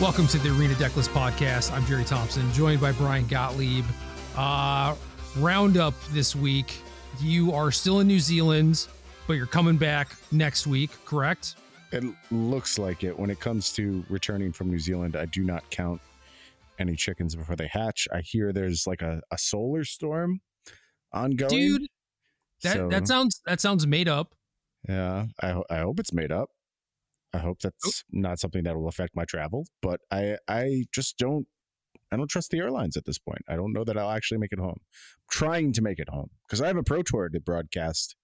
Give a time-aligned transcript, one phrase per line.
[0.00, 1.72] Welcome to the Arena Decklist podcast.
[1.72, 3.84] I'm Gerry Thompson, joined by Bryan Gottlieb.
[4.34, 4.94] Uh,
[5.36, 6.78] roundup this week.
[7.20, 8.86] You are still in New Zealand,
[9.26, 11.56] but you're coming back next week, correct?
[11.92, 13.18] It looks like it.
[13.18, 16.00] When it comes to returning from New Zealand, I do not count
[16.78, 18.08] any chickens before they hatch.
[18.10, 20.40] I hear there's like a, a solar storm
[21.12, 21.50] ongoing.
[21.50, 21.86] Dude,
[22.62, 24.34] that So- that sounds that sounds made up.
[24.88, 26.48] Yeah, I, I hope it's made up.
[27.32, 31.46] I hope that's not something that will affect my travel, but I I just don't
[32.12, 33.42] I don't trust the airlines at this point.
[33.48, 34.80] I don't know that I'll actually make it home.
[35.30, 38.16] trying to make it home because I have a pro tour to broadcast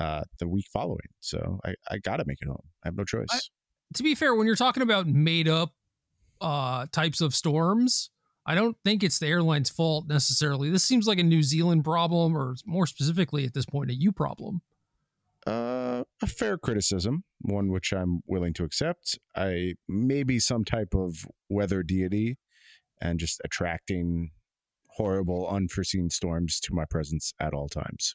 [0.00, 2.62] uh, the week following, so I I got to make it home.
[2.84, 3.26] I have no choice.
[3.30, 3.40] I-
[3.94, 5.72] To be fair, when you're talking about made up
[6.40, 8.10] uh, types of storms,
[8.46, 10.68] I don't think it's the airline's fault necessarily.
[10.70, 14.12] This seems like a New Zealand problem, or more specifically at this point, a you
[14.12, 14.62] problem.
[15.46, 19.18] Uh, a fair criticism, one which I'm willing to accept.
[19.36, 22.38] I maybe some type of weather deity
[23.00, 24.30] and just attracting
[24.88, 28.14] horrible, unforeseen storms to my presence at all times.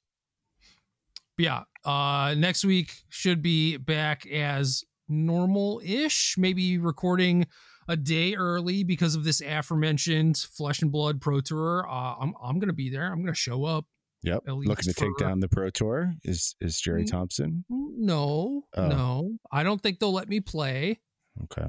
[1.38, 7.48] Yeah, uh, next week should be back as normal ish, maybe recording
[7.88, 11.88] a day early because of this aforementioned Flesh and Blood Pro Tour.
[11.90, 13.06] Uh, I'm, I'm going to be there.
[13.06, 13.86] I'm going to show up.
[14.24, 17.12] Yep, looking to least take down the pro tour is is Gerry Mm.
[17.12, 17.66] Thompson.
[17.70, 18.88] No, Oh.
[18.88, 21.00] no, I don't think they'll let me play.
[21.44, 21.68] Okay,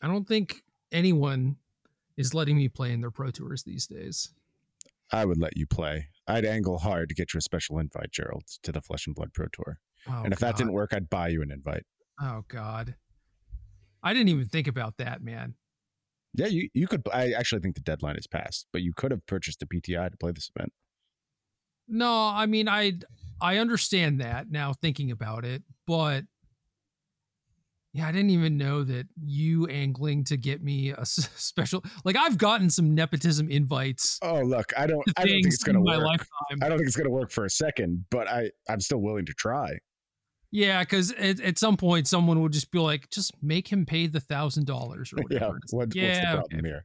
[0.00, 1.56] I don't think anyone
[2.16, 4.32] is letting me play in their pro tours these days.
[5.12, 6.08] I would let you play.
[6.26, 9.32] I'd angle hard to get you a special invite, Gerald, to the Flesh and Blood
[9.32, 9.78] Pro Tour.
[10.08, 11.84] Oh, and if that didn't work, I'd buy you an invite.
[12.20, 12.94] oh God,
[14.02, 15.54] I didn't even think about that, man.
[16.32, 17.02] Yeah, you you could.
[17.12, 20.16] I actually think the deadline is passed, but you could have purchased a PTI to
[20.16, 20.72] play this event.
[21.88, 22.94] No, I mean I
[23.40, 26.24] I understand that now thinking about it, but
[27.92, 32.16] yeah, I didn't even know that you angling to get me a s- special like
[32.16, 35.02] I've gotten some nepotism invites Oh, look, I don't.
[35.16, 36.00] I don't think it's gonna work.
[36.02, 36.58] lifetime.
[36.62, 39.32] I don't think it's gonna work for a second, but I I'm still willing to
[39.32, 39.78] try.
[40.50, 44.06] Yeah, because at, at some point someone would just be like, just make him pay
[44.06, 45.56] the thousand dollars or Yeah, whatever.
[45.62, 46.68] It's what, like, what's the problem okay.
[46.68, 46.84] here?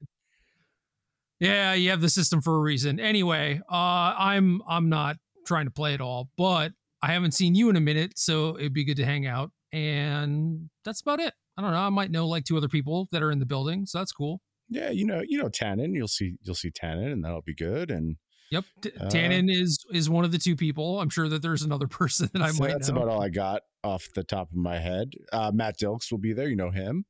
[1.41, 2.99] Yeah, you have the system for a reason.
[2.99, 3.75] Anyway, uh,
[4.17, 6.71] I'm I'm not trying to play at all, but
[7.01, 9.51] I haven't seen you in a minute, so it'd be good to hang out.
[9.73, 11.33] And that's about it.
[11.57, 11.77] I don't know.
[11.79, 14.39] I might know like two other people that are in the building, so that's cool.
[14.69, 15.95] Yeah, you know, you know, Tannen.
[15.95, 17.89] You'll see, you'll see Tannen, and that'll be good.
[17.91, 18.17] And
[18.51, 20.99] Yep, T- Uh, Tannen is is one of the two people.
[21.01, 22.97] I'm sure that there's another person that I so might that's know.
[22.97, 25.13] about all I got off the top of my head.
[25.33, 26.47] Uh, Matt Dilks will be there.
[26.47, 27.05] You know him,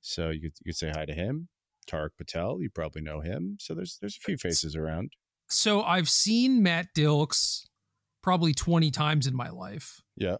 [0.00, 1.48] so you could you could say hi to him.
[1.88, 3.56] Tariq Patel, you probably know him.
[3.60, 5.12] So there's there's a few faces around.
[5.48, 7.64] so I've seen Matt Dilks
[8.22, 10.36] probably 20 times in my life, Yeah.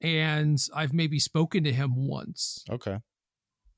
[0.00, 2.64] and I've maybe spoken to him once.
[2.70, 2.98] Okay.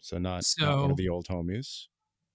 [0.00, 1.86] So not, not one of the old homies.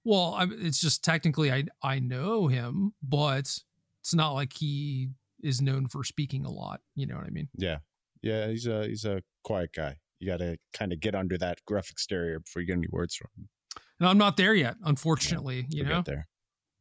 [0.03, 3.57] Well, I, it's just technically I I know him, but
[4.01, 5.09] it's not like he
[5.41, 6.81] is known for speaking a lot.
[6.95, 7.49] You know what I mean?
[7.57, 7.77] Yeah.
[8.21, 9.97] Yeah, he's a he's a quiet guy.
[10.19, 13.15] You got to kind of get under that gruff exterior before you get any words
[13.15, 13.49] from him.
[13.99, 15.65] And I'm not there yet, unfortunately.
[15.69, 16.27] you You'll know, there.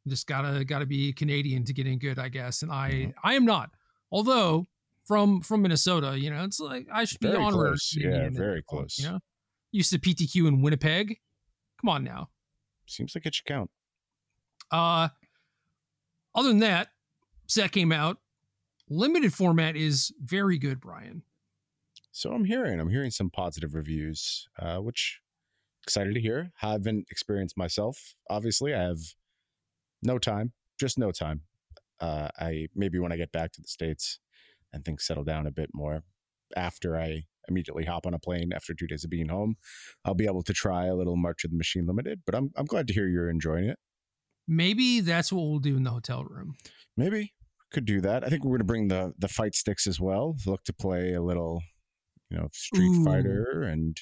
[0.08, 2.62] just gotta gotta be Canadian to get in good, I guess.
[2.62, 3.14] And I Mhm.
[3.22, 3.70] I am not.
[4.10, 4.66] Although
[5.04, 7.52] from from Minnesota, you know, it's like I should be Very honored.
[7.52, 7.96] close.
[7.96, 8.98] Yeah, very close.
[8.98, 9.20] You know,
[9.72, 11.20] used to PTQ in Winnipeg.
[11.80, 12.30] Come on now.
[12.86, 13.70] Seems like it should count.
[14.70, 15.08] Uh,
[16.34, 16.88] other than that,
[17.46, 18.18] set came out.
[18.88, 21.22] Limited format is very good, Bryan.
[22.12, 25.20] So I'm hearing, I'm hearing some positive reviews, uh, which
[25.84, 26.50] excited to hear.
[26.56, 28.14] Haven't experienced myself.
[28.28, 28.98] Obviously, I have
[30.02, 31.42] no time, just no time.
[32.00, 34.18] Uh, I maybe when I get back to the states
[34.72, 36.02] and things settle down a bit more,
[36.56, 39.56] after I immediately hop on a plane after two days of being home,
[40.04, 42.22] I'll be able to try a little March of the Machine Limited.
[42.26, 43.78] But I'm I'm glad to hear you're enjoying it.
[44.48, 46.54] Maybe that's what we'll do in the hotel room.
[46.96, 47.32] Maybe
[47.72, 48.24] could do that.
[48.24, 50.36] I think we're going to bring the the fight sticks as well.
[50.46, 51.60] Look to play a little,
[52.30, 53.04] you know, Street Ooh.
[53.04, 53.96] Fighter and.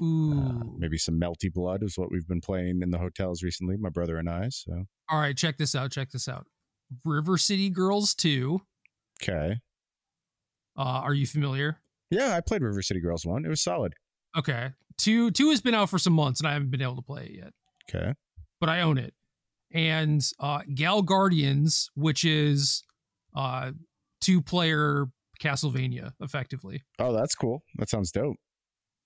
[0.00, 3.88] Uh, maybe some melty blood is what we've been playing in the hotels recently, my
[3.90, 4.48] brother and I.
[4.48, 5.90] So All right, check this out.
[5.92, 6.46] Check this out.
[7.04, 8.60] River City Girls 2.
[9.22, 9.60] okay,
[10.76, 11.78] Uh, are you familiar?
[12.10, 13.44] yeah, I played River City Girls one.
[13.44, 13.94] It was solid.
[14.36, 14.70] Okay.
[14.98, 17.24] Two two has been out for some months and I haven't been able to play
[17.24, 17.52] it yet.
[17.88, 18.14] Okay,
[18.60, 19.14] But I own it.
[19.72, 22.82] And uh Gal Guardians, which is
[23.34, 23.72] uh
[24.20, 25.06] two player
[25.42, 26.82] Castlevania, effectively.
[26.98, 27.62] oh, that's cool.
[27.76, 28.36] That sounds dope.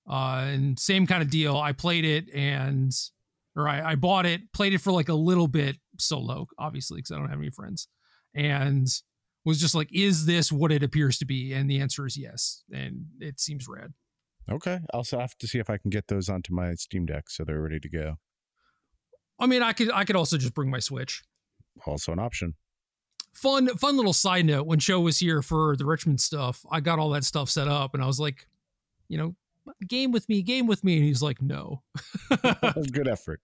[0.08, 1.56] Uh and same kind of deal.
[1.56, 2.92] I played it and
[3.56, 7.10] or I, I bought it, played it for like a little bit solo, obviously, because
[7.10, 7.88] I don't have any friends.
[8.34, 8.86] And
[9.46, 11.52] was just like, is this what it appears to be?
[11.54, 12.64] And the answer is yes.
[12.70, 13.94] And it seems rad.
[14.50, 14.80] Okay.
[14.92, 17.44] I'll also have to see if I can get those onto my Steam Deck so
[17.44, 18.16] they're ready to go.
[19.38, 21.22] I mean, I could I could also just bring my Switch.
[21.86, 22.54] Also an option.
[23.34, 24.66] Fun fun little side note.
[24.66, 27.92] When Joe was here for the Richmond stuff, I got all that stuff set up,
[27.92, 28.46] and I was like,
[29.08, 29.34] you know,
[29.88, 31.82] game with me, game with me, and he's like, no.
[32.92, 33.40] Good effort.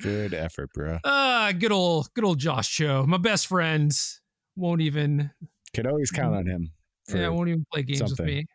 [0.00, 0.98] Good effort, bro.
[1.04, 3.92] Ah, good old good old Josh Cho, my best friend.
[4.54, 5.30] Won't even
[5.72, 6.70] Can always count on him.
[7.12, 8.24] yeah, won't even play games something.
[8.24, 8.46] with me.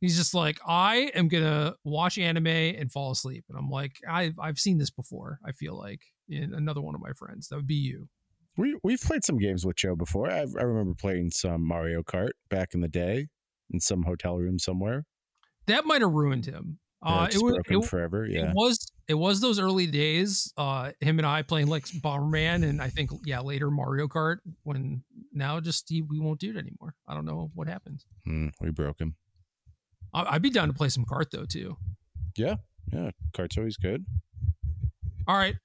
[0.00, 4.38] He's just like, I am gonna watch anime and fall asleep, and I'm like, I've
[4.38, 5.40] I've seen this before.
[5.44, 8.08] I feel like in another one of my friends, that would be you.
[8.56, 10.30] We we've played some games with Joe before.
[10.30, 13.26] I, I remember playing some Mario Kart back in the day
[13.70, 15.04] in some hotel room somewhere.
[15.66, 16.78] That might have ruined him.
[17.04, 18.26] Uh, it was broken it, forever.
[18.26, 18.48] Yeah.
[18.48, 20.52] it was it was those early days.
[20.56, 24.38] Uh, him and I playing like Bomberman, and I think yeah later Mario Kart.
[24.62, 25.02] When
[25.32, 26.94] now just he, we won't do it anymore.
[27.06, 28.04] I don't know what happened.
[28.24, 29.16] Hmm, we broke him.
[30.14, 31.76] I, I'd be down to play some kart though too.
[32.36, 32.56] Yeah,
[32.90, 34.06] yeah, kart's always good.
[35.28, 35.56] All right,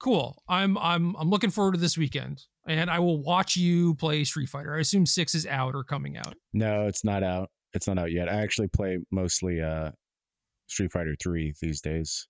[0.00, 0.42] cool.
[0.48, 4.48] I'm I'm I'm looking forward to this weekend, and I will watch you play Street
[4.48, 4.74] Fighter.
[4.74, 6.34] I assume six is out or coming out.
[6.52, 7.50] No, it's not out.
[7.74, 8.28] It's not out yet.
[8.28, 9.90] I actually play mostly uh
[10.66, 12.26] Street Fighter 3 these days.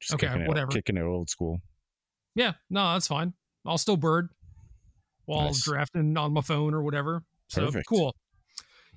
[0.00, 0.70] Just Okay, kicking it, whatever.
[0.70, 1.60] Kicking it old school.
[2.34, 3.34] Yeah, no, that's fine.
[3.66, 4.28] I'll still bird
[5.24, 5.62] while Nice.
[5.64, 7.22] drafting on my phone or whatever.
[7.48, 7.86] So Perfect.
[7.88, 8.14] cool.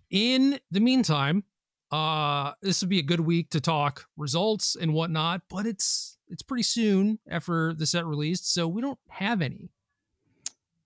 [0.10, 1.44] In the meantime,
[1.92, 6.44] uh, this would be a good week to talk results and whatnot, but it's it's
[6.44, 9.72] pretty soon after the set released, so we don't have any.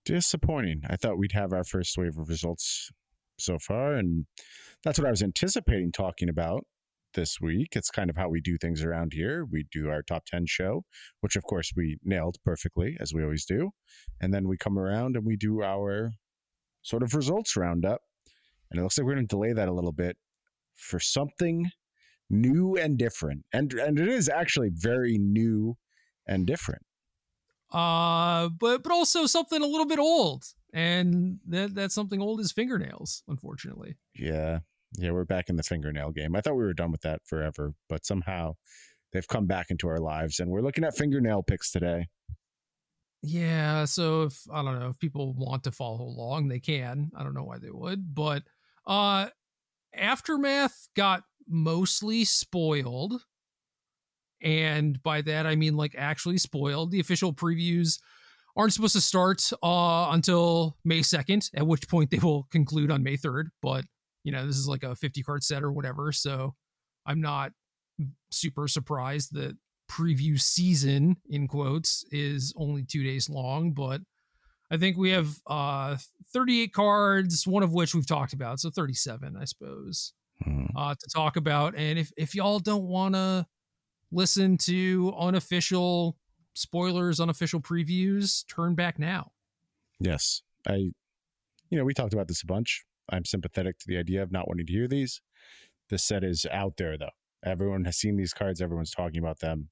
[0.04, 0.82] Disappointing.
[0.88, 2.90] I thought we'd have our first wave of results
[3.38, 4.26] so far, and
[4.82, 6.64] that's what I was anticipating talking about
[7.14, 7.68] this week.
[7.72, 9.44] It's kind of how we do things around here.
[9.50, 10.84] We do our top 10 show,
[11.20, 13.70] which of course we nailed perfectly, as we always do.
[14.20, 16.12] And then we come around and we do our
[16.82, 18.02] sort of results roundup.
[18.70, 20.16] And it looks like we're going to delay that a little bit
[20.74, 21.70] for something
[22.28, 23.44] new and different.
[23.52, 25.76] And and it is actually very new
[26.26, 26.82] and different.
[27.72, 32.52] Uh, but but also something a little bit old, and that that something old as
[32.52, 33.94] fingernails, unfortunately.
[34.14, 34.58] Yeah.
[34.96, 36.36] Yeah, we're back in the fingernail game.
[36.36, 38.54] I thought we were done with that forever, but somehow
[39.12, 42.08] they've come back into our lives and we're looking at fingernail picks today.
[43.22, 47.10] Yeah, so if I don't know if people want to follow along, they can.
[47.16, 48.42] I don't know why they would, but
[48.86, 49.28] uh
[49.96, 53.22] Aftermath got mostly spoiled.
[54.42, 56.90] And by that I mean like actually spoiled.
[56.90, 57.98] The official previews
[58.56, 63.02] aren't supposed to start uh until May 2nd, at which point they will conclude on
[63.02, 63.84] May 3rd, but
[64.22, 66.54] you know, this is like a 50 card set or whatever, so
[67.06, 67.52] I'm not
[68.30, 69.56] super surprised that
[69.90, 74.00] preview season in quotes is only two days long but
[74.70, 75.94] i think we have uh
[76.32, 80.64] 38 cards one of which we've talked about so 37 i suppose Hmm.
[80.74, 83.46] uh to talk about and if if y'all don't want to
[84.10, 86.16] listen to unofficial
[86.54, 89.30] spoilers unofficial previews turn back now
[90.00, 90.42] Yes.
[90.68, 90.92] I
[91.70, 92.84] you know, we talked about this a bunch.
[93.10, 95.20] I'm sympathetic to the idea of not wanting to hear these.
[95.88, 97.10] The set is out there though.
[97.44, 99.68] Everyone has seen these cards, everyone's talking about them.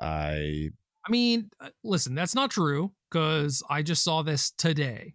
[0.00, 0.70] I
[1.06, 5.14] i mean uh, listen that's not true because i just saw this today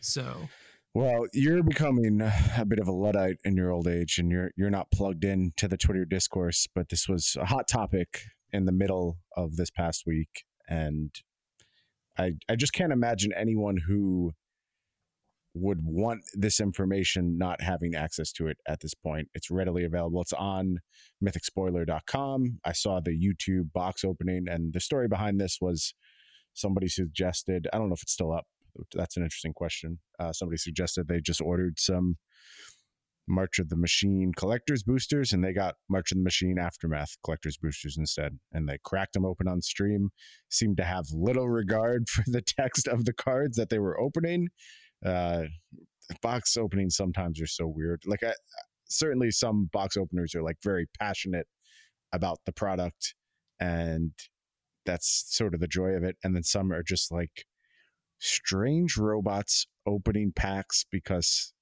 [0.00, 0.48] so
[0.94, 2.20] Well, you're becoming
[2.56, 5.52] a bit of a luddite in your old age, and you're you're not plugged in
[5.56, 6.66] to the Twitter discourse.
[6.74, 11.10] But this was a hot topic in the middle of this past week, and
[12.18, 14.32] I I just can't imagine anyone who
[15.54, 19.28] would want this information not having access to it at this point.
[19.34, 20.22] It's readily available.
[20.22, 20.78] It's on
[21.24, 22.60] mythicspoiler.com.
[22.64, 25.94] I saw the YouTube box opening, and the story behind this was
[26.54, 27.68] somebody suggested.
[27.72, 28.46] I don't know if it's still up.
[28.94, 29.98] That's an interesting question.
[30.18, 32.16] Uh, somebody suggested they just ordered some
[33.30, 37.56] March of the Machine collectors boosters, and they got March of the Machine Aftermath collectors
[37.56, 38.38] boosters instead.
[38.52, 40.10] And they cracked them open on stream.
[40.48, 44.48] Seemed to have little regard for the text of the cards that they were opening.
[45.04, 45.44] Uh,
[46.20, 48.02] box openings sometimes are so weird.
[48.04, 48.34] Like, I,
[48.88, 51.46] certainly some box openers are like very passionate
[52.12, 53.14] about the product,
[53.60, 54.12] and
[54.84, 56.16] that's sort of the joy of it.
[56.24, 57.46] And then some are just like
[58.18, 61.52] strange robots opening packs because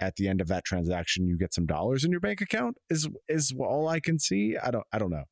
[0.00, 3.08] at the end of that transaction you get some dollars in your bank account is
[3.28, 4.56] is all I can see.
[4.56, 5.24] I don't I don't know.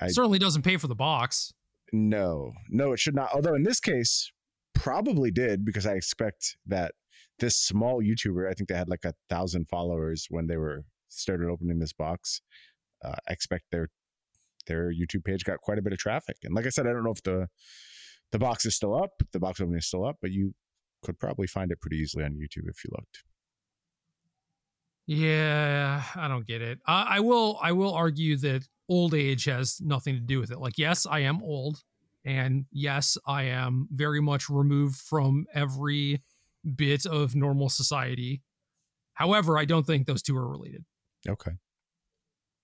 [0.00, 1.52] I- certainly doesn't pay for the box
[1.92, 3.30] No, no, it should not.
[3.32, 4.32] Although in this case,
[4.74, 6.92] probably did because I expect that
[7.38, 11.48] this small YouTuber, I think they had like a thousand followers when they were started
[11.48, 12.40] opening this box.
[13.04, 13.88] Uh, I expect their
[14.66, 16.36] their YouTube page got quite a bit of traffic.
[16.42, 17.48] And like I said, I don't know if the
[18.32, 20.54] the box is still up, the box opening is still up, but you
[21.02, 23.22] could probably find it pretty easily on YouTube if you looked.
[25.06, 26.78] Yeah, I don't get it.
[26.86, 27.58] I, I will.
[27.62, 30.58] I will argue that old age has nothing to do with it.
[30.58, 31.82] Like, yes, I am old,
[32.24, 36.22] and yes, I am very much removed from every
[36.76, 38.42] bit of normal society.
[39.14, 40.84] However, I don't think those two are related.
[41.28, 41.52] Okay.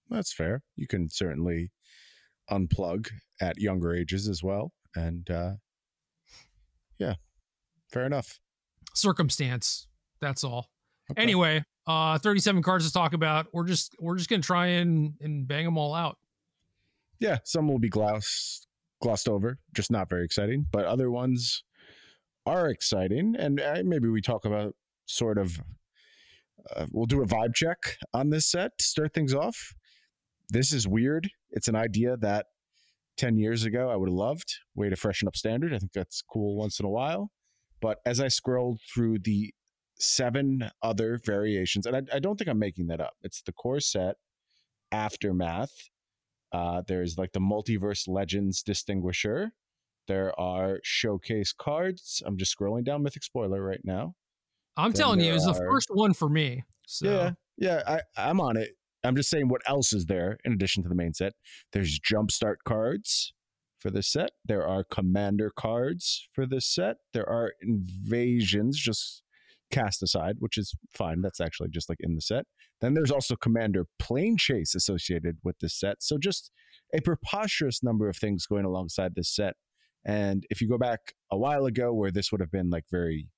[0.09, 0.63] That's fair.
[0.77, 1.71] You can certainly
[2.51, 3.09] unplug
[3.41, 4.73] at younger ages as well.
[4.97, 5.53] And uh,
[6.99, 7.15] yeah,
[7.93, 8.41] fair enough.
[8.95, 9.87] Circumstance.
[10.21, 10.71] That's all.
[11.11, 11.23] Okay.
[11.23, 13.47] Anyway, uh 37 cards to talk about.
[13.53, 16.19] We're just we're just gonna try and and bang them all out.
[17.19, 18.67] Yeah, some will be glossed
[19.03, 20.67] glossed over, just not very exciting.
[20.71, 21.65] But other ones
[22.47, 24.75] are exciting, and uh, maybe we talk about
[25.07, 25.61] sort of.
[26.77, 29.73] Uh, we'll do a vibe check on this set to start things off.
[30.51, 31.31] This is weird.
[31.51, 32.47] It's an idea that
[33.17, 34.59] 10 years ago I would have loved.
[34.75, 35.73] Way to freshen up standard.
[35.73, 37.31] I think that's cool once in a while.
[37.81, 39.55] But as I scrolled through the
[40.01, 43.81] seven other variations, and I, I don't think I'm making that up, it's the core
[43.81, 44.17] set,
[44.91, 45.91] Aftermath.
[46.53, 49.53] Uh, there's like the Multiverse Legends Distinguisher.
[50.09, 52.23] There are showcase cards.
[52.27, 54.15] I'm just scrolling down Mythic Spoiler right now.
[54.77, 55.55] I'm then telling you, it was are...
[55.55, 56.65] the first one for me.
[56.87, 57.07] So.
[57.07, 58.71] Yeah, yeah, I, I'm on it.
[59.05, 61.35] I'm just saying what else is there in addition to the main set.
[61.73, 63.33] There's jumpstart cards
[63.79, 64.33] for this set.
[64.45, 66.97] There are commander cards for this set.
[67.15, 69.23] There are invasions just
[69.71, 71.23] cast aside, which is fine.
[71.23, 72.47] That's actually just like in the set.
[72.81, 76.03] Then there's also commander plane chase associated with this set.
[76.03, 76.51] So just
[76.95, 79.55] a preposterous number of things going alongside this set.
[80.05, 83.29] And if you go back a while ago where this would have been like very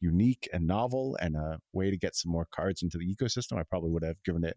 [0.00, 3.62] unique and novel and a way to get some more cards into the ecosystem, I
[3.62, 4.56] probably would have given it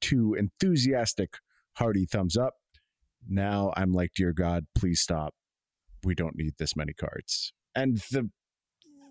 [0.00, 1.34] two enthusiastic,
[1.74, 2.54] hearty thumbs up.
[3.28, 5.34] Now I'm like, dear God, please stop.
[6.04, 7.52] We don't need this many cards.
[7.74, 8.30] And the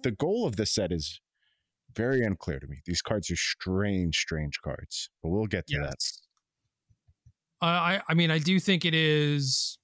[0.03, 1.19] the goal of this set is
[1.93, 2.77] very unclear to me.
[2.85, 6.21] These cards are strange, strange cards, but we'll get to yes.
[7.61, 7.65] that.
[7.65, 9.77] Uh, I I mean, I do think it is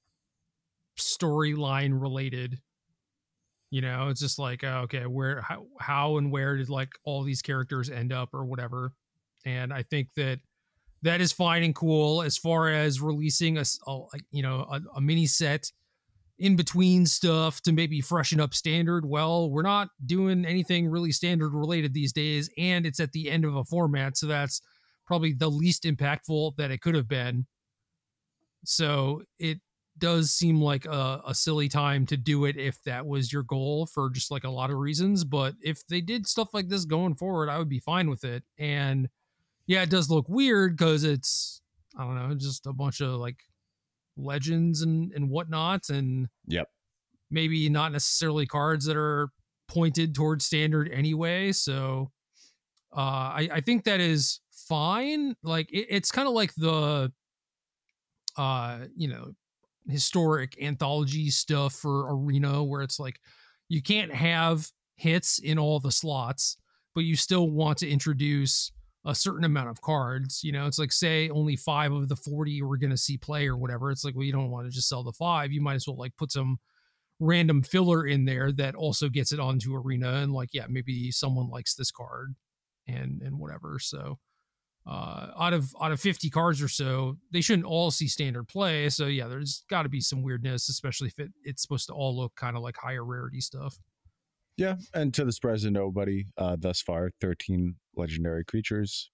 [1.00, 2.60] storyline related.
[3.70, 7.24] You know, it's just like uh, okay, where how how and where did like all
[7.24, 8.94] these characters end up or whatever.
[9.46, 10.40] And I think that
[11.04, 14.00] that is fine and cool as far as releasing a, a
[14.32, 15.72] you know a, a, mini set
[16.42, 19.06] in between stuff to maybe freshen up standard.
[19.06, 23.46] Well we're not doing anything really standard related these days and it's at the end
[23.46, 24.62] of a format so that's
[25.06, 27.46] probably the least impactful that it could have been.
[28.66, 29.60] So it
[29.98, 33.86] does seem like a, a silly time to do it if that was your goal
[33.86, 37.14] for just like a lot of reasons but if they did stuff like this going
[37.14, 38.44] forward i would be fine with it.
[38.58, 39.10] And
[39.68, 41.62] yeah, it does look weird because it's
[41.98, 43.38] I don't know, just a bunch of like
[44.22, 46.68] legends and and whatnot, and yep,
[47.30, 49.30] maybe not necessarily cards that are
[49.68, 51.52] pointed towards standard anyway.
[51.52, 52.12] So
[52.96, 55.36] uh, I I think that is fine.
[55.44, 57.12] Like it, it's kind of like the
[58.38, 59.34] uh you know
[59.88, 63.20] historic anthology stuff for arena where it's like
[63.68, 66.58] you can't have hits in all the slots
[66.94, 68.72] but you still want to introduce
[69.06, 70.44] a certain amount of cards.
[70.44, 73.48] You know, it's like say only five of the 40 we're going to see play
[73.48, 73.92] or whatever.
[73.92, 75.52] It's like, well, you don't want to just sell the five.
[75.52, 76.60] You might as well like put some
[77.20, 81.50] random filler in there that also gets it onto arena and like, yeah, maybe someone
[81.50, 82.36] likes this card
[82.88, 83.80] and and whatever.
[83.80, 84.20] So
[84.88, 88.90] uh out of out of 50 cards or so they shouldn't all see standard play
[88.90, 92.18] so yeah there's got to be some weirdness especially if it, it's supposed to all
[92.18, 93.78] look kind of like higher rarity stuff
[94.62, 99.10] yeah, and to the surprise of nobody, uh, thus far, 13 legendary creatures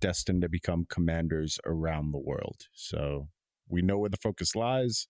[0.00, 2.68] destined to become commanders around the world.
[2.72, 3.28] So
[3.68, 5.08] we know where the focus lies.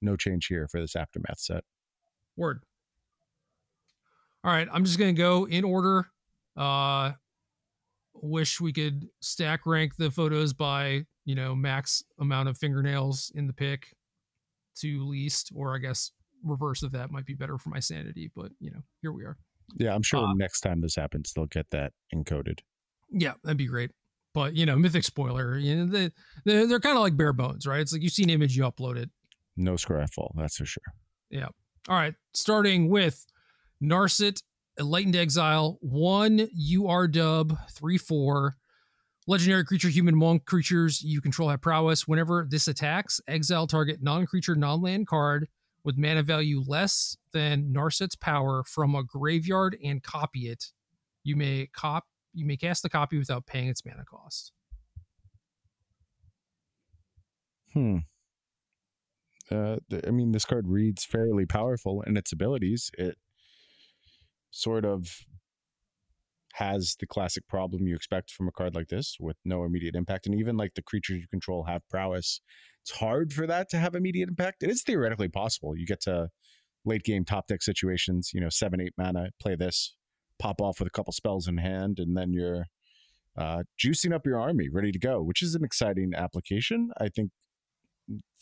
[0.00, 1.64] No change here for this aftermath set.
[2.34, 2.62] Word.
[4.42, 6.06] All right, I'm just gonna go in order.
[6.56, 7.12] Uh,
[8.14, 13.46] wish we could stack rank the photos by you know max amount of fingernails in
[13.46, 13.94] the pick
[14.76, 16.10] to least, or I guess
[16.44, 18.30] reverse of that might be better for my sanity.
[18.34, 19.36] But you know, here we are.
[19.76, 22.60] Yeah, I'm sure uh, next time this happens, they'll get that encoded.
[23.10, 23.90] Yeah, that'd be great.
[24.32, 26.10] But you know, mythic spoiler, you know, they
[26.44, 27.80] they're, they're kind of like bare bones, right?
[27.80, 29.10] It's like you see an image, you upload it.
[29.56, 30.82] No scryfall, that's for sure.
[31.30, 31.48] Yeah.
[31.88, 32.14] All right.
[32.32, 33.24] Starting with
[33.82, 34.42] Narset,
[34.78, 38.56] Enlightened Exile, one UR dub, three four.
[39.26, 42.06] Legendary creature, human monk creatures you control have prowess.
[42.06, 45.48] Whenever this attacks, exile target non creature, non land card
[45.84, 50.72] with mana value less than Narset's power from a graveyard and copy it.
[51.22, 54.52] You may cop you may cast the copy without paying its mana cost.
[57.72, 57.98] Hmm.
[59.50, 59.76] Uh,
[60.06, 62.90] I mean, this card reads fairly powerful in its abilities.
[62.98, 63.16] It
[64.50, 65.18] sort of
[66.54, 70.26] has the classic problem you expect from a card like this with no immediate impact.
[70.26, 72.40] And even like the creatures you control have prowess.
[72.84, 74.62] It's hard for that to have immediate impact.
[74.62, 75.74] It is theoretically possible.
[75.74, 76.28] You get to
[76.84, 79.96] late game top deck situations, you know, seven, eight mana, play this,
[80.38, 82.66] pop off with a couple spells in hand, and then you're
[83.38, 86.90] uh, juicing up your army, ready to go, which is an exciting application.
[87.00, 87.30] I think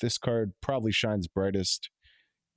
[0.01, 1.89] this card probably shines brightest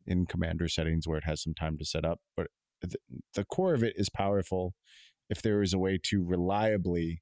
[0.08, 2.48] in commander settings where it has some time to set up, but
[2.82, 2.96] the,
[3.36, 4.74] the core of it is powerful
[5.30, 7.22] if there is a way to reliably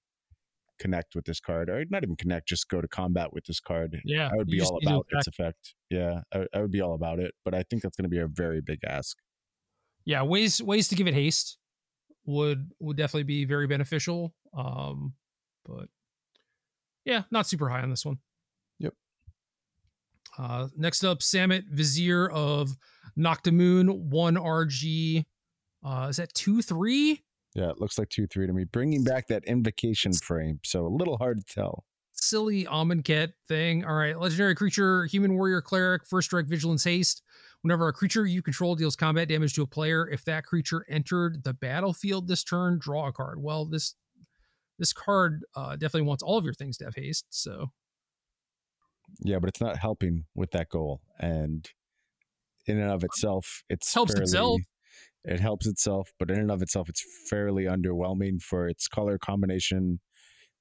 [0.80, 4.00] connect with this card, or not even connect, just go to combat with this card.
[4.06, 5.76] Yeah, I would be all about its effect.
[5.90, 8.20] Yeah, I, I, would be all about it, but I think that's going to be
[8.20, 9.18] a very big ask.
[10.06, 11.58] Yeah, ways ways to give it haste
[12.26, 14.34] would would definitely be very beneficial.
[14.58, 15.14] Um,
[15.66, 15.88] but
[17.06, 18.18] yeah, not super high on this one.
[18.80, 18.94] Yep.
[20.38, 22.76] Uh, next up, Samut Vizier of
[23.18, 25.26] Naktamun, one RG.
[25.86, 27.24] Uh, is that two three?
[27.56, 28.64] Yeah, it looks like two three to me.
[28.64, 31.86] Bringing back that invocation frame, so a little hard to tell.
[32.14, 33.86] Silly Amonkhet thing.
[33.86, 37.22] All right, legendary creature, human warrior cleric, first strike, vigilance, haste.
[37.62, 41.44] Whenever a creature you control deals combat damage to a player, if that creature entered
[41.44, 43.42] the battlefield this turn, draw a card.
[43.42, 43.96] Well, this
[44.80, 47.26] this card uh, definitely wants all of your things to have haste.
[47.30, 47.72] So,
[49.22, 51.70] yeah, but it's not helping with that goal, and
[52.66, 54.62] in and of itself, it's helps fairly, itself.
[55.26, 60.00] It helps itself, but in and of itself, it's fairly underwhelming for its color combination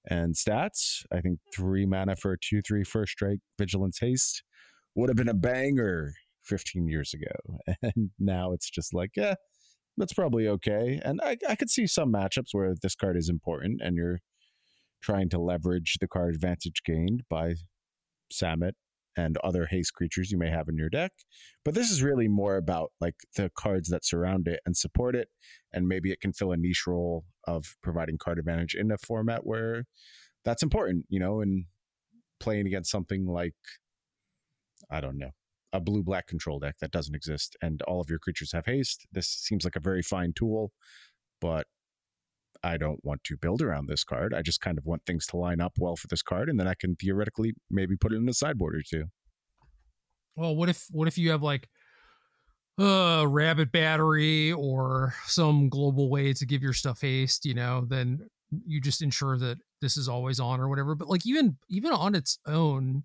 [0.08, 1.04] and stats.
[1.12, 4.42] I think three mana for a 2 3 first strike, vigilance haste
[4.94, 6.12] would have been a banger
[6.44, 7.58] 15 years ago.
[7.82, 9.34] And now it's just like, yeah,
[9.96, 11.00] that's probably okay.
[11.04, 14.20] And I, I could see some matchups where this card is important and you're
[15.02, 17.54] trying to leverage the card advantage gained by
[18.32, 18.72] Samut
[19.16, 21.12] and other haste creatures you may have in your deck.
[21.64, 25.28] But this is really more about like the cards that surround it and support it.
[25.72, 29.44] And maybe it can fill a niche role of providing card advantage in a format
[29.44, 29.84] where
[30.44, 31.66] that's important, you know, and
[32.40, 33.54] playing against something like,
[34.90, 35.30] I don't know,
[35.72, 39.06] a blue black control deck that doesn't exist and all of your creatures have haste.
[39.12, 40.72] This seems like a very fine tool,
[41.40, 41.66] but
[42.62, 44.32] I don't want to build around this card.
[44.34, 46.68] I just kind of want things to line up well for this card, and then
[46.68, 49.04] I can theoretically maybe put it in a sideboard or two.
[50.36, 51.68] Well, what if what if you have like
[52.78, 57.44] a rabbit battery or some global way to give your stuff haste?
[57.44, 58.28] You know, then
[58.66, 60.94] you just ensure that this is always on or whatever.
[60.94, 63.02] But like even even on its own,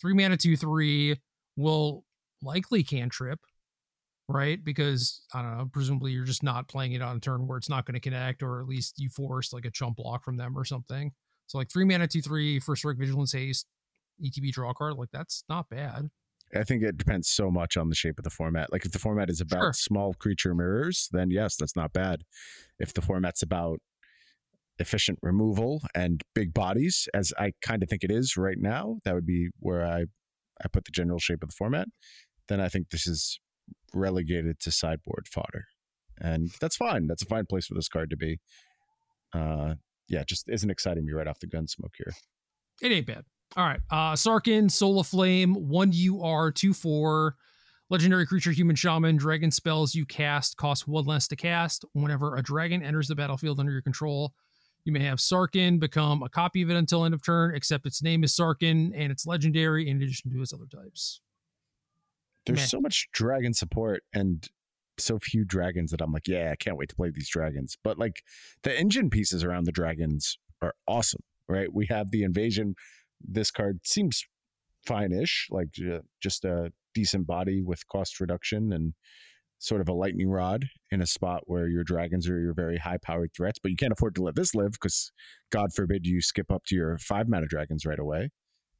[0.00, 1.16] three mana two three
[1.56, 2.04] will
[2.42, 3.40] likely cantrip
[4.30, 4.62] right?
[4.62, 7.68] Because I don't know, presumably you're just not playing it on a turn where it's
[7.68, 10.56] not going to connect, or at least you force like a chump block from them
[10.56, 11.12] or something.
[11.46, 13.66] So like three mana, two three, first strike, vigilance, haste,
[14.24, 16.08] ETB draw card, like that's not bad.
[16.54, 18.72] I think it depends so much on the shape of the format.
[18.72, 19.72] Like if the format is about sure.
[19.72, 22.22] small creature mirrors, then yes, that's not bad.
[22.78, 23.78] If the format's about
[24.78, 29.14] efficient removal and big bodies, as I kind of think it is right now, that
[29.14, 30.06] would be where I
[30.62, 31.88] I put the general shape of the format.
[32.48, 33.38] Then I think this is
[33.94, 35.66] relegated to sideboard fodder.
[36.20, 37.06] And that's fine.
[37.06, 38.38] That's a fine place for this card to be.
[39.32, 39.74] Uh,
[40.08, 42.12] yeah, just isn't exciting me right off the gun smoke here.
[42.82, 43.24] It ain't bad.
[43.56, 43.80] All right.
[43.90, 47.36] Uh, Sarkhan, Soul of Flame, 1 UR, 2 4.
[47.88, 51.84] Legendary creature, human shaman, dragon spells you cast cost one less to cast.
[51.92, 54.32] Whenever a dragon enters the battlefield under your control,
[54.84, 58.00] you may have Sarkhan become a copy of it until end of turn, except its
[58.00, 61.20] name is Sarkhan and it's legendary in addition to its other types
[62.46, 62.66] there's Meh.
[62.66, 64.48] so much dragon support and
[64.98, 67.76] so few dragons that I'm like, yeah, I can't wait to play these dragons.
[67.82, 68.22] But like
[68.62, 71.72] the engine pieces around the dragons are awesome, right?
[71.72, 72.74] We have the invasion.
[73.20, 74.24] This card seems
[74.86, 75.68] fine-ish, like
[76.22, 78.94] just a decent body with cost reduction and
[79.58, 83.30] sort of a lightning rod in a spot where your dragons are your very high-powered
[83.36, 85.12] threats, but you can't afford to let this live because
[85.50, 88.30] God forbid you skip up to your five mana dragons right away.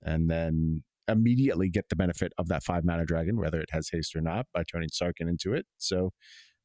[0.02, 4.14] And then immediately get the benefit of that five mana dragon, whether it has haste
[4.16, 5.66] or not, by turning Sarkhan into it.
[5.78, 6.10] So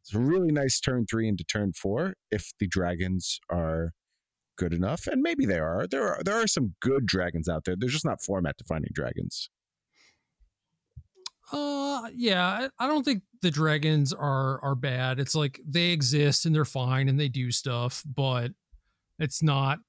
[0.01, 3.91] it's a really nice turn three into turn four if the dragons are
[4.57, 5.87] good enough, and maybe they are.
[5.87, 7.75] There are there are some good dragons out there.
[7.77, 9.49] There's just not format defining dragons.
[11.51, 15.19] Uh, yeah, I don't think the dragons are are bad.
[15.19, 18.51] It's like they exist and they're fine and they do stuff, but
[19.19, 19.79] it's not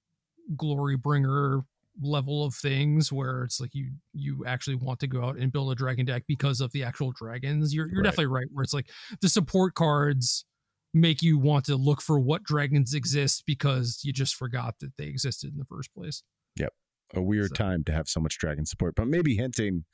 [0.56, 1.62] glory bringer
[2.00, 5.70] level of things where it's like you you actually want to go out and build
[5.72, 8.04] a dragon deck because of the actual dragons you're, you're right.
[8.04, 8.88] definitely right where it's like
[9.20, 10.44] the support cards
[10.92, 15.04] make you want to look for what dragons exist because you just forgot that they
[15.04, 16.22] existed in the first place
[16.56, 16.72] yep
[17.14, 17.54] a weird so.
[17.54, 19.84] time to have so much dragon support but maybe hinting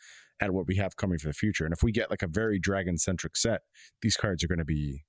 [0.41, 2.59] at what we have coming for the future and if we get like a very
[2.59, 3.61] dragon centric set
[4.01, 5.05] these cards are going to be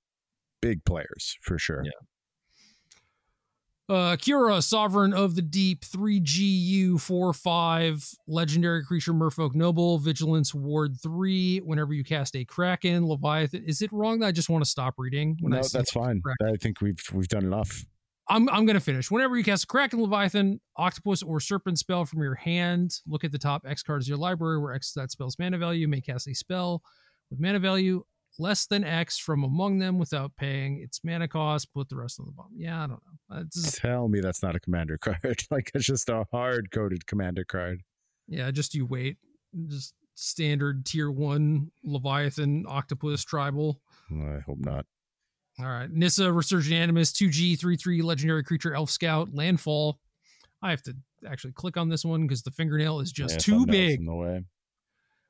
[0.62, 1.90] big players for sure yeah
[3.86, 10.96] Uh, Kiora, Sovereign of the Deep, 3GU 4 5, Legendary Creature, Merfolk Noble, Vigilance Ward
[11.02, 11.58] 3.
[11.58, 13.62] Whenever you cast a Kraken, Leviathan.
[13.66, 15.36] Is it wrong that I just want to stop reading?
[15.40, 16.22] When no, I that's fine.
[16.22, 16.54] Kraken?
[16.54, 17.84] I think we've we've done enough.
[18.30, 19.10] I'm I'm gonna finish.
[19.10, 23.32] Whenever you cast a Kraken, Leviathan, Octopus, or Serpent spell from your hand, look at
[23.32, 25.80] the top X cards of your library, where X is that spell's mana value.
[25.80, 26.80] You may cast a spell
[27.30, 28.02] with mana value
[28.38, 31.72] less than X from among them without paying its mana cost.
[31.72, 32.52] Put the rest on the bottom.
[32.56, 33.36] Yeah, I don't know.
[33.36, 35.42] Uh, just, Tell me that's not a commander card.
[35.50, 37.82] like it's just a hard coded commander card.
[38.26, 39.18] Yeah, just you wait.
[39.68, 43.80] Just standard tier one Leviathan Octopus tribal.
[44.10, 44.86] I hope not.
[45.60, 45.90] All right.
[45.90, 50.00] Nissa Resurgent Animus 2G 3 3 Legendary Creature Elf Scout Landfall.
[50.62, 50.96] I have to
[51.28, 54.00] actually click on this one because the fingernail is just yeah, too big.
[54.00, 54.44] In the way.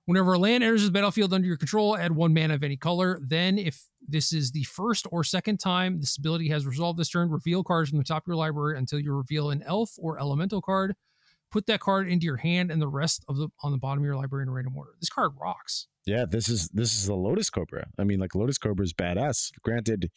[0.07, 3.19] Whenever a land enters the battlefield under your control, add one mana of any color.
[3.23, 7.31] Then, if this is the first or second time this ability has resolved this turn,
[7.31, 10.61] reveal cards from the top of your library until you reveal an elf or elemental
[10.61, 10.95] card.
[11.51, 14.05] Put that card into your hand and the rest of the on the bottom of
[14.05, 14.91] your library in random order.
[15.01, 15.87] This card rocks.
[16.05, 17.87] Yeah, this is this is the Lotus Cobra.
[17.99, 19.53] I mean, like Lotus Cobra is badass.
[19.63, 20.11] Granted,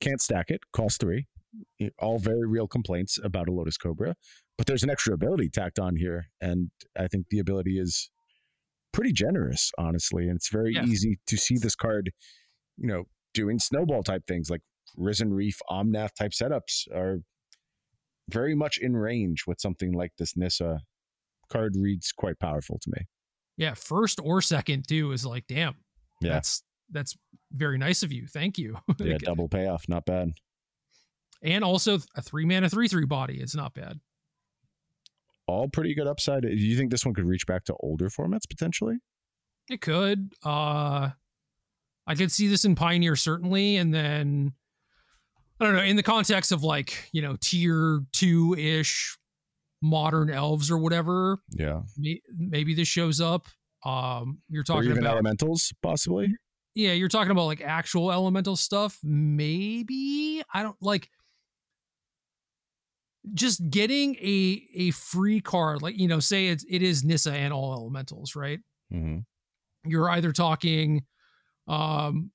[0.00, 1.26] can't stack it, cost three.
[1.98, 4.16] All very real complaints about a Lotus Cobra,
[4.56, 8.10] but there's an extra ability tacked on here, and I think the ability is
[8.92, 10.28] pretty generous, honestly.
[10.28, 12.12] And it's very easy to see this card,
[12.76, 14.62] you know, doing snowball type things like
[14.96, 17.20] Risen Reef, Omnath type setups are
[18.28, 20.80] very much in range with something like this Nissa
[21.50, 23.06] card reads quite powerful to me.
[23.56, 25.76] Yeah, first or second too is like, damn.
[26.20, 26.34] Yeah.
[26.34, 27.16] That's that's
[27.52, 28.26] very nice of you.
[28.26, 28.76] Thank you.
[28.98, 30.32] yeah, double payoff, not bad.
[31.42, 33.40] And also a three mana three three body.
[33.40, 34.00] It's not bad
[35.48, 36.42] all pretty good upside.
[36.42, 38.98] Do you think this one could reach back to older formats potentially?
[39.68, 40.32] It could.
[40.44, 41.10] Uh
[42.06, 44.52] I could see this in Pioneer certainly, and then
[45.60, 49.18] I don't know, in the context of like, you know, tier two ish
[49.82, 51.38] modern elves or whatever.
[51.50, 51.80] Yeah.
[52.36, 53.46] Maybe this shows up.
[53.84, 56.34] Um you're talking about elementals, possibly.
[56.74, 58.98] Yeah, you're talking about like actual elemental stuff.
[59.02, 60.42] Maybe.
[60.54, 61.08] I don't like
[63.34, 67.52] just getting a a free card, like you know, say it's it is Nissa and
[67.52, 68.60] all elementals, right?
[68.92, 69.18] Mm-hmm.
[69.88, 71.04] You're either talking
[71.66, 72.30] um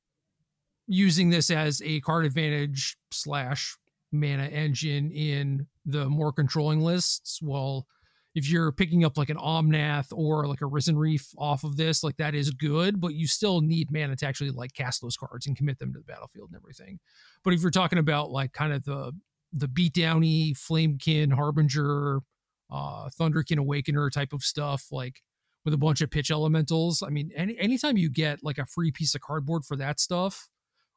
[0.88, 3.76] using this as a card advantage slash
[4.12, 7.40] mana engine in the more controlling lists.
[7.42, 7.88] Well,
[8.36, 12.04] if you're picking up like an Omnath or like a Risen Reef off of this,
[12.04, 15.46] like that is good, but you still need mana to actually like cast those cards
[15.46, 17.00] and commit them to the battlefield and everything.
[17.44, 19.12] But if you're talking about like kind of the
[19.54, 22.20] the beatdowny flamekin harbinger
[22.72, 25.22] uh thunderkin awakener type of stuff like
[25.64, 27.04] with a bunch of pitch elementals.
[27.04, 30.50] I mean any anytime you get like a free piece of cardboard for that stuff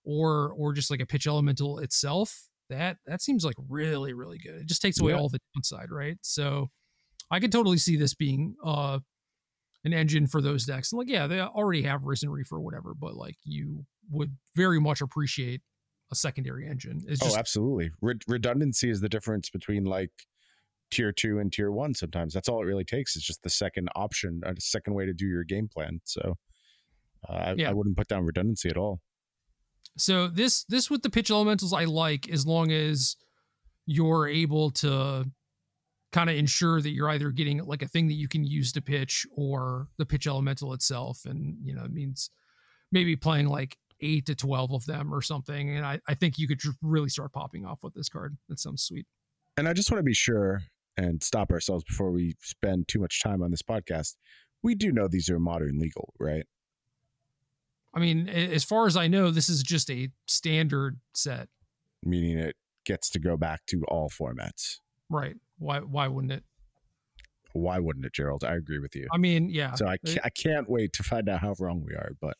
[0.04, 4.54] or or just like a pitch elemental itself that that seems like really really good.
[4.54, 5.18] It just takes away yeah.
[5.18, 6.18] all the downside right?
[6.22, 6.68] So
[7.28, 9.00] i could totally see this being uh
[9.84, 10.92] an engine for those decks.
[10.92, 14.80] And like yeah they already have risen reef or whatever but like you would very
[14.80, 15.60] much appreciate
[16.10, 17.02] a secondary engine.
[17.06, 17.90] It's oh, just, oh, absolutely.
[18.00, 20.12] Re- redundancy is the difference between like
[20.90, 21.94] tier two and tier one.
[21.94, 25.12] Sometimes that's all it really takes is just the second option, a second way to
[25.12, 26.00] do your game plan.
[26.04, 26.36] So
[27.28, 27.70] uh, I, yeah.
[27.70, 29.00] I wouldn't put down redundancy at all.
[29.96, 33.16] So this this with the pitch elementals I like as long as
[33.86, 35.24] you're able to
[36.12, 38.82] kind of ensure that you're either getting like a thing that you can use to
[38.82, 42.30] pitch or the pitch elemental itself and you know it means
[42.92, 45.76] maybe playing like eight to 12 of them or something.
[45.76, 48.36] And I, I think you could really start popping off with this card.
[48.48, 49.06] That sounds sweet.
[49.56, 50.62] And I just want to be sure
[50.96, 54.14] and stop ourselves before we spend too much time on this podcast.
[54.62, 56.44] We do know these are modern legal, right?
[57.94, 61.48] I mean, as far as I know, this is just a standard set.
[62.04, 64.80] Meaning it gets to go back to all formats.
[65.08, 65.36] Right.
[65.58, 66.44] Why why wouldn't it?
[67.52, 68.44] Why wouldn't it, Gerald?
[68.44, 69.08] I agree with you.
[69.12, 69.74] I mean, yeah.
[69.74, 72.36] So I I can't wait to find out how wrong we are, but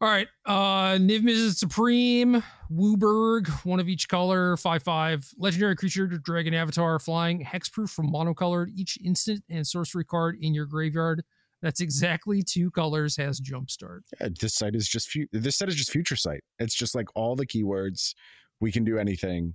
[0.00, 0.28] all right.
[0.46, 5.34] Uh Niv Mizzet Supreme, WUBRG, one of each color, 5 5.
[5.38, 8.68] Legendary creature, dragon avatar, flying, hexproof from monocolored.
[8.74, 11.22] Each instant and sorcery card in your graveyard.
[11.62, 14.00] That's exactly two colors has jumpstart.
[14.18, 16.42] Yeah, this site is just fu- this set is just Future Sight.
[16.58, 18.14] It's just like all the keywords.
[18.60, 19.54] We can do anything.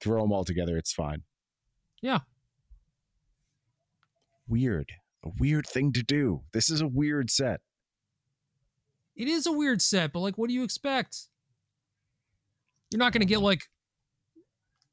[0.00, 0.76] Throw them all together.
[0.76, 1.22] It's fine.
[2.02, 2.20] Yeah.
[4.46, 4.92] Weird.
[5.24, 6.42] A weird thing to do.
[6.52, 7.60] This is a weird set
[9.16, 11.28] it is a weird set, but like, what do you expect?
[12.90, 13.62] You're not going to get like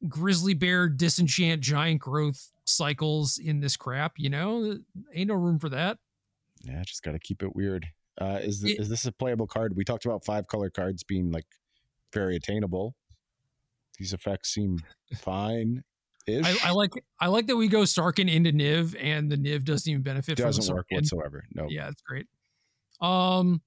[0.08, 4.80] grizzly bear disenchant giant growth cycles in this crap, you know?
[5.14, 5.98] Ain't no room for that.
[6.64, 7.88] Yeah, just got to keep it weird.
[8.20, 9.76] Uh, is this, it, is this a playable card?
[9.76, 11.46] We talked about five color cards being like
[12.14, 12.96] very attainable.
[13.98, 14.80] These effects seem
[15.18, 15.84] fine.
[16.28, 19.90] I, I like I like that we go Sarkhan into Niv and the Niv doesn't
[19.90, 21.46] even benefit doesn't from the work whatsoever.
[21.56, 21.68] No.
[21.68, 22.28] Yeah, it's great.
[23.02, 23.62] Um,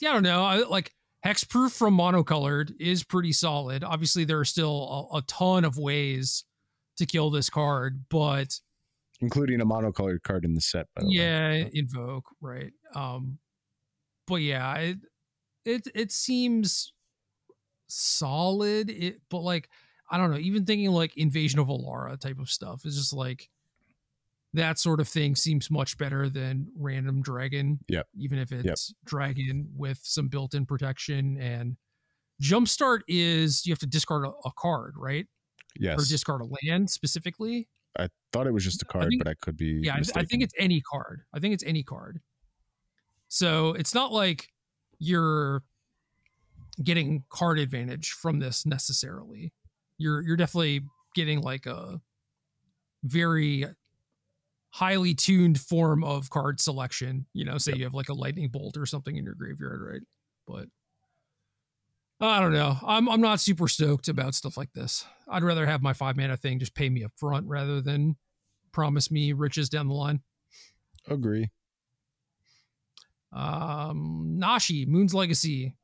[0.00, 0.44] yeah, I don't know.
[0.44, 0.92] I like
[1.24, 3.82] hexproof from monocolored is pretty solid.
[3.84, 6.44] Obviously, there are still a, a ton of ways
[6.98, 8.58] to kill this card, but
[9.20, 11.14] Including a monocolored card in the set, by the way.
[11.14, 12.72] yeah, invoke right.
[12.94, 13.38] Um,
[14.26, 14.98] but yeah, it
[15.64, 16.92] it it seems
[17.88, 18.90] solid.
[18.90, 19.70] It but like
[20.10, 20.38] I don't know.
[20.38, 23.48] Even thinking like invasion of Alara type of stuff is just like
[24.56, 27.78] that sort of thing seems much better than random dragon.
[27.88, 28.06] Yep.
[28.18, 31.76] Even if it's dragon with some built-in protection and
[32.42, 35.26] jumpstart is you have to discard a, a card, right?
[35.78, 36.00] Yes.
[36.00, 37.68] Or discard a land specifically.
[37.98, 39.80] I thought it was just a card, think- but I could be.
[39.84, 41.22] Yeah, I, I think it's any card.
[41.34, 42.20] I think it's any card.
[43.28, 44.48] So it's not like
[44.98, 45.62] you're
[46.82, 49.52] getting card advantage from this necessarily.
[49.98, 50.82] You're you're definitely
[51.14, 52.00] getting like a
[53.02, 53.66] very
[54.76, 57.24] highly tuned form of card selection.
[57.32, 57.78] You know, say Yep.
[57.78, 60.02] you have like a lightning bolt or something in your graveyard, right?
[60.46, 60.68] But
[62.20, 62.76] I don't know.
[62.86, 65.06] I'm I'm not super stoked about stuff like this.
[65.28, 68.16] I'd rather have my five mana thing just pay me up front rather than
[68.72, 70.20] promise me riches down the line.
[71.08, 71.48] Agree.
[73.32, 75.74] Um, Nashi, Moon's Legacy,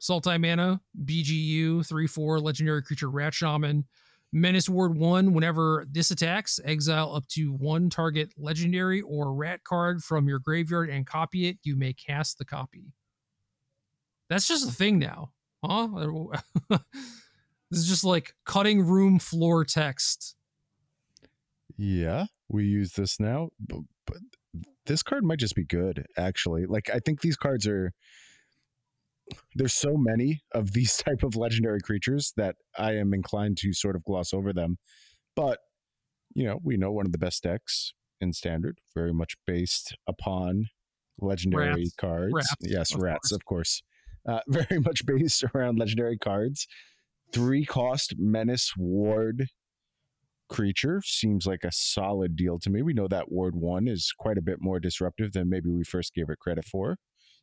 [0.00, 3.84] Sultai Mana, BGU, 3 4, Legendary Creature, Rat Shaman,
[4.32, 5.32] Menace Ward 1.
[5.32, 10.90] Whenever this attacks, exile up to one target legendary or rat card from your graveyard
[10.90, 11.58] and copy it.
[11.62, 12.92] You may cast the copy.
[14.28, 15.30] That's just a thing now,
[15.64, 15.88] huh?
[16.68, 20.34] this is just like cutting room floor text.
[21.76, 24.18] Yeah, we use this now, but, but
[24.86, 26.06] this card might just be good.
[26.16, 27.92] Actually, like I think these cards are.
[29.54, 33.96] There's so many of these type of legendary creatures that I am inclined to sort
[33.96, 34.78] of gloss over them,
[35.34, 35.60] but
[36.34, 40.66] you know we know one of the best decks in standard, very much based upon
[41.18, 41.94] legendary Rats.
[41.96, 42.34] cards.
[42.34, 43.32] Rats, yes, of rats, course.
[43.32, 43.82] of course.
[44.28, 46.66] Uh, very much based around legendary cards.
[47.32, 49.48] Three cost menace ward
[50.48, 52.82] creature seems like a solid deal to me.
[52.82, 56.14] We know that Ward One is quite a bit more disruptive than maybe we first
[56.14, 56.98] gave it credit for.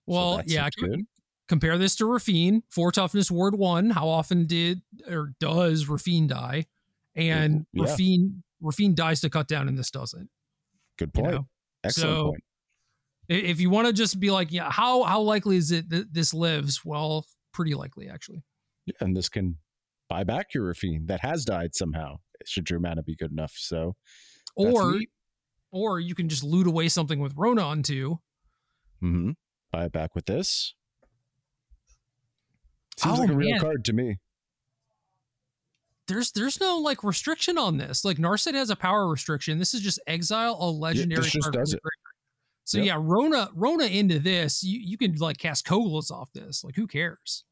[0.06, 1.02] Well, that yeah, good.
[1.48, 2.64] Compare this to Raffine.
[2.70, 3.90] Four toughness ward one.
[3.92, 6.66] How often did or does Raffine die?
[7.16, 7.84] And Yeah.
[7.86, 10.30] Raffine Raffine dies to cut down, and this doesn't.
[10.98, 11.34] Good You point.
[11.36, 11.48] know?
[11.84, 12.44] Excellent So- point.
[13.30, 16.34] If you want to just be like, yeah, how how likely is it that this
[16.34, 16.84] lives?
[16.86, 18.44] Well, pretty likely actually.
[18.86, 19.60] Yeah, and this can
[20.10, 22.20] buy back your Raffine that has died somehow.
[22.46, 23.54] Should your mana be good enough?
[23.58, 23.96] So
[24.56, 25.10] Or neat.
[25.72, 28.20] or you can just loot away something with Rona too.
[29.02, 29.36] Mhm.
[29.72, 30.76] buy it back with this.
[32.98, 33.60] Seems Oh, like a oh, real man.
[33.60, 34.18] card to me.
[36.08, 38.04] There's there's no like restriction on this.
[38.04, 39.58] Like Narset has a power restriction.
[39.58, 41.80] This is just exile a legendary just card does it.
[42.66, 42.88] So Yep.
[42.88, 46.64] yeah, Rona Rona into this, you, you can like cast Koglas off this.
[46.64, 47.46] Like who cares?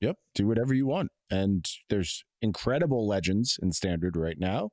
[0.00, 1.10] Yep, do whatever you want.
[1.30, 4.70] And there's incredible legends in standard right now.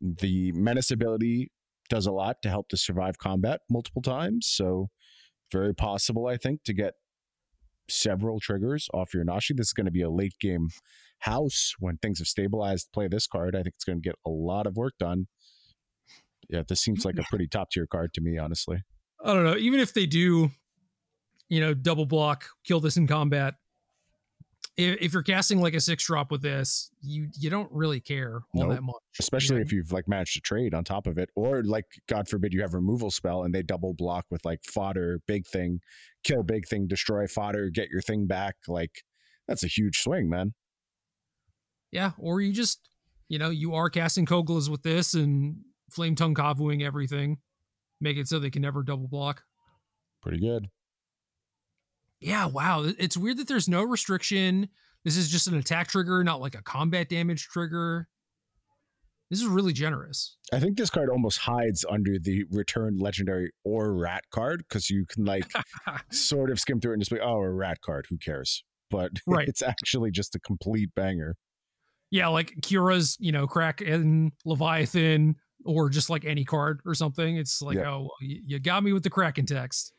[0.00, 1.50] The menace ability
[1.88, 4.46] does a lot to help to survive combat multiple times.
[4.48, 4.88] So
[5.52, 6.94] very possible, I think, to get
[7.90, 9.54] several triggers off your Nashi.
[9.54, 10.68] This is going to be a late game
[11.20, 12.88] house when things have stabilized.
[12.92, 13.54] Play this card.
[13.54, 15.26] I think it's going to get a lot of work done.
[16.48, 18.82] Yeah, this seems like a pretty top tier card to me, honestly.
[19.24, 19.56] I don't know.
[19.56, 20.50] Even if they do,
[21.48, 23.54] you know, double block, kill this in combat.
[24.80, 28.62] If, you're casting like a six drop with this, you you don't really care all
[28.62, 28.70] Nope.
[28.70, 28.94] that much.
[29.18, 32.52] especially if you've like managed to trade on top of it or like god forbid
[32.52, 35.80] you have removal spell and they double block with like fodder big thing
[36.24, 39.02] kill big thing destroy fodder get your thing back like
[39.48, 40.54] that's a huge swing man
[41.92, 42.88] Yeah, or you just,
[43.28, 45.56] you know, you are casting Koglas with this and
[45.90, 47.38] Flame Tongue Kavuing everything,
[48.00, 49.42] make it so they can never double block.
[50.22, 50.68] pretty good
[52.20, 52.84] Yeah, wow.
[52.98, 54.68] It's weird that there's no restriction.
[55.04, 58.08] This is just an attack trigger, not like a combat damage trigger.
[59.30, 60.36] This is really generous.
[60.52, 65.06] i think this card almost hides under the return legendary or rat card because you
[65.08, 65.44] can like
[66.10, 69.12] sort of skim through it and just be oh a rat card who cares but
[69.28, 69.46] Right.
[69.48, 71.36] it's actually just a complete banger
[72.12, 77.36] yeah, like Kiora's, you know, Kraken Leviathan, or just like any card or something.
[77.36, 77.88] It's like, Yeah.
[77.88, 79.92] oh, you, you got me with the Kraken text.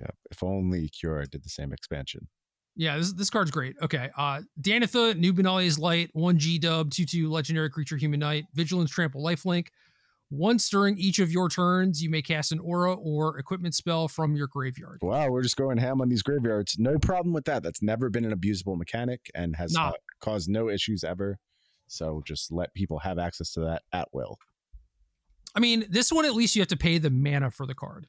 [0.00, 2.28] Yeah if only Kiora did the same expansion
[2.76, 3.76] Yeah, this this card's great.
[3.82, 4.10] Okay.
[4.16, 9.22] Uh Danitha, New Benali's Light, 1G dub, 2 2 legendary creature, human knight, vigilance, trample,
[9.22, 9.68] lifelink.
[10.28, 14.34] Once during each of your turns, you may cast an aura or equipment spell from
[14.34, 14.98] your graveyard.
[15.00, 16.76] Wow, we're just going ham on these graveyards.
[16.80, 17.62] No problem with that.
[17.62, 19.90] That's never been an abusable mechanic and has Nah.
[19.90, 21.38] uh, caused no issues ever.
[21.86, 24.38] So just let people have access to that at will.
[25.54, 28.08] I mean, this one at least you have to pay the mana for the card.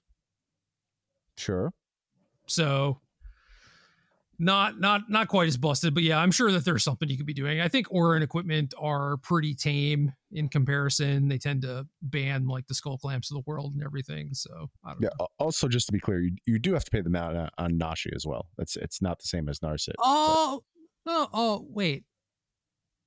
[1.38, 1.71] Sure.
[2.47, 3.00] So
[4.39, 7.26] not not not quite as busted, but yeah, I'm sure that there's something you could
[7.26, 7.60] be doing.
[7.60, 11.28] I think aura and equipment are pretty tame in comparison.
[11.28, 14.30] They tend to ban like the skull clamps of the world and everything.
[14.34, 15.10] So I don't Yeah.
[15.19, 15.28] know.
[15.39, 18.12] Also, just to be clear, you, you do have to pay the mana on Nashi
[18.15, 18.47] as well.
[18.58, 19.95] That's it's not the same as Narset.
[20.00, 20.63] Oh
[21.06, 21.28] no!
[21.34, 22.04] Oh wait.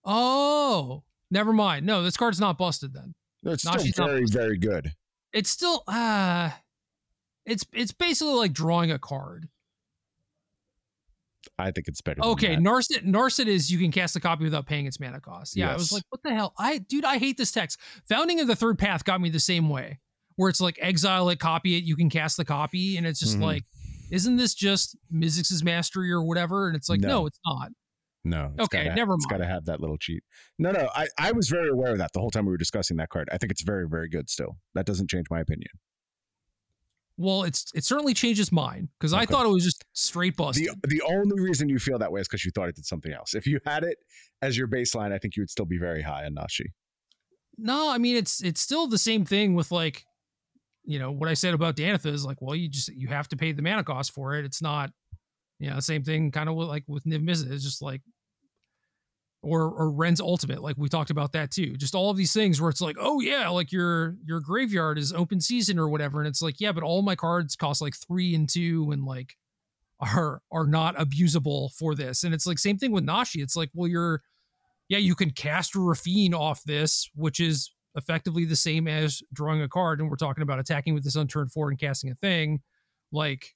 [0.04, 1.86] Oh, never mind.
[1.86, 3.14] No, this card's not busted then.
[3.42, 4.92] No, it's Nashi's still very, very good.
[5.32, 6.50] It's still uh
[7.50, 9.48] it's it's basically like drawing a card.
[11.58, 12.22] I think it's better.
[12.24, 12.56] Okay.
[12.56, 15.56] Narset Narset is you can cast a copy without paying its mana cost.
[15.56, 16.52] Yeah, I was like, what the hell?
[16.58, 17.78] I dude, I hate this text.
[18.08, 19.98] Founding of the Third Path got me the same way,
[20.36, 23.38] where it's like exile it, copy it, you can cast the copy, and it's just
[23.38, 23.42] Mhm.
[23.42, 23.64] like,
[24.10, 26.66] isn't this just Mizzix's mastery or whatever?
[26.68, 27.26] And it's like, no, No.
[27.26, 27.70] it's not.
[28.22, 28.52] No.
[28.54, 30.22] it's Okay, gotta- never It's got to have that little cheat.
[30.58, 30.90] No, no.
[30.94, 33.28] I, I was very aware of that the whole time we were discussing that card.
[33.32, 34.58] I think it's very, very good still.
[34.74, 35.70] That doesn't change my opinion.
[37.20, 40.68] Well, it's it certainly changes mine because I thought it was just straight busted.
[40.80, 43.12] The the only reason you feel that way is because you thought it did something
[43.12, 43.34] else.
[43.34, 43.98] If you had it
[44.40, 46.72] as your baseline, I think you would still be very high on Nashi.
[47.58, 50.06] No, I mean it's it's still the same thing with like,
[50.82, 53.36] you know, what I said about Danitha is like, well, you just you have to
[53.36, 54.46] pay the mana cost for it.
[54.46, 54.90] It's not,
[55.58, 57.52] you know, the same thing kind of like with Niv Mizzet.
[57.52, 58.00] It's just like
[59.42, 61.76] or or Ren's ultimate, like we talked about that too.
[61.76, 65.12] Just all of these things where it's like, oh yeah, like your your graveyard is
[65.12, 66.20] open season or whatever.
[66.20, 69.36] And it's like, yeah, but all my cards cost like three and two and like
[70.00, 72.24] are are not abusable for this.
[72.24, 73.40] And it's like same thing with Nashi.
[73.40, 74.22] It's like, well, you're
[74.88, 79.68] yeah, you can cast Raffine off this, which is effectively the same as drawing a
[79.68, 80.00] card.
[80.00, 82.60] And we're talking about attacking with this on turn four and casting a thing.
[83.12, 83.54] Like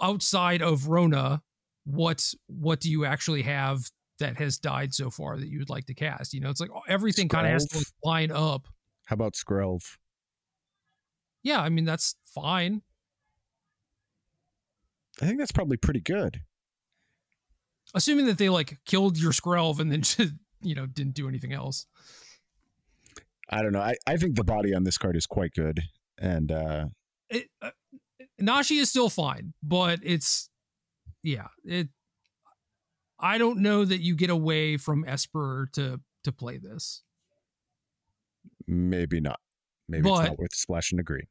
[0.00, 1.42] outside of Rona,
[1.84, 3.90] what what do you actually have
[4.22, 6.32] that has died so far that you would like to cast?
[6.32, 8.68] You know, it's like everything kind of has to like, line up.
[9.06, 9.98] How about Skrelv?
[11.42, 12.82] Yeah, I mean that's fine.
[15.20, 16.40] I think that's probably pretty good.
[17.94, 20.32] Assuming that they like killed your Skrelv and then just,
[20.62, 21.86] you know, didn't do anything else.
[23.50, 23.80] I don't know.
[23.80, 25.82] I, I think the body on this card is quite good.
[26.18, 26.86] And uh
[27.28, 27.70] it, uh,
[28.38, 30.48] Nashi is still fine, but it's
[31.22, 31.88] yeah, it.
[33.22, 37.02] I don't know that you get away from Esper to to play this,
[38.66, 39.38] maybe not.
[39.88, 41.26] Maybe But- it's not worth splashing and green.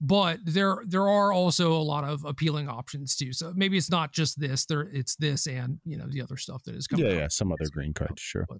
[0.00, 3.32] but there there are also a lot of appealing options too.
[3.32, 4.64] So maybe it's not just this.
[4.66, 7.06] There it's this and you know the other stuff that is coming.
[7.06, 7.18] Yeah, out.
[7.18, 7.28] yeah.
[7.28, 8.44] Some other green card, sure.
[8.48, 8.58] But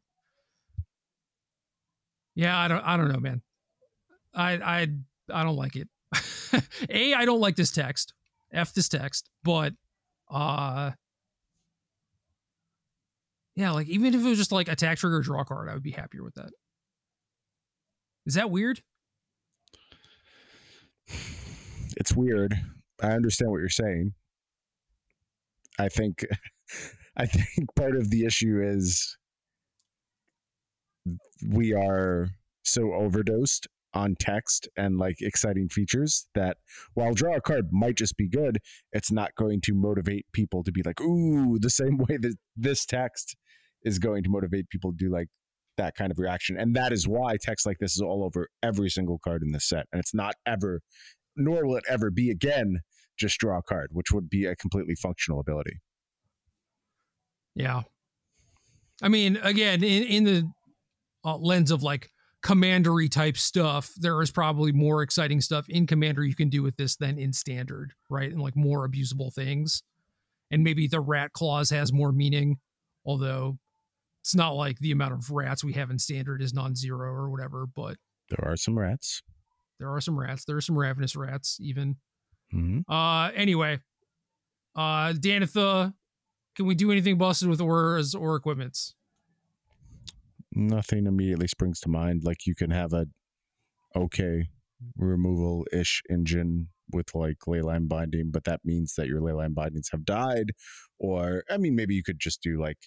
[2.34, 3.42] yeah, I don't I don't know, man.
[4.34, 4.86] I I
[5.32, 5.88] I don't like it.
[6.90, 8.14] A, I don't like this text.
[8.52, 9.74] F this text, but
[10.30, 10.92] uh
[13.56, 15.90] yeah, like even if it was just like attack trigger draw card, I would be
[15.90, 16.50] happier with that.
[18.26, 18.82] Is that weird?
[21.96, 22.54] It's weird.
[23.02, 24.14] I understand what you're saying.
[25.78, 26.24] I think
[27.16, 29.16] I think part of the issue is
[31.46, 32.28] we are
[32.62, 36.56] so overdosed on text and like exciting features that
[36.94, 38.58] while draw a card might just be good,
[38.92, 42.86] it's not going to motivate people to be like, ooh, the same way that this
[42.86, 43.36] text
[43.82, 45.28] is going to motivate people to do like
[45.76, 46.56] that kind of reaction.
[46.58, 49.68] And that is why text like this is all over every single card in this
[49.68, 49.86] set.
[49.92, 50.80] And it's not ever,
[51.36, 52.80] nor will it ever be again,
[53.18, 55.80] just draw a card, which would be a completely functional ability.
[57.54, 57.82] Yeah.
[59.02, 60.50] I mean, again, in, in the
[61.24, 62.10] uh, lens of like
[62.42, 66.76] commandery type stuff, there is probably more exciting stuff in commander you can do with
[66.76, 68.30] this than in standard, right?
[68.32, 69.82] And like more abusable things.
[70.50, 72.56] And maybe the rat clause has more meaning,
[73.04, 73.58] although
[74.22, 77.66] it's not like the amount of rats we have in standard is non-zero or whatever,
[77.66, 77.96] but
[78.30, 79.22] There are some rats.
[79.78, 80.44] there are some rats.
[80.44, 81.96] There are some ravenous rats even.
[82.50, 83.80] hmm Uh anyway.
[84.74, 85.92] Uh Danitha,
[86.56, 88.94] can we do anything busted with auras or equipments?
[90.52, 92.22] Nothing immediately springs to mind.
[92.24, 93.06] Like you can have a
[93.96, 94.48] okay
[94.96, 100.04] removal ish engine with like leyline binding, but that means that your leyline bindings have
[100.04, 100.52] died.
[100.98, 102.78] Or I mean, maybe you could just do like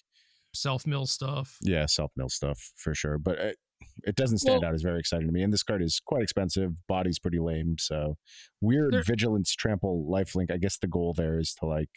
[0.54, 1.56] Self mill stuff.
[1.62, 3.18] yeah, self mill stuff for sure.
[3.18, 3.56] But it,
[4.04, 5.42] it doesn't stand Well- out as very exciting to me.
[5.42, 6.72] And this card is quite expensive.
[6.86, 7.76] Body's pretty lame.
[7.78, 8.16] So
[8.60, 10.50] weird vigilance trample lifelink.
[10.52, 11.90] I guess the goal there is to like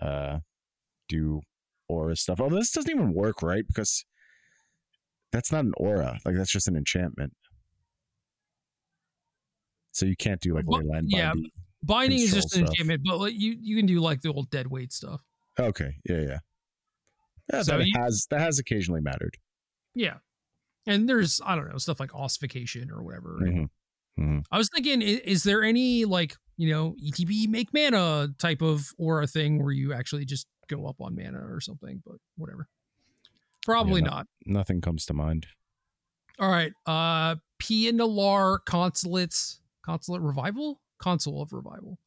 [0.00, 0.38] uh
[1.08, 1.40] do
[1.88, 2.40] aura stuff.
[2.40, 3.64] Although this doesn't even work, right?
[3.66, 4.04] Because
[5.34, 6.18] that's not an aura.
[6.24, 7.32] Like that's just an enchantment.
[9.92, 11.50] So you can't do like But- yeah, binding.
[11.82, 12.68] Binding is just an stuff.
[12.70, 15.20] enchantment, but like you you can do like the old dead weight stuff.
[15.58, 16.38] Okay, yeah, yeah.
[17.52, 19.36] Yeah, So that you- has that has occasionally mattered.
[19.94, 20.18] Yeah.
[20.86, 23.36] And there's I don't know stuff like ossification or whatever.
[23.36, 23.52] right?
[23.52, 23.68] Mhm.
[24.18, 24.44] Mhm.
[24.50, 28.86] I was thinking, is, is there any like you know ETB make mana type of
[28.98, 32.02] aura thing where you actually just go up on mana or something?
[32.04, 32.66] But whatever.
[33.64, 34.10] Probably no.
[34.10, 34.26] not.
[34.46, 35.46] Nothing comes to mind.
[36.38, 36.72] All right.
[36.86, 40.80] Uh Pia Nalaar Consulates Consulate Revival?
[40.98, 41.98] Consul of Revival.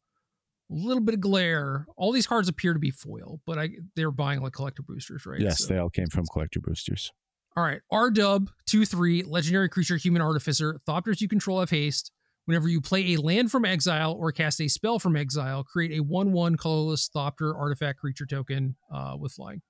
[0.70, 1.86] A little bit of glare.
[1.96, 5.40] All these cards appear to be foil, but I they're buying like collector boosters, right?
[5.40, 7.12] yes, So- they all came from collector boosters.
[7.56, 7.82] All right.
[7.92, 10.80] R dub 2 3, legendary creature, human artificer.
[10.88, 12.12] Thopters you control have haste.
[12.46, 16.04] Whenever you play a land from exile or cast a spell from exile, create a
[16.04, 19.62] 1 1 colorless Thopter artifact creature token uh, with flying.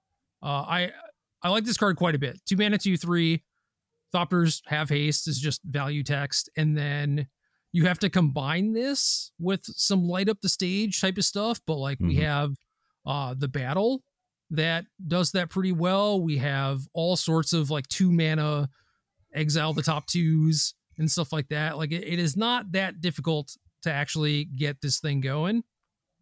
[0.43, 0.91] Uh, I
[1.43, 2.39] I like this card quite a bit.
[2.45, 3.43] 2 mana, 2 3.
[4.13, 6.49] Thopters have haste is just value text.
[6.55, 7.27] And then
[7.73, 11.59] you have to combine this with some light up the stage type of stuff.
[11.67, 12.21] But like we Mhm.
[12.21, 12.55] have
[13.05, 14.03] uh, the battle
[14.49, 16.21] that does that pretty well.
[16.21, 18.69] We have all sorts of like two mana
[19.33, 21.77] exile the top twos and stuff like that.
[21.77, 25.63] Like it, it is not that difficult to actually get this thing going.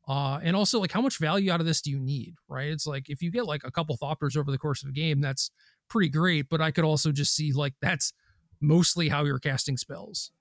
[0.08, 2.70] Uh, and also like how much value out of this do you need, right?
[2.70, 5.20] It's like if you get like a couple Thopters over the course of a game,
[5.20, 5.50] that's
[5.90, 6.48] pretty great.
[6.50, 8.14] But I could also just see like that's
[8.62, 10.32] mostly how you're casting spells.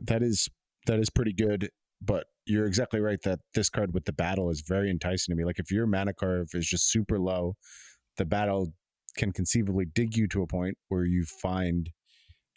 [0.00, 0.48] That is
[0.86, 1.70] that is pretty good,
[2.02, 5.44] but you're exactly right that this card with the battle is very enticing to me.
[5.44, 7.56] Like if your mana curve is just super low,
[8.18, 8.72] the battle
[9.16, 11.90] can conceivably dig you to a point where you find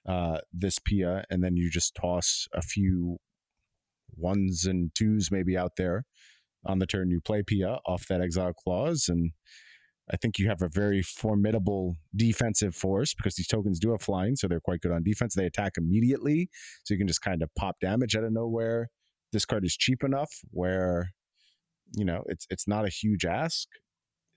[0.05, 3.17] uh, this Pia, and then you just toss a few
[4.17, 6.03] ones and twos maybe out there
[6.65, 9.31] on the turn you play Pia off that exile clause, and
[10.11, 14.35] I think you have a very formidable defensive force because these tokens do have flying,
[14.35, 15.35] so they're quite good on defense.
[15.35, 16.49] They attack immediately,
[16.83, 18.89] so you can just kind of pop damage out of nowhere.
[19.31, 21.11] This card is cheap enough where,
[21.95, 23.67] you know, it's it's not a huge ask.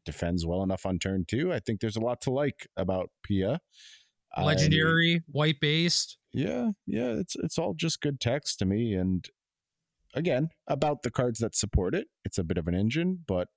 [0.06, 1.52] It Defends well enough on turn two.
[1.52, 3.60] I think there's a lot to like about Pia.
[4.38, 6.18] Legendary, white based.
[6.32, 8.94] yeah, yeah, it's it's all just good text to me.
[8.94, 9.26] And
[10.14, 13.48] again, about the cards that support it, it's a bit of an engine, but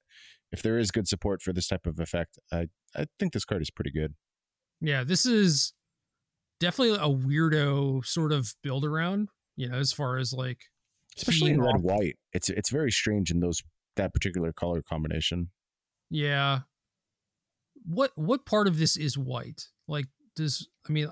[0.51, 3.61] if there is good support for this type of effect, I I think this card
[3.61, 4.13] is pretty good.
[4.81, 5.73] Yeah, this is
[6.59, 10.59] definitely a weirdo sort of build around, you know, as far as like
[11.17, 12.15] Especially in red off- white.
[12.33, 13.61] It's it's very strange in those
[13.95, 15.49] that particular color combination.
[16.09, 16.59] Yeah.
[17.85, 19.67] What what part of this is white?
[19.87, 21.09] Like does I mean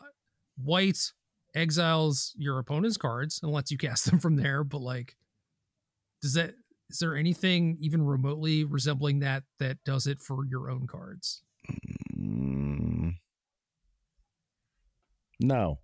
[0.58, 1.12] white
[1.56, 5.16] exiles your opponent's cards and lets you cast them from there, but like
[6.24, 6.54] does that
[6.90, 11.44] is there anything even remotely resembling that that does it for your own cards?
[12.18, 13.16] Mm,
[15.42, 15.80] no.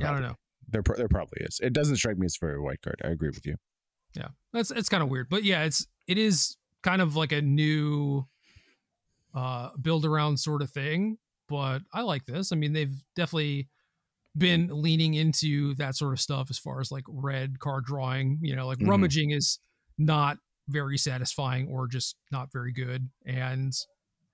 [0.00, 0.34] Yeah, I don't know.
[0.68, 1.60] There, there probably is.
[1.62, 3.00] It doesn't strike me as a very white card.
[3.04, 3.54] I agree with you.
[4.16, 4.28] Yeah.
[4.52, 5.28] That's it's kind of weird.
[5.28, 8.26] But yeah, it's it is kind of like a new
[9.34, 12.50] uh build around sort of thing, but I like this.
[12.50, 13.68] I mean, they've definitely
[14.36, 18.56] been leaning into that sort of stuff as far as like red card drawing, you
[18.56, 18.88] know, like Mhm.
[18.88, 19.58] rummaging is
[19.96, 23.72] not very satisfying or just not very good and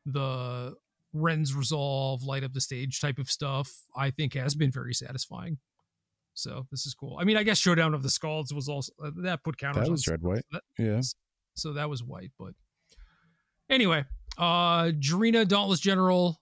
[0.06, 0.74] the
[1.12, 5.58] Ren's resolve light up the stage type of stuff I think has been very satisfying.
[6.34, 7.18] So this is cool.
[7.20, 9.84] I mean, I guess Showdown of the Skalds was also uh, that put counters.
[9.84, 10.44] That was red white.
[10.52, 11.00] That- Yeah.
[11.54, 12.54] so that was white but
[13.68, 14.04] anyway
[14.38, 16.40] uh Jirina Dauntless General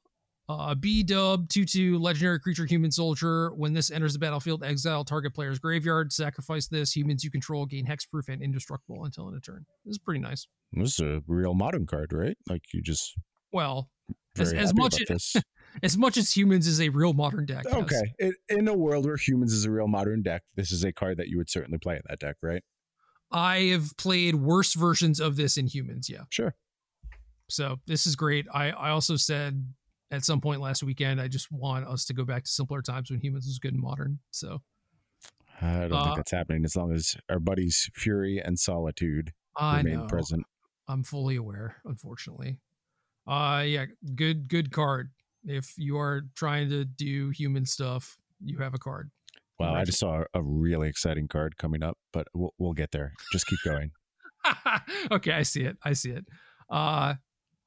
[0.49, 5.35] uh B dub 2-2 legendary creature human soldier when this enters the battlefield exile target
[5.35, 9.65] player's graveyard sacrifice this humans you control gain hexproof and indestructible until end of turn
[9.85, 12.37] this is pretty nice This is a real modern card, right?
[12.49, 13.15] Like you just
[13.53, 13.91] well
[14.39, 15.37] As- as much as-
[15.83, 17.75] as much as humans is a real modern deck yes.
[17.75, 18.15] Okay.
[18.19, 21.19] In, in a world where humans is a real modern deck, this is a card
[21.19, 22.63] that you would certainly play in that deck, right?
[23.31, 26.55] I have played worse versions of this in humans yeah Sure.
[27.51, 28.47] So this is great.
[28.53, 29.73] I, I also said
[30.11, 33.11] at some point last weekend, I just want us to go back to simpler times
[33.11, 34.19] when humans was good and modern.
[34.31, 34.63] So
[35.61, 39.79] I don't Uh, think that's happening as long as our buddies Fury and Solitude I
[39.79, 40.45] remain know present.
[40.87, 42.61] I'm fully aware, unfortunately.
[43.27, 45.11] Uh yeah, good good card.
[45.45, 49.11] If you are trying to do human stuff, you have a card.
[49.59, 53.13] Wow, I just saw a really exciting card coming up, but we'll, we'll get there.
[53.33, 53.91] Just keep going.
[55.11, 55.77] okay, I see it.
[55.83, 56.25] I see it.
[56.71, 57.15] Uh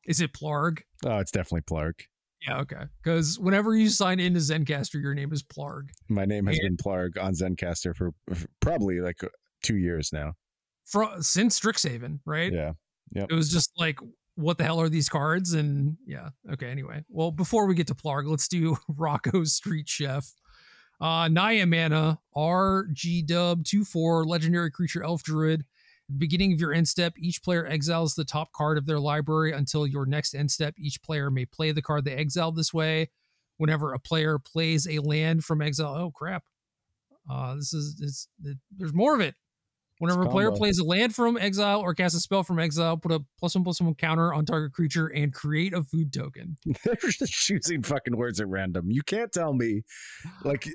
[0.06, 0.80] is it Plargg?
[1.06, 2.06] Oh, it's definitely Plargg.
[2.48, 2.84] Yeah, okay.
[3.04, 5.89] Because whenever you sign into Zencastr, your name is Plargg.
[6.10, 9.28] My name has And- been Plargg on Zencastr for for probably like uh,
[9.64, 10.34] two years now.
[10.86, 12.52] From since Strixhaven, right?
[12.52, 12.74] Yeah.
[13.14, 14.00] it was just like
[14.36, 17.94] what the hell are these cards and yeah okay anyway well before we get to
[17.94, 20.26] plargg let's do rocco's street chef
[21.02, 25.66] Uh, Naya mana, RG dub 2 4, legendary creature elf druid.
[26.18, 29.86] Beginning of your end step, each player exiles the top card of their library until
[29.88, 30.76] your next end step.
[30.78, 33.09] Each player may play the card they exiled this way.
[33.57, 36.43] Whenever a player plays a land from exile, oh crap.
[37.30, 39.36] Uh, this is it's, it, there's more of it.
[40.01, 43.12] Whenever a player plays a land from exile or casts a spell from exile, put
[43.12, 46.57] a plus one plus one counter on target creature and create a food token.
[46.84, 48.89] They're just choosing fucking words at random.
[48.89, 49.84] You can't tell me,
[50.43, 50.68] like,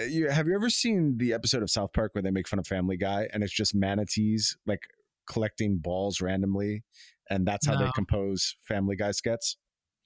[0.00, 2.58] Uh, you have you ever seen the episode of South Park where they make fun
[2.58, 4.80] of Family Guy and it's just manatees like
[5.28, 6.82] collecting balls randomly,
[7.28, 9.56] and that's how they compose Family Guy skets.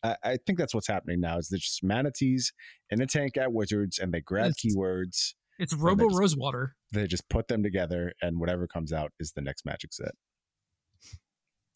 [0.02, 1.38] I, I think that's what's happening now.
[1.38, 2.52] Is there's just manatees
[2.90, 6.76] in a tank at Wizards, and they grab It's- keywords, It's Robo just- Rosewater.
[6.92, 10.12] they just put them together, and whatever comes out is the next Magic set.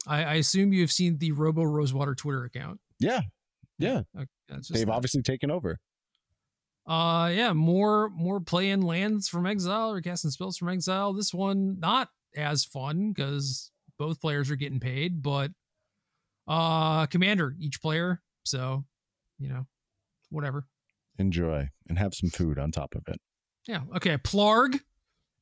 [0.07, 2.81] I, I assume you've seen the Robo Rosewater Twitter account.
[3.01, 3.23] Yeah,
[3.79, 4.27] yeah, Okay,
[4.71, 4.93] they've that.
[4.93, 5.79] obviously taken over.
[6.89, 11.13] Uh yeah, more more play in lands from exile or casting spells from exile.
[11.13, 15.51] This one not as fun because both players are getting paid, but
[16.47, 18.23] uh commander each player.
[18.45, 18.85] So,
[19.39, 19.67] you know,
[20.31, 20.65] whatever.
[21.19, 23.21] Enjoy and have some food on top of it.
[23.67, 23.83] Yeah.
[23.97, 24.17] Okay.
[24.17, 24.81] Plargg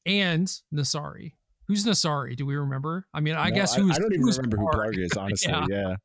[0.05, 1.35] and Nassari.
[1.69, 2.35] Who's Nassari?
[2.37, 3.07] Do we remember?
[3.15, 4.99] I mean, I No, guess who's I don't even who's remember who Plargg?
[4.99, 5.53] Is, honestly.
[5.53, 5.67] Yeah.
[5.69, 5.97] yeah.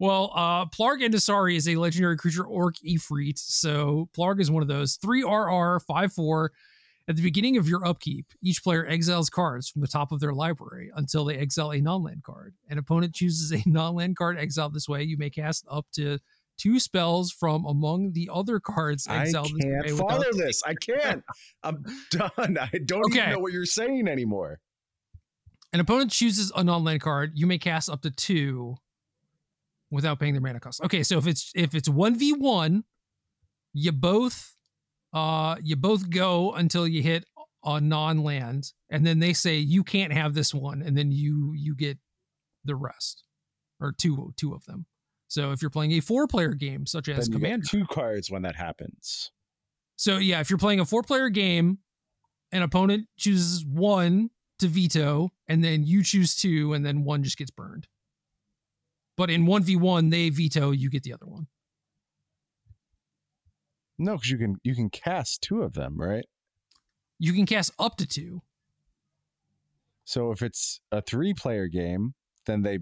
[0.00, 3.38] Well, uh, Plargg and Nassari is a legendary creature orc Ifrit.
[3.38, 4.96] So Plargg is one of those.
[4.96, 6.52] 3 RR, 5 4.
[7.08, 10.32] At the beginning of your upkeep, each player exiles cards from the top of their
[10.32, 12.54] library until they exile a non land card.
[12.70, 15.02] An opponent chooses a non land card exiled this way.
[15.02, 16.18] You may cast up to
[16.58, 19.96] two spells from among the other cards I exiled this can't way.
[19.98, 20.62] follow this.
[20.64, 21.24] I can't.
[21.64, 22.56] I'm done.
[22.58, 23.18] I don't Okay.
[23.18, 24.60] even know what you're saying anymore.
[25.72, 27.32] An opponent chooses a non-land card.
[27.34, 28.76] You may cast up to two
[29.92, 30.82] without paying their mana cost.
[30.82, 32.82] Okay, so if it's if it's one v one,
[33.72, 34.56] you both
[35.12, 37.24] uh you both go until you hit
[37.64, 41.76] a non-land, and then they say you can't have this one, and then you you
[41.76, 41.98] get
[42.64, 43.22] the rest
[43.78, 44.86] or two two of them.
[45.28, 48.30] So if you're playing a four-player game such as Then you get Commander, two cards
[48.30, 49.30] when that happens.
[49.96, 51.78] so yeah, if you're playing a four-player game,
[52.50, 57.38] an opponent chooses one to veto, and then you choose two, and then one just
[57.38, 57.88] gets burned.
[59.16, 61.46] But in one v one, they veto, you get the other one.
[63.98, 66.24] No, because you can you can cast two of them, right?
[67.18, 68.42] You can cast up to two.
[70.04, 72.14] So if it's a three player game,
[72.46, 72.80] then they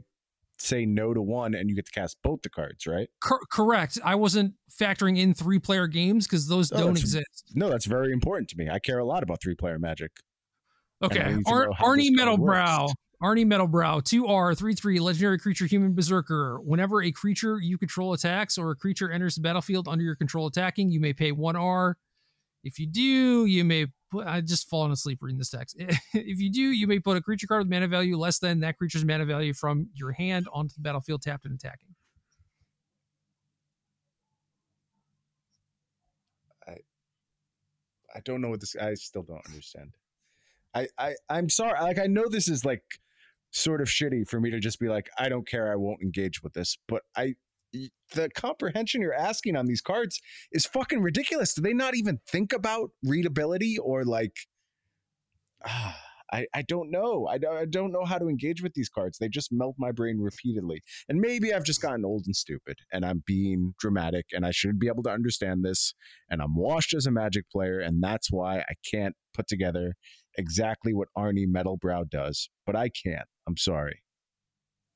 [0.59, 3.09] say no to one and you get to cast both the cards, right?
[3.21, 3.99] Cor- correct.
[4.05, 7.51] I wasn't factoring in three-player games because those Oh, don't exist.
[7.55, 8.69] No, that's very important to me.
[8.69, 10.13] I care a lot about three player magic.
[11.03, 12.93] Okay, Ar- Arni Metalbrow.
[13.23, 16.59] Arni Metalbrow, 2R, 3 3, legendary creature, human berserker.
[16.63, 20.47] Whenever a creature you control attacks or a creature enters the battlefield under your control
[20.47, 21.95] attacking, you may pay 1R.
[22.65, 24.27] If you do, you may put.
[24.27, 25.77] I just fallen asleep reading this text.
[26.15, 28.79] if you do, you may put a creature card with mana value less than that
[28.79, 31.95] creature's mana value from your hand onto the battlefield tapped and attacking.
[38.15, 38.77] I don't know what this.
[38.77, 39.93] I still don't understand.
[40.75, 41.81] I I I'm sorry.
[41.81, 42.83] Like I know this is like
[43.53, 45.73] sort of shitty for me to just be like, I don't care.
[45.73, 46.77] I won't engage with this.
[46.89, 47.35] But I
[48.15, 50.21] the comprehension you're asking on these cards
[50.53, 51.55] is fucking ridiculous.
[51.55, 54.35] Do they not even think about readability or like?
[55.65, 55.97] Ah,
[56.33, 57.29] I I don't know.
[57.29, 59.19] I I don't know how to engage with these cards.
[59.19, 60.83] They just melt my brain repeatedly.
[61.09, 64.79] And maybe I've just gotten old and stupid, and I'm being dramatic, and I should
[64.79, 65.95] be able to understand this
[66.29, 69.95] and I'm washed as a magic player, and that's why I can't put together
[70.37, 72.49] exactly what Arni Metalbrow does.
[72.67, 73.27] But I can't.
[73.51, 74.01] I'm sorry.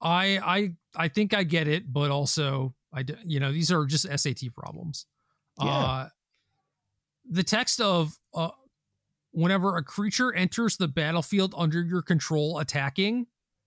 [0.00, 4.06] I I I think I get it, but also I you know these are just
[4.16, 5.06] SAT problems.
[5.60, 5.66] Yeah.
[5.66, 6.08] Uh,
[7.28, 8.50] the text of uh,
[9.32, 13.26] whenever a creature enters the battlefield under your control attacking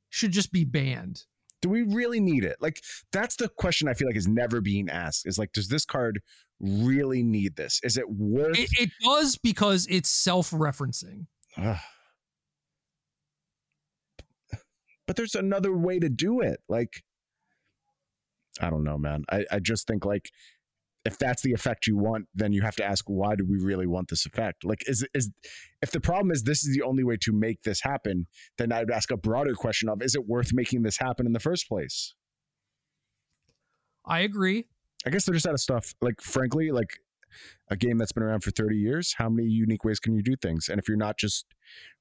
[0.09, 1.23] should just be banned.
[1.61, 2.55] Do we really need it?
[2.61, 2.81] Like
[3.11, 5.27] that's the question I feel like is never being asked.
[5.27, 6.21] Is like, does this card
[6.61, 7.81] really need this?
[7.83, 8.57] Is it worth?
[8.57, 11.25] It, it does because it's self-referencing.
[15.07, 16.59] But there's another way to do it.
[16.67, 17.03] Like,
[18.61, 19.23] I don't know, man.
[19.31, 20.29] I, I just think like
[21.05, 23.87] if that's the effect you want, then you have to ask why do we really
[23.87, 24.65] want this effect?
[24.65, 25.31] Like, is is
[25.81, 28.27] if the problem is this is the only way to make this happen,
[28.57, 31.39] then I'd ask a broader question of is it worth making this happen in the
[31.39, 32.13] first place?
[34.05, 34.65] I agree.
[35.05, 35.93] I guess they're just out of stuff.
[36.01, 36.99] Like, frankly, like
[37.69, 40.35] a game that's been around for 30 years, how many unique ways can you do
[40.35, 40.69] things?
[40.69, 41.45] And if you're not just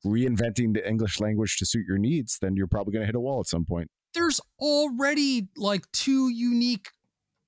[0.04, 3.20] reinventing the English language to suit your needs, then you're probably going to hit a
[3.20, 3.90] wall at some point.
[4.14, 6.88] There's already like two unique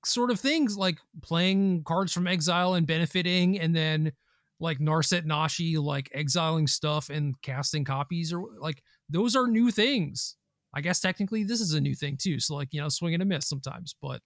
[0.05, 4.11] sort of things like playing cards from exile and benefiting and then
[4.59, 10.35] like Narset Nashi, like exiling stuff and casting copies, or like those are new things.
[10.73, 12.39] I guess technically this is a new thing too.
[12.39, 14.21] So like you know, swing and a miss sometimes, but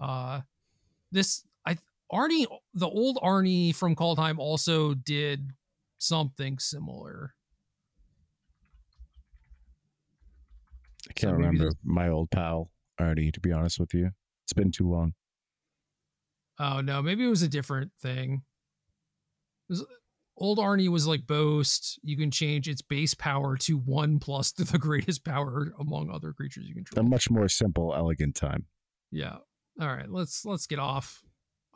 [0.00, 0.40] uh,
[1.10, 1.44] this
[2.14, 5.50] Arni, the old Arni from Kaldheim also did
[5.98, 7.34] something similar.
[11.08, 13.30] I can't So remember this- my old pal Arni.
[13.32, 14.10] To be honest with you,
[14.44, 15.14] it's been too long.
[16.58, 18.42] Oh no, maybe it was a different thing.
[19.68, 19.84] Was-
[20.36, 21.98] old Arni was like boast.
[22.02, 26.32] You can change its base power to one plus to the greatest power among other
[26.32, 27.04] creatures you control.
[27.04, 28.66] A much more simple, elegant time.
[29.10, 29.38] Yeah.
[29.80, 31.22] All right, let's let's get off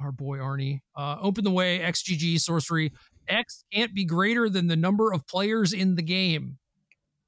[0.01, 0.83] our boy Arni.
[0.97, 2.93] Uh, open the way, XGG sorcery.
[3.29, 6.59] X can't be greater than the number of players in the game.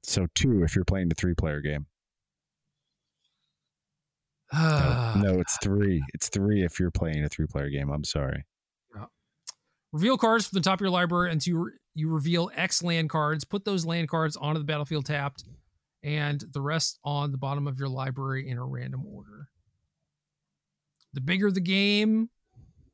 [0.03, 1.85] So two if you're playing a three-player game.
[4.53, 5.21] No, Ah.
[5.23, 6.03] no, it's three.
[6.13, 7.89] It's three if you're playing a three-player game.
[7.89, 8.45] I'm sorry.
[9.93, 13.43] Reveal cards from the top of your library until you, you reveal X land cards.
[13.43, 15.43] Put those land cards onto the battlefield tapped,
[16.01, 19.49] and the rest on the bottom of your library in a random order.
[21.13, 22.29] The bigger the game,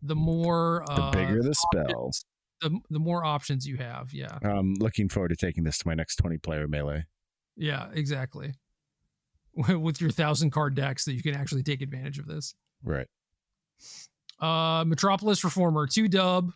[0.08, 2.12] the more The uh, bigger the spell.
[2.62, 4.14] the the more options you have.
[4.14, 7.06] Yeah, I'm looking forward to taking this to my next 20-player melee.
[7.56, 8.54] yeah, exactly.
[9.56, 12.54] With your thousand card decks, that you can actually take advantage of this.
[12.84, 13.08] Right.
[14.40, 16.52] Uh, Metropolis Reformer, two dub,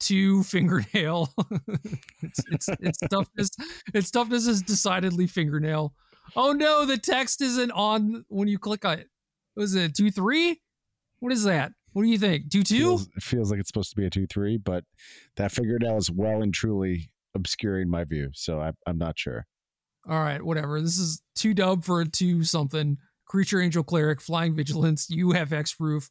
[0.00, 1.28] two fingernail.
[2.22, 3.50] it's it's its toughness.
[3.92, 5.92] Its toughness is decidedly fingernail.
[6.36, 9.08] Oh no, the text isn't on when you click on it.
[9.56, 10.60] Was it two three?
[11.20, 11.72] What is that?
[11.92, 12.50] What do you think?
[12.50, 12.76] Two two?
[12.78, 14.84] Feels, it feels like it's supposed to be a two-three, but
[15.36, 18.30] that fingernail is well and truly obscuring my view.
[18.34, 19.46] So I, I'm not sure.
[20.08, 20.80] All right, whatever.
[20.80, 22.98] This is two dub for a two something.
[23.26, 25.10] Creature Angel Cleric, Flying Vigilance.
[25.10, 26.08] You have hexproof.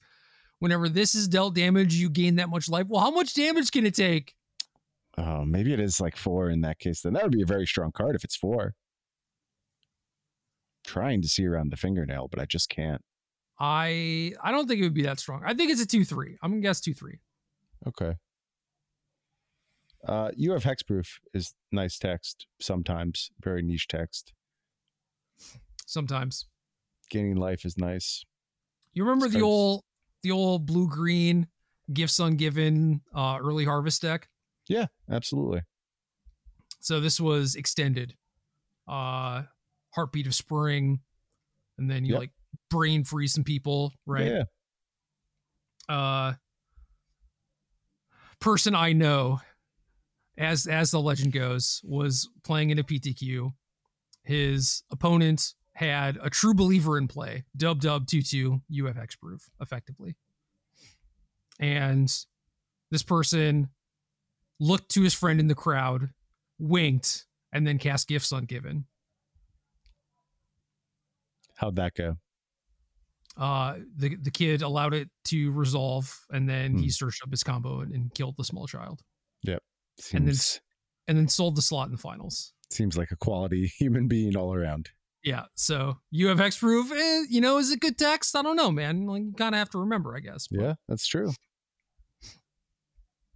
[0.60, 2.88] Whenever this is dealt damage, you gain that much life.
[2.88, 4.34] Well, how much damage can it take?
[5.18, 7.02] Oh, maybe it is like four in that case.
[7.02, 8.76] Then that would be a very strong card if it's four.
[10.84, 13.02] Trying to see around the fingernail, but I just can't.
[13.60, 15.42] I I don't think it would be that strong.
[15.46, 16.38] I think it's a two three.
[16.42, 17.20] I'm gonna guess two three.
[17.88, 18.16] Okay.
[20.08, 24.34] Uh, you have hexproof is nice text sometimes, very niche text.
[25.86, 26.46] Sometimes
[27.10, 28.26] Gaining life is nice.
[28.94, 29.84] you remember the Starts- old
[30.24, 31.48] the old blue green
[31.94, 34.28] gifts ungiven uh, early harvest deck.
[34.68, 35.62] Yeah, absolutely.
[36.82, 38.16] So this was extended.
[38.88, 39.44] Uh,
[39.94, 41.00] heartbeat of spring,
[41.78, 42.20] and then you Yep.
[42.20, 42.32] like
[42.70, 44.26] brain freeze some people, right?
[44.28, 44.44] Yeah.
[45.90, 46.34] uh
[48.40, 49.40] person I know,
[50.38, 53.52] as as the legend goes, was playing in a PTQ.
[54.24, 60.16] His opponent had a true believer in play, dub dub two two UFX proof, effectively.
[61.60, 62.14] And
[62.92, 63.70] this person
[64.60, 66.10] looked to his friend in the crowd,
[66.60, 68.86] winked, and then cast gifts ungiven.
[71.56, 72.18] How'd that go?
[73.38, 76.90] Uh the the kid allowed it to resolve and then he Hmm.
[76.90, 79.02] searched up his combo and, and killed the small child.
[80.00, 80.36] Seems, And then
[81.08, 82.54] and then sold the slot in the finals.
[82.70, 84.90] Seems like a quality human being all around.
[85.24, 88.36] yeah so you have hexproof eh, you know is it good text?
[88.36, 89.06] I don't know man.
[89.08, 91.34] Like you kind of have to remember i guess but Yeah, that's true.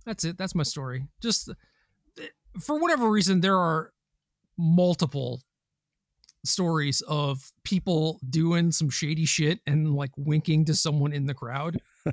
[0.06, 0.38] that's it.
[0.38, 1.08] That's my story.
[1.22, 1.50] Just
[2.20, 2.28] eh,
[2.60, 3.92] for whatever reason there are
[4.58, 5.42] multiple
[6.44, 11.78] stories of people doing some shady shit and like winking to someone in the crowd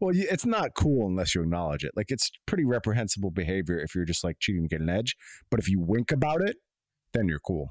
[0.00, 1.92] Well, it's not cool unless you acknowledge it.
[1.94, 5.14] Like it's pretty reprehensible behavior if you're just like cheating to get an edge.
[5.50, 6.56] But if you wink about it,
[7.12, 7.68] then you're cool.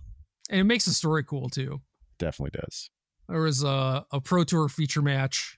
[0.51, 1.82] and it makes the story cool too
[2.20, 2.89] Definitely does.
[3.28, 5.58] there was a, a pro tour feature match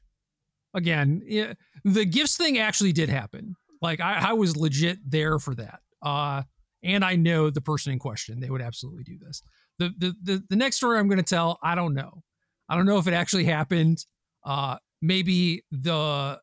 [0.74, 5.56] again yeah, the gifts thing actually did happen like I, I was legit there for
[5.56, 6.44] that uh
[6.84, 9.42] and i know the person in question they would absolutely do this
[9.80, 12.22] the the the, the next story i'm going to tell i don't know
[12.70, 14.06] i don't know if it actually happened
[14.46, 16.40] uh maybe the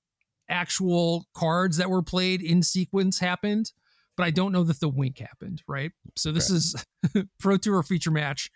[0.49, 3.71] actual cards that were played in sequence happened
[4.17, 6.75] but i don't know that the wink happened right so this is
[7.39, 8.51] pro tour feature match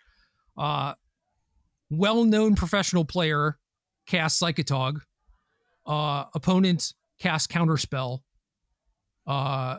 [0.58, 0.94] uh
[1.90, 3.58] well-known professional player
[4.06, 5.00] cast Psychotog.
[5.86, 8.20] Uh, opponent cast Counterspell.
[9.26, 9.78] Uh,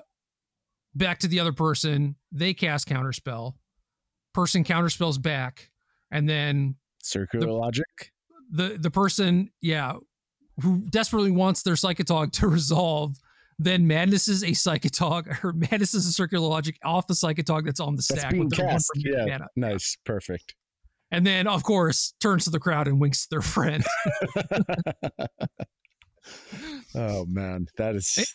[0.95, 3.53] back to the other person, they cast Counterspell.
[4.33, 5.69] Person counterspells back,
[6.11, 8.11] and then Circular The- logic.
[8.51, 9.93] the the person, yeah,
[10.61, 13.17] who desperately wants their Psychotog to resolve,
[13.59, 18.05] then madnesses a Psychotog or madnesses a circular logic off the Psychotog that's on the
[18.09, 18.91] That's stack being with their one cast.
[18.95, 19.25] Yeah.
[19.25, 19.47] mana.
[19.55, 19.97] Nice.
[20.05, 20.55] Perfect.
[21.13, 23.83] And then, of course, turns to the crowd and winks to their friend.
[26.95, 28.33] oh man, that is It's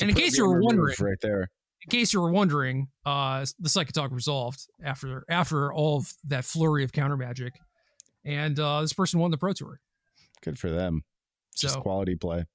[0.00, 1.50] And in case you were remove wondering- right there.
[1.84, 6.82] In case you were wondering, uh, the Psychotog resolved after after all of that flurry
[6.82, 7.54] of counter magic,
[8.24, 9.80] and uh, this person won the Pro Tour.
[10.42, 11.04] Good for them.
[11.56, 12.46] Just quality play.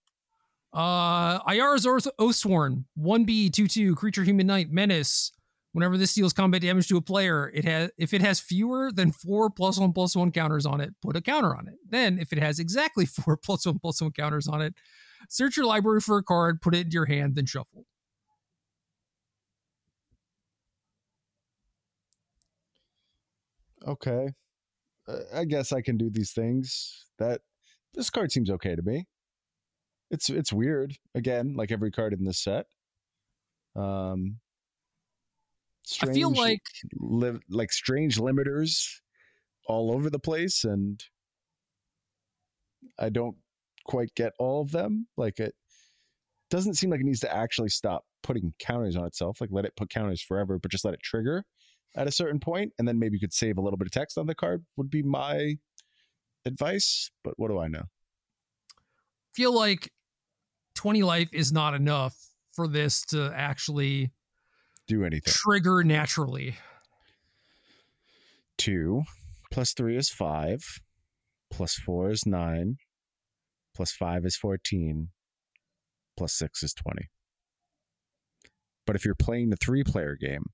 [0.74, 5.32] uh, Ayara's Oath Oathsworn, one B, two two, creature, human knight, menace.
[5.74, 9.12] Whenever this deals combat damage to a player, it has if it has fewer than
[9.12, 11.76] four plus one plus one counters on it, put a counter on it.
[11.88, 14.74] Then, if it has exactly four plus one plus one counters on it,
[15.30, 17.86] search your library for a card, put it into your hand, then shuffle.
[23.88, 24.30] Okay.
[25.08, 27.06] Uh, I guess I can do these things.
[27.18, 27.42] That
[27.94, 29.08] this card seems okay to me.
[30.12, 30.96] It's it's weird.
[31.16, 32.66] Again, like every card in this set.
[33.76, 34.40] Um
[36.04, 36.62] I feel like
[37.00, 39.00] li- like strange limiters
[39.68, 41.04] all over the place and
[42.98, 43.38] I don't
[43.86, 45.08] quite get all of them.
[45.18, 45.56] Like it
[46.52, 49.42] doesn't seem like it needs to actually stop putting counters on itself.
[49.42, 51.44] Like let it put counters forever, but just let it trigger
[51.96, 54.18] at a certain point, and then maybe you could save a little bit of text
[54.18, 54.64] on the card.
[54.78, 55.56] Would be my
[56.46, 57.12] advice.
[57.24, 57.84] But what do I know?
[59.34, 59.92] feel like
[60.76, 62.16] 20 life is not enough
[62.52, 64.12] for this to actually
[64.88, 65.32] Do anything.
[65.34, 66.56] trigger naturally.
[68.58, 69.04] Two
[69.52, 70.60] plus three is five.
[71.50, 72.78] Plus four is nine.
[73.76, 75.10] Plus five is fourteen.
[76.18, 77.08] Plus six is twenty.
[78.86, 80.48] But if you're playing the three player game,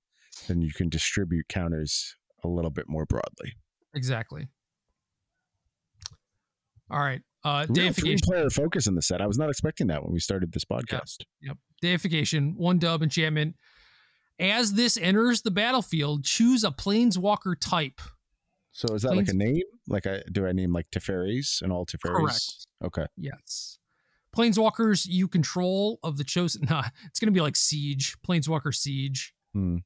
[0.48, 3.54] then you can distribute counters a little bit more broadly.
[3.94, 4.48] Exactly.
[6.90, 7.22] All right.
[7.44, 8.20] Uh, Real deification.
[8.24, 9.22] player focus in the set.
[9.22, 11.18] I was not expecting that when we started this podcast.
[11.42, 11.58] Yep.
[11.82, 12.56] Deification.
[12.58, 13.56] One dub enchantment.
[14.40, 18.02] As this enters the battlefield, choose a planeswalker type.
[18.72, 19.62] So is that like a name?
[19.88, 22.14] Like I do I name like Teferis and all Teferis?
[22.18, 22.68] Correct.
[22.84, 23.06] Okay.
[23.16, 23.80] Yes.
[24.36, 26.66] Planeswalkers you control of the chosen.
[26.70, 28.18] Nah, it's going to be like Siege.
[28.28, 29.34] Planeswalker Siege.
[29.54, 29.78] Hmm.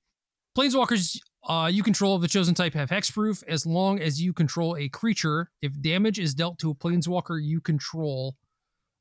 [0.57, 4.75] Planeswalkers uh, you control of the chosen type have hexproof as long as you control
[4.77, 5.49] a creature.
[5.61, 8.35] If damage is dealt to a planeswalker you control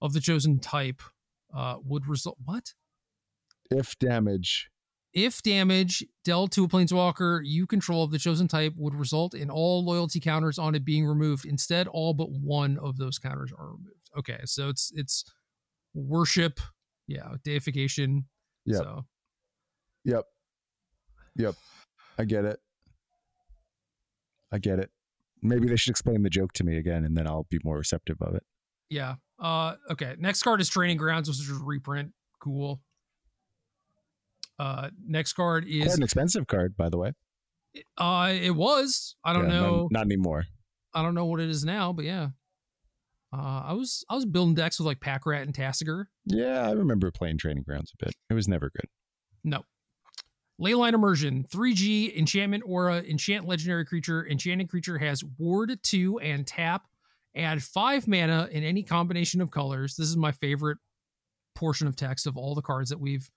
[0.01, 1.03] of the chosen type,
[1.55, 2.39] uh, would result.
[2.45, 2.75] What?
[3.71, 4.71] If damage
[5.13, 9.51] If damage dealt to a planeswalker you control of the chosen type would result in
[9.51, 11.45] all loyalty counters on it being removed.
[11.45, 14.11] Instead, all but one of those counters are removed.
[14.17, 15.25] Okay, so it's it's
[15.95, 16.61] worship,
[17.07, 18.27] yeah, deification.
[18.65, 18.77] Yep.
[18.77, 19.05] So
[20.05, 20.25] Yep.
[21.39, 21.55] Yep.
[22.19, 22.61] I get it.
[24.53, 24.91] I get it.
[25.43, 28.17] Maybe they should explain the joke to me again and then I'll be more receptive
[28.21, 28.43] of it.
[28.91, 29.15] yeah.
[29.41, 30.17] Uh okay.
[30.19, 32.13] Next card is training grounds, which is just reprint.
[32.41, 32.81] Cool.
[34.59, 37.13] Uh next card Quite is an expensive card, by the way.
[37.97, 39.15] uh it was.
[39.23, 39.89] I don't Yeah, not- know.
[39.93, 40.45] Not, anymore.
[40.95, 42.29] I don't know what it is now, but yeah.
[43.33, 46.07] Uh, I was I was building decks with like Pack Rat and Tasigur.
[46.25, 48.15] Yeah, I remember playing Training Grounds a bit.
[48.31, 48.89] It was never good.
[49.45, 49.65] No.
[50.61, 54.27] Leyline Immersion, 3G, Enchantment Aura, Enchant Legendary Creature.
[54.29, 56.83] Enchanted creature has Ward 2 and tap.
[57.37, 59.95] Add 5 mana in any combination of colors.
[59.95, 60.79] This is my favorite
[61.55, 63.31] portion of text of all the cards that we've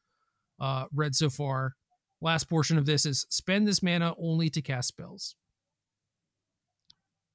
[0.60, 1.76] uh, read so far.
[2.22, 5.36] Last portion of this is spend this mana only to cast spells.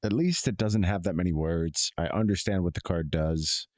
[0.02, 1.92] At least it doesn't have that many words.
[1.96, 3.68] I understand what the card does.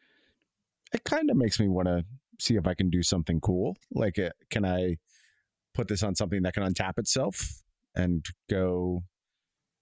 [0.92, 2.04] It kind of makes me want to
[2.40, 3.76] see if I can do something cool.
[3.90, 4.96] Like, uh, can I
[5.74, 7.62] put this on something that can untap itself
[7.94, 9.02] and go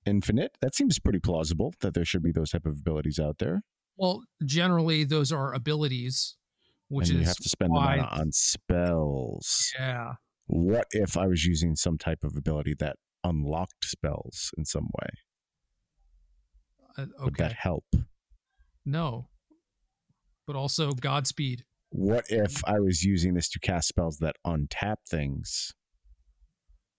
[0.04, 0.56] infinite?
[0.60, 3.62] That seems pretty plausible that there should be those type of abilities out there.
[3.96, 6.36] Well, generally, those are abilities,
[6.88, 9.72] which and is you have to spend the why- mana on spells.
[9.78, 10.14] Yeah.
[10.48, 15.08] What if I was using some type of ability that unlocked spells in some way?
[16.98, 17.84] Uh, Would that help?
[18.84, 19.28] No.
[20.46, 21.64] But also Godspeed.
[21.98, 25.72] What if I was using this to cast spells that untap things?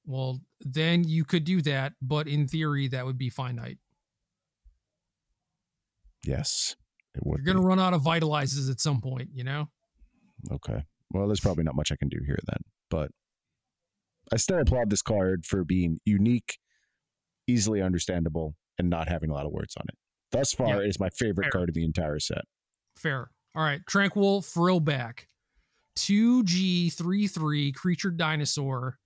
[0.08, 3.78] Well, then you could do that, but in theory, that would be finite.
[6.26, 6.76] Yes,
[7.14, 7.38] it would.
[7.38, 9.70] You're going to run out of vitalizes at some point, you know?
[10.52, 10.84] Okay.
[11.12, 13.12] Well, there's probably not much I can do here then, but
[14.34, 16.58] I still applaud this card for being unique,
[17.48, 19.96] easily understandable, and not having a lot of words on it.
[20.32, 20.80] Thus far, Yeah.
[20.80, 21.52] it is my favorite Fair.
[21.52, 22.46] card of the entire set.
[22.98, 23.30] Fair.
[23.58, 23.82] All right.
[23.88, 25.22] Tranquil Frillback.
[25.98, 29.00] 2G 3 3 creature dinosaur.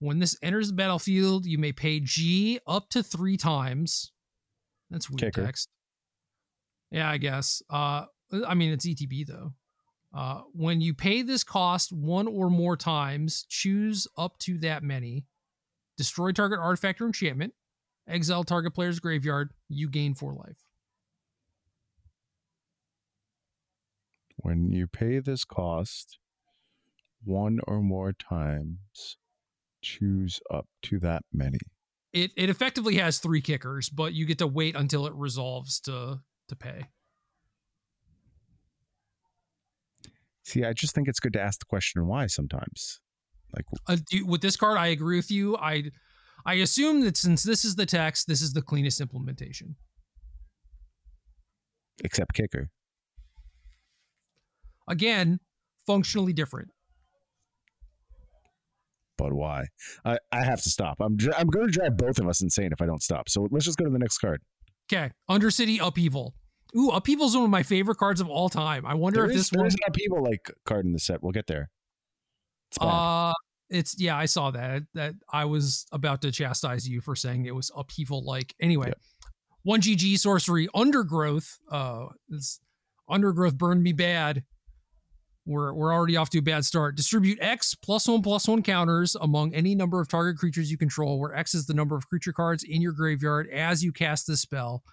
[0.00, 4.12] When this enters the battlefield, you may pay G up to three times.
[4.90, 5.46] That's weird Kicker.
[5.46, 5.70] text.
[6.90, 7.62] Yeah, I guess.
[7.70, 8.04] Uh,
[8.46, 9.54] I mean, it's ETB though.
[10.14, 15.24] Uh, when you pay this cost one or more times, choose up to that many.
[15.96, 17.54] Destroy target artifact or enchantment.
[18.06, 19.52] Exile target player's graveyard.
[19.70, 20.58] You gain four life.
[24.42, 26.18] When you pay this cost
[27.24, 29.16] one or more times.
[29.82, 31.58] Choose up to that many.
[32.12, 36.20] It it effectively has three kickers, but you get to wait until it resolves to
[36.48, 36.88] to pay.
[40.42, 43.00] See, I just think it's good to ask the question why sometimes.
[43.54, 45.56] Like Uh, do, with this card, I agree with you.
[45.56, 45.90] I
[46.44, 49.76] I assume that since this is the text, this is the cleanest implementation.
[52.02, 52.70] except kicker.
[54.90, 55.40] Again,
[55.86, 56.68] functionally different.
[59.16, 59.66] But why?
[60.04, 60.96] I, I have to stop.
[61.00, 63.28] I'm dr- I'm going to drive both of us insane if I don't stop.
[63.28, 64.40] So let's just go to the next card.
[64.92, 66.34] Okay, Undercity Upheaval.
[66.76, 68.86] Ooh, Upheaval's one of my favorite cards of all time.
[68.86, 69.66] I wonder There if is, this one.
[69.66, 71.22] an upheaval like card in the set.
[71.22, 71.70] We'll get there.
[72.70, 72.86] It's bad.
[72.86, 73.32] Uh,
[73.68, 74.82] it's yeah, I saw that.
[74.94, 78.54] That I was about to chastise you for saying it was upheaval like.
[78.60, 78.98] Anyway, Yep.
[79.64, 81.58] one GG sorcery undergrowth.
[81.70, 82.60] Uh, this
[83.08, 84.44] undergrowth burned me bad.
[85.50, 86.94] We're we're already off to a bad start.
[86.96, 91.18] Distribute X plus one plus one counters among any number of target creatures you control,
[91.18, 94.40] where X is the number of creature cards in your graveyard as you cast this
[94.40, 94.84] spell.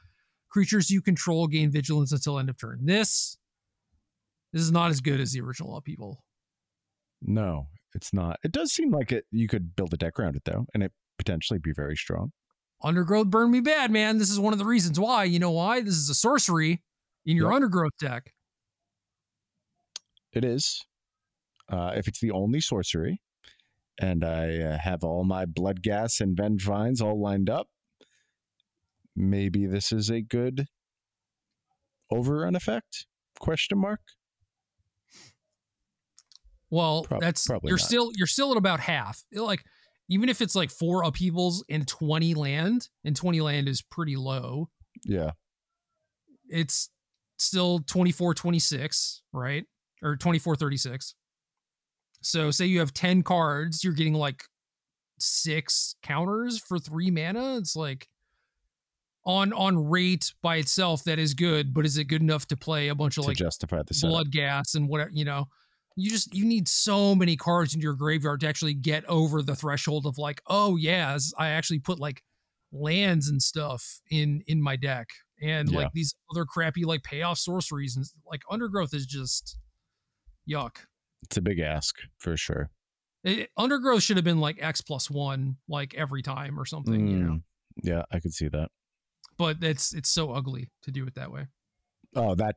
[0.50, 2.80] Creatures you control gain vigilance until end of turn.
[2.86, 3.38] This
[4.52, 6.24] this is not as good as the original upheaval.
[7.22, 8.40] no, it's not.
[8.44, 9.26] It does seem like it.
[9.32, 12.32] You could build a deck around it though, and it potentially be very strong.
[12.84, 14.18] Undergrowth burned me bad, man.
[14.18, 15.24] This is one of the reasons why.
[15.26, 15.82] You know why?
[15.82, 16.82] This is a sorcery
[17.26, 17.56] in your Yep.
[17.56, 18.34] undergrowth deck.
[20.34, 20.86] It is.
[21.70, 23.22] Uh, if it's the only sorcery,
[24.00, 27.68] and I uh, have all my bloodghast and venge vines all lined up,
[29.16, 30.68] maybe this is a good
[32.12, 33.06] overrun effect?
[33.40, 34.00] Question mark.
[36.70, 37.86] Well, Prob- that's probably you're not.
[37.88, 39.24] still you're still at about half.
[39.34, 39.64] Like
[40.10, 44.70] even if it's like four upheavals and 20 land, and 20 land is pretty low,
[45.06, 45.32] Yeah.
[46.50, 46.90] it's
[47.38, 49.66] still 24 26, right?
[50.04, 51.16] Or 2436.
[52.22, 54.44] So say you have 10 cards, you're getting like
[55.20, 57.58] six counters for 3 mana.
[57.58, 58.08] It's like
[59.26, 62.88] on on rate by itself that is good, but is it good enough to play
[62.88, 64.26] a bunch of like justify the setup.
[64.26, 65.46] bloodghast and whatever, you know?
[65.96, 69.56] You just you need so many cards in your graveyard to actually get over the
[69.56, 72.22] threshold of like, oh yeah, I actually put like
[72.72, 75.08] lands and stuff in in my deck
[75.42, 75.80] and Yeah.
[75.80, 79.58] like these other crappy like payoff sorceries and like undergrowth is just
[80.50, 80.78] yuck
[81.24, 82.70] It's a big ask for sure.
[83.24, 87.18] It- undergrowth should have been like x plus one like every time or something you
[87.18, 87.42] know Mm,
[87.84, 88.70] Yeah, I could see that.
[89.38, 91.48] but it's it's so ugly to do it that way
[92.16, 92.56] Oh, that.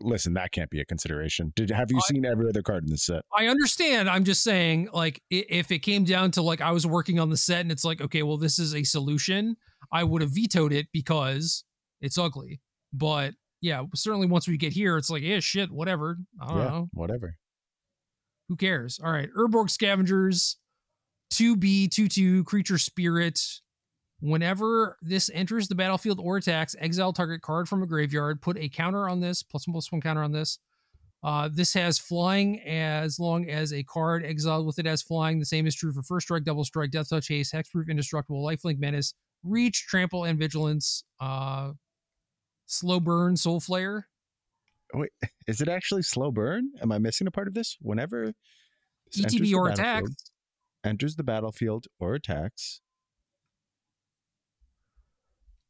[0.00, 1.52] Listen, that can't be a consideration.
[1.54, 3.22] Did have you I- seen every other card in the set?
[3.36, 4.08] I understand.
[4.08, 7.36] I'm just saying, like, if it came down to like I was working on the
[7.36, 9.56] set and it's like, okay, well, this is a solution,
[9.92, 11.64] I would have vetoed it because
[12.00, 12.62] it's ugly.
[12.94, 16.18] But yeah, certainly once we get here, it's like, yeah, shit, whatever.
[16.40, 16.88] I don't yeah, know.
[16.92, 17.36] whatever.
[18.48, 19.00] Who cares?
[19.02, 19.28] All right.
[19.36, 20.56] Urborg Scavengers,
[21.34, 23.40] 2B, 2 2, creature spirit.
[24.20, 28.68] Whenever this enters the battlefield or attacks, exile target card from a graveyard, put a
[28.68, 30.58] counter on this, plus one plus one counter on this.
[31.22, 35.38] Uh, this has flying as long as a card exiled with it has flying.
[35.38, 38.78] The same is true for first strike, double strike, death touch, haste, hexproof, indestructible, lifelink
[38.78, 41.04] menace, reach, trample, and vigilance.
[41.20, 41.72] Uh,
[42.68, 44.02] slow burn, soulflayer.
[44.94, 45.10] Oh, wait,
[45.48, 46.70] is it actually slow burn?
[46.80, 47.76] Am I missing a part of this?
[47.80, 48.32] Whenever
[49.12, 50.12] ETB or attacks.
[50.84, 52.80] enters the battlefield or attacks.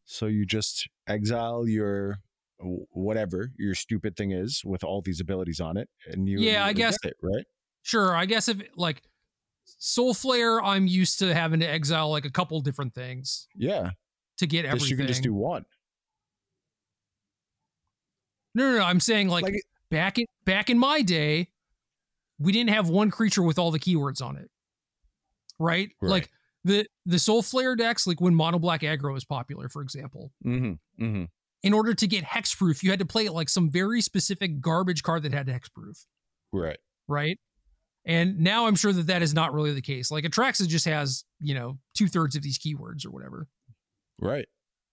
[0.04, 2.18] So you just exile your
[2.60, 6.72] whatever your stupid thing is with all these abilities on it, and you Yeah, I
[6.72, 7.44] guess- it right.
[7.82, 9.02] Sure, I guess if like
[9.80, 13.90] Soulflayer, I'm used to having to exile like a couple different things Yeah,
[14.38, 14.78] to get everything.
[14.80, 15.64] this you can just do one.
[18.54, 18.84] No, no, no.
[18.84, 21.48] I'm saying like, Like- back in back in my day,
[22.38, 24.50] we didn't have one creature with all the keywords on it.
[25.58, 25.90] Right?
[26.00, 26.10] Right.
[26.10, 26.30] Like
[26.64, 30.32] the the Soulflayer decks, like when Mono Black Aggro was popular, for example.
[30.44, 31.04] Mm-hmm.
[31.04, 31.24] Mm-hmm.
[31.64, 35.24] In order to get hexproof, you had to play like some very specific garbage card
[35.24, 36.04] that had hexproof,
[36.52, 36.78] Right.
[37.08, 37.38] right?
[38.04, 40.10] And now I'm sure that that is not really the case.
[40.12, 43.48] Like Atraxa just has, you know, two thirds of these keywords or whatever.
[44.20, 44.46] Right.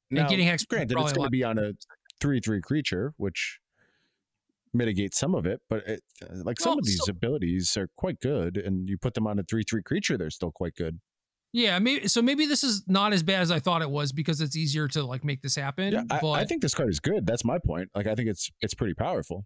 [0.10, 1.74] And Now, getting hex granted, it's going to be on a
[2.22, 3.60] three-three creature, which
[4.74, 5.62] mitigates some of it.
[5.70, 8.98] But it, uh, like some Well, of these so- abilities are quite good, and you
[8.98, 11.00] put them on a three-three creature, they're still quite good.
[11.54, 12.22] Yeah, maybe so.
[12.22, 15.06] Maybe this is not as bad as I thought it was because it's easier to
[15.06, 15.94] like make this happen.
[15.94, 17.26] Yeah, I, but I think this card is good.
[17.26, 17.90] That's my point.
[17.96, 19.46] Like, I think it's it's pretty powerful.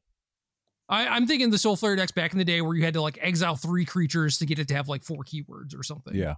[0.87, 3.19] I, I'm thinking the Soulflayer decks back in the day where you had to like
[3.21, 6.15] exile three creatures to get it to have like four keywords or something.
[6.15, 6.33] Yeah.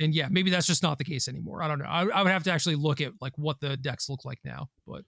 [0.00, 1.62] And yeah, maybe that's just not the case anymore.
[1.62, 1.86] I don't know.
[1.86, 4.68] I, I would have to actually look at like what the decks look like now.
[4.86, 5.02] But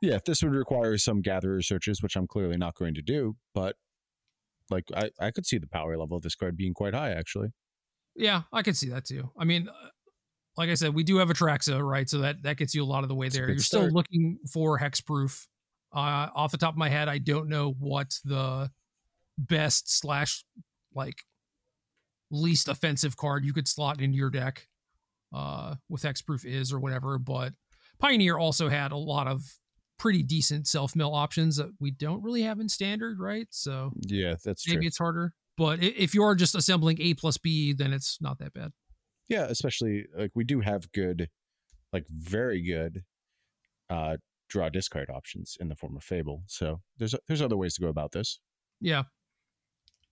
[0.00, 3.36] Yeah, if this would require some gatherer searches, which I'm clearly not going to do.
[3.54, 3.76] But
[4.70, 7.48] Like I, I could see the power level of this card being quite high, actually.
[8.14, 9.30] Yeah, I could see that too.
[9.36, 9.88] I mean, uh,
[10.56, 12.08] like I said, we do have Atraxa, right?
[12.08, 13.48] So that that gets you a lot of the way there.
[13.48, 15.46] You're still looking for hexproof.
[15.92, 18.70] Uh, off the top of my head, I don't know what the
[19.36, 20.44] best slash
[20.94, 21.24] like
[22.34, 24.68] least offensive card you could slot into your deck
[25.32, 27.18] uh, with hexproof is or whatever.
[27.18, 27.52] But
[27.98, 29.42] Pioneer also had a lot of
[29.98, 33.46] pretty decent self mill options that we don't really have in standard, right?
[33.50, 34.74] So Yeah, that's true.
[34.74, 35.34] maybe it's harder.
[35.56, 38.72] But if you are just assembling A plus B, then it's not that bad.
[39.28, 41.30] Yeah, especially like we do have good,
[41.92, 43.04] like very good,
[43.88, 44.16] uh,
[44.48, 46.42] draw discard options in the form of Fable.
[46.46, 48.40] So there's there's other ways to go about this.
[48.80, 49.04] Yeah.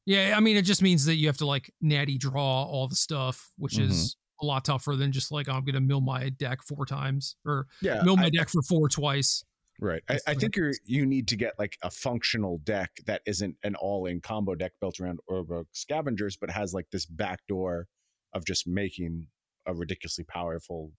[0.06, 2.96] Yeah, I mean it just means that you have to like natty draw all the
[2.96, 3.90] stuff, which Mhm.
[3.90, 7.66] is a lot tougher than just like I'm gonna mill my deck four times or
[7.80, 9.44] Yeah, mill my I- deck for four twice.
[9.78, 10.02] right.
[10.08, 13.74] I, I think you're you need to get like a functional deck that isn't an
[13.76, 17.86] all-in combo deck built around Urborg Scavengers, but has like this backdoor
[18.32, 19.28] of just making
[19.66, 20.92] a ridiculously powerful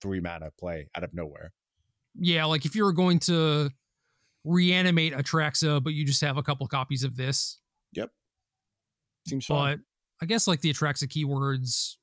[0.00, 1.52] three mana play out of nowhere.
[2.14, 3.70] Yeah, like if you were going to
[4.44, 7.58] reanimate Atraxa, but you just have a couple copies of this.
[9.28, 9.76] Seems fun.
[9.78, 11.96] But I guess like the Atraxa keywords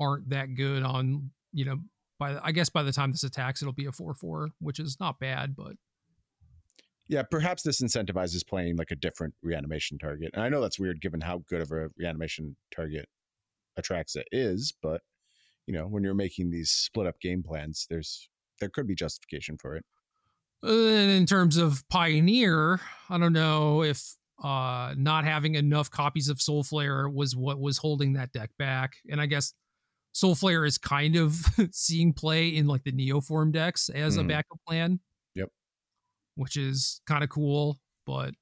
[0.00, 1.78] aren't that good on, you know,
[2.18, 4.78] by the- I guess by the time this attacks, it'll be a four four, which
[4.80, 5.72] is not bad, but
[7.10, 10.30] Yeah, perhaps this incentivizes playing like a different reanimation target.
[10.34, 13.08] And I know that's weird given how good of a reanimation target
[13.80, 15.00] Atraxa is, but
[15.66, 18.28] you know, when you're making these split up game plans, there's
[18.60, 19.84] there could be justification for it.
[20.64, 26.38] Uh, in terms of Pioneer, I don't know if uh not having enough copies of
[26.38, 28.92] Soulflayer was what was holding that deck back.
[29.10, 29.52] And I guess
[30.14, 31.36] Soulflayer is kind of
[31.72, 34.28] seeing play in like the Neoform decks as a Mhm.
[34.28, 35.00] backup plan.
[35.34, 35.48] Yep.
[36.36, 38.34] Which is kind of cool, but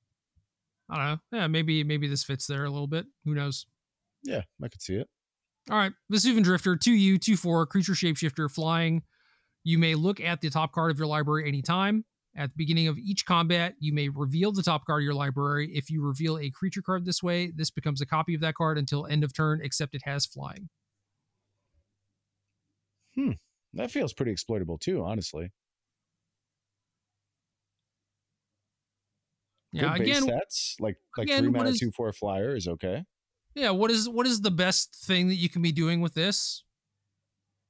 [0.89, 1.39] I don't know.
[1.39, 3.07] Yeah, maybe maybe this fits there a little bit.
[3.25, 3.67] Who knows?
[4.23, 5.09] Yeah, I could see it.
[5.71, 9.03] All right, Vesuvan Drifter, 2U, 2 4, creature shapeshifter, flying.
[9.65, 12.05] You may look at the top card of your library anytime.
[12.37, 15.71] At the beginning of each combat, you may reveal the top card of your library.
[15.75, 18.77] If you reveal a creature card this way, this becomes a copy of that card
[18.77, 20.69] until end of turn, except it has flying.
[23.15, 23.33] Hmm.
[23.73, 25.51] That feels pretty exploitable too, honestly.
[29.73, 33.05] Yeah, Good again, sets like like again, three mana is- two four flyer is okay.
[33.55, 33.71] yeah.
[33.71, 36.63] What is what is the best thing that you can be doing with this?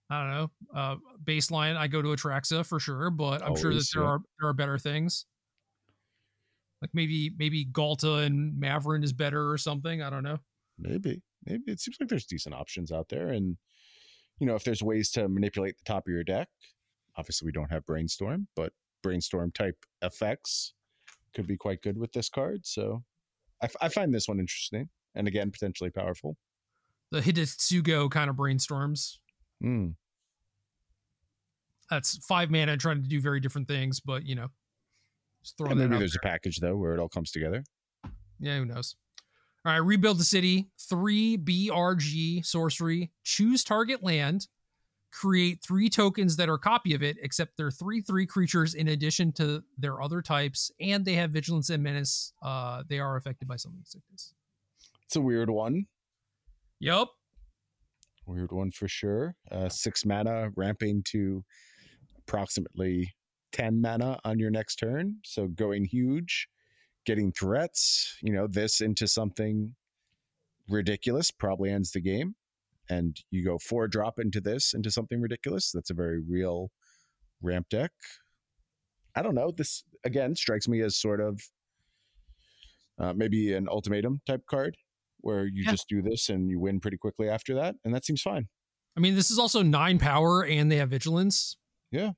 [0.09, 0.50] I don't know.
[0.74, 4.09] Uh, baseline, I go to Atraxa for sure, but I'm sure that there yeah.
[4.09, 5.26] are there are better things.
[6.80, 10.02] Like maybe maybe Ghalta and Mavren is better or something.
[10.02, 10.38] I don't know.
[10.78, 11.22] Maybe.
[11.44, 13.28] Maybe it seems like there's decent options out there.
[13.28, 13.57] And
[14.38, 16.48] you know, if there's ways to manipulate the top of your deck,
[17.16, 20.74] obviously we don't have brainstorm, but brainstorm type effects
[21.34, 22.66] could be quite good with this card.
[22.66, 23.02] So
[23.62, 26.36] I, f- I find this one interesting and again potentially powerful.
[27.11, 29.18] The Hidetsugu kind of brainstorms.
[29.62, 29.94] Mm.
[31.90, 34.48] That's five mana trying to do very different things, but you know,
[35.42, 36.30] just throwing that maybe there's there.
[36.30, 37.64] a package though where it all comes together.
[38.40, 38.96] Yeah, who knows?
[39.64, 40.68] All right, rebuild the city.
[40.78, 43.11] Three BRG sorcery.
[43.24, 44.48] Choose target land.
[45.12, 48.88] Create three tokens that are a copy of it, except they're three three creatures in
[48.88, 52.32] addition to their other types, and they have vigilance and menace.
[52.42, 54.34] Uh, they are affected by summoning sickness.
[55.04, 55.86] It's a weird one.
[56.80, 57.11] Yup.
[58.26, 59.36] Weird one for sure.
[59.50, 61.44] Uh, six mana ramping to
[62.18, 63.14] approximately
[63.52, 65.18] 10 mana on your next turn.
[65.24, 66.48] So going huge,
[67.04, 69.76] getting threats, you know, this into something
[70.68, 72.34] ridiculous probably ends the game.
[72.90, 75.70] And you go four drop into this, into something ridiculous.
[75.72, 76.70] That's a very real
[77.40, 77.92] ramp deck.
[79.14, 79.52] I don't know.
[79.56, 81.40] This, again, strikes me as sort of
[82.98, 84.76] uh, maybe an ultimatum type card
[85.26, 85.72] where you Yeah.
[85.72, 87.74] just do this and you win pretty quickly after that.
[87.84, 88.48] And that seems fine.
[88.96, 91.56] I mean, this is also nine power, and they have vigilance.
[91.90, 92.12] Yeah.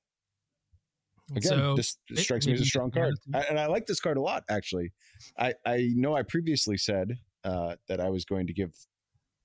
[1.30, 4.00] Again, so this may- strikes me as a strong card, I, and I like this
[4.00, 4.44] card a lot.
[4.48, 4.92] Actually,
[5.38, 8.72] I I know I previously said uh, that I was going to give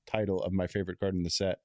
[0.07, 1.59] title of my favorite card in the set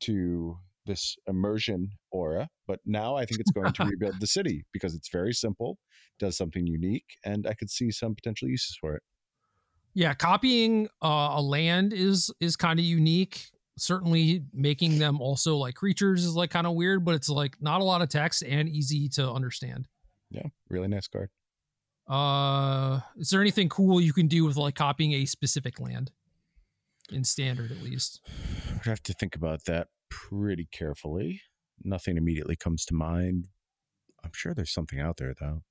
[0.00, 4.94] to this immersion aura, but now I think it's going to rebuild the city because
[4.94, 5.78] it's very simple,
[6.18, 9.02] does something unique, and I could see some potential uses for it.
[9.98, 13.46] Yeah copying uh, a land is is kind of unique
[13.76, 17.80] certainly making them also like creatures is like kind of weird but it's like not
[17.80, 19.88] a lot of text and easy to understand
[20.30, 21.30] Yeah, really nice card.
[22.08, 26.10] uh is there anything cool you can do with like copying a specific land
[27.10, 28.20] in standard at least
[28.74, 31.40] I'd have to think about that pretty carefully.
[31.82, 33.48] Nothing immediately comes to mind.
[34.24, 35.62] I'm sure there's something out there though.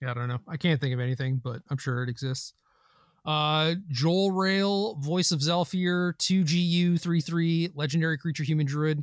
[0.00, 2.54] yeah i don't know i can't think of anything but i'm sure it exists
[3.24, 9.02] Uh, Jolrael, Voice of Zhalfir, 2GU, 3 3, Legendary Creature Human Druid.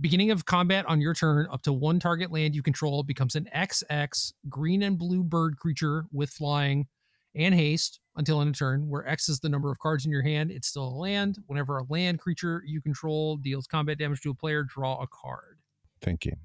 [0.00, 3.48] Beginning of combat on your turn, up to one target land you control becomes an
[3.54, 6.88] XX green and blue bird creature with flying
[7.36, 10.22] and haste until end of turn, where X is the number of cards in your
[10.22, 10.50] hand.
[10.50, 11.38] It's still a land.
[11.46, 15.58] Whenever a land creature you control deals combat damage to a player, draw a card.
[16.00, 16.38] Thinking.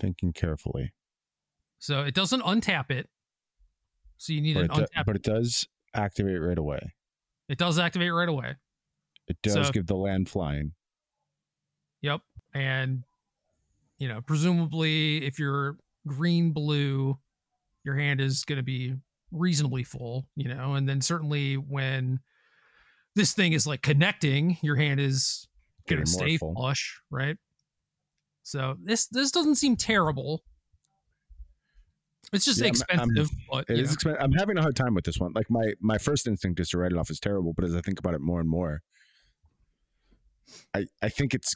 [0.00, 0.92] Thinking carefully.
[1.78, 3.10] So it doesn't untap it.
[4.16, 5.04] So you need But an it, do- untap.
[5.04, 6.94] but it does activate right away.
[7.48, 8.54] it does activate right away.
[9.28, 10.72] It does So- give the land flying.
[12.00, 12.20] Yep.
[12.54, 13.04] And
[13.98, 15.76] you know, presumably if you're
[16.06, 17.18] green blue,
[17.84, 18.94] your hand is going to be
[19.30, 22.18] reasonably full, you know, and then certainly when
[23.14, 25.46] this thing is like connecting, your hand is
[25.88, 26.54] going to stay full.
[26.54, 27.36] flush, right?
[28.42, 30.42] So this this doesn't seem terrible.
[32.32, 33.94] It's just Yeah, I'm- I'm- expensive, but is know.
[34.12, 35.32] expen- I'm having a hard time with this one.
[35.34, 37.80] Like my my first instinct is to write it off as terrible, but as I
[37.80, 38.82] think about it more and more,
[40.74, 41.54] I I think it's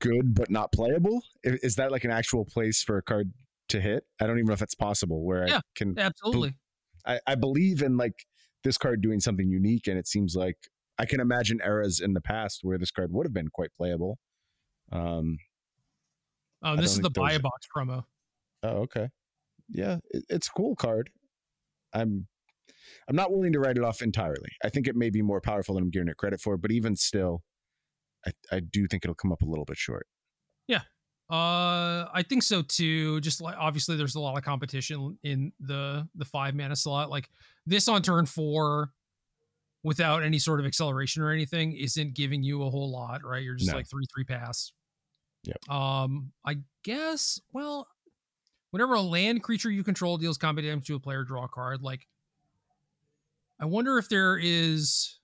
[0.00, 1.22] good but not playable.
[1.46, 3.32] I- Is that like an actual place for a card
[3.68, 4.04] to hit?
[4.20, 5.24] I don't even know if that's possible.
[5.24, 5.58] Where Yeah.
[5.58, 6.54] I can absolutely.
[7.06, 8.26] I, I believe in like
[8.62, 10.56] this card doing something unique, and it seems like
[10.98, 14.18] I can imagine eras in the past where this card would have been quite playable.
[14.92, 15.38] Um.
[16.62, 18.04] Oh, this is the buy a box promo.
[18.62, 19.08] Oh, okay.
[19.68, 21.10] Yeah, it, it's a cool card.
[21.92, 22.26] I'm
[23.08, 24.50] I'm not willing to write it off entirely.
[24.64, 26.96] I think it may be more powerful than I'm giving it credit for, but even
[26.96, 27.42] still,
[28.26, 30.06] I, I do think it'll come up a little bit short.
[30.68, 30.82] Yeah.
[31.30, 33.20] Uh, I think so too.
[33.20, 37.08] Just like obviously, there's a lot of competition in the the five mana slot.
[37.10, 37.28] Like
[37.66, 38.90] this on turn four,
[39.82, 43.42] without any sort of acceleration or anything, isn't giving you a whole lot, right?
[43.42, 43.76] You're just No.
[43.76, 44.72] like three three pass.
[45.44, 45.54] Yeah.
[45.70, 47.38] Um, I guess.
[47.52, 47.86] Well,
[48.74, 51.80] whenever a land creature you control deals combat damage to a player, draw a card.
[51.80, 52.08] Like,
[53.60, 55.20] I wonder if there is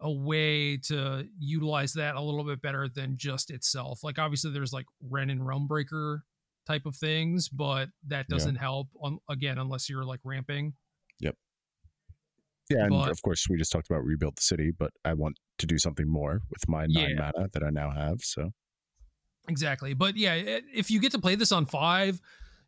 [0.00, 4.02] a way to utilize that a little bit better than just itself.
[4.02, 6.20] Like obviously there's like Wrenn and Realmbreaker
[6.66, 10.72] type of things, but that doesn't help on again unless you're like ramping.
[11.20, 11.36] Yep.
[12.70, 15.36] Yeah, and But- of course we just talked about rebuild the city, but I want
[15.58, 17.30] to do something more with my nine Yeah.
[17.36, 18.22] mana that I now have.
[18.22, 18.54] So
[19.46, 19.92] Exactly.
[19.92, 20.36] But yeah,
[20.72, 22.18] if you get to play this on five,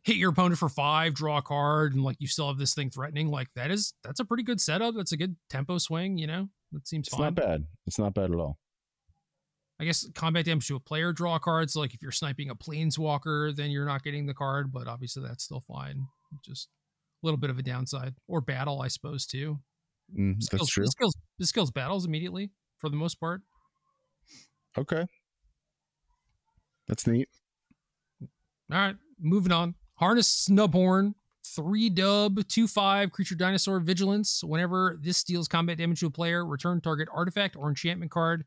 [0.05, 2.89] hit your opponent for five, draw a card, and like you still have this thing
[2.91, 4.95] threatening, like that is that's a pretty good setup.
[4.95, 6.47] That's a good tempo swing, you know?
[6.71, 7.25] That seems it's fine.
[7.25, 7.65] not bad.
[7.87, 8.57] It's not bad at all.
[9.79, 11.75] I guess combat damage to a player draw cards.
[11.75, 15.43] Like if you're sniping a planeswalker, then you're not getting the card, but obviously that's
[15.43, 16.05] still fine.
[16.45, 16.69] Just
[17.23, 18.13] a little bit of a downside.
[18.27, 19.59] Or battle, I suppose, too.
[20.17, 20.83] Mm, This that's true.
[20.83, 23.41] This kills, this kills battles immediately for the most part.
[24.77, 25.05] Okay,
[26.87, 27.29] that's neat.
[28.21, 28.27] All
[28.77, 29.75] right, moving on.
[29.95, 31.13] Harnessed Snubhorn,
[31.45, 34.43] three dub, two five creature dinosaur vigilance.
[34.43, 38.45] Whenever this deals combat damage to a player, return target artifact or enchantment card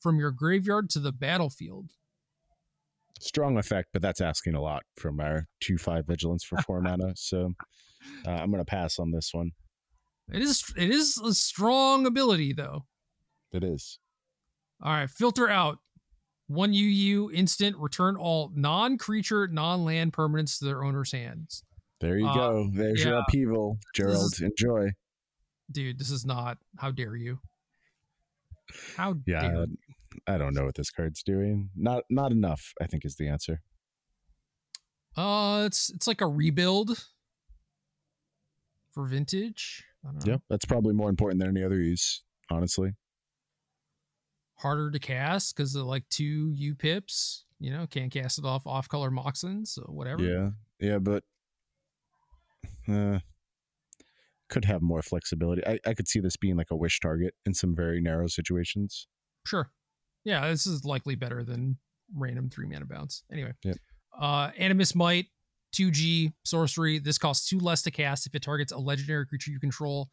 [0.00, 1.90] from your graveyard to the battlefield.
[3.20, 7.12] Strong effect, but that's asking a lot from our two five vigilance for four mana.
[7.16, 7.52] So
[8.26, 9.52] uh, I'm gonna pass on this one.
[10.32, 12.84] It is it is a strong ability though.
[13.52, 13.98] It is.
[14.82, 15.78] All right, filter out.
[16.50, 21.62] One UU instant return all non-creature, non-land permanents to their owner's hands.
[22.00, 22.70] There you Uh, go.
[22.72, 24.32] There's your upheaval, Gerald.
[24.32, 24.90] is- Enjoy.
[25.70, 27.38] Dude, this is not how dare you?
[28.96, 29.66] How Yeah, dare
[30.26, 31.70] I don't know what this card's doing.
[31.76, 32.72] Not not enough.
[32.80, 33.62] I think is the answer.
[35.16, 37.06] Uh, it's it's like a rebuild
[38.92, 39.84] for vintage.
[40.04, 40.32] I don't know.
[40.32, 42.24] Yep, that's probably more important than any other use.
[42.50, 42.94] Honestly,
[44.60, 47.44] Harder to cast because of like two U pips.
[47.58, 50.22] You know, can't cast it off off color Moxins, so whatever.
[50.22, 51.22] yeah, yeah, but
[52.88, 53.20] uh,
[54.48, 55.66] could have more flexibility.
[55.66, 59.06] I, I could see this being like a wish target in some very narrow situations.
[59.46, 59.70] Sure.
[60.24, 61.78] Yeah, this is likely better than
[62.14, 63.22] random three mana bounce.
[63.32, 63.52] Anyway.
[63.64, 63.76] Yep.
[64.20, 65.26] Uh Animist's Might,
[65.74, 66.98] 2G sorcery.
[66.98, 70.10] This costs two less to cast if it targets a legendary creature you control.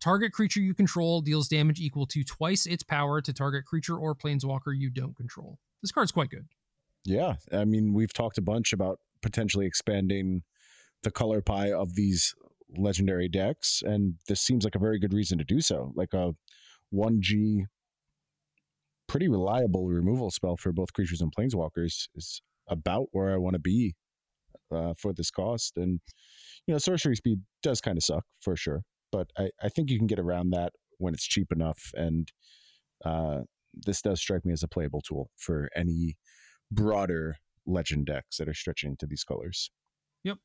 [0.00, 4.14] Target creature you control deals damage equal to twice its power to target creature or
[4.14, 5.58] planeswalker you don't control.
[5.82, 6.46] This card's quite good.
[7.04, 10.42] Yeah, I mean, we've talked a bunch about potentially expanding
[11.02, 12.34] the color pie of these
[12.76, 15.92] legendary decks, and this seems like a very good reason to do so.
[15.94, 16.34] Like a
[16.90, 17.64] one G,
[19.06, 23.60] pretty reliable removal spell for both creatures and planeswalkers is about where I want to
[23.60, 23.94] be
[24.70, 25.76] uh, for this cost.
[25.76, 26.00] And
[26.66, 29.98] you know, sorcery speed does kind of suck for sure, but I I think you
[29.98, 32.30] can get around that when it's cheap enough, and
[33.04, 33.40] uh,
[33.74, 36.16] this does strike me as a playable tool for any
[36.70, 39.70] broader legend decks that are stretching to these colors.
[40.24, 40.38] Yep.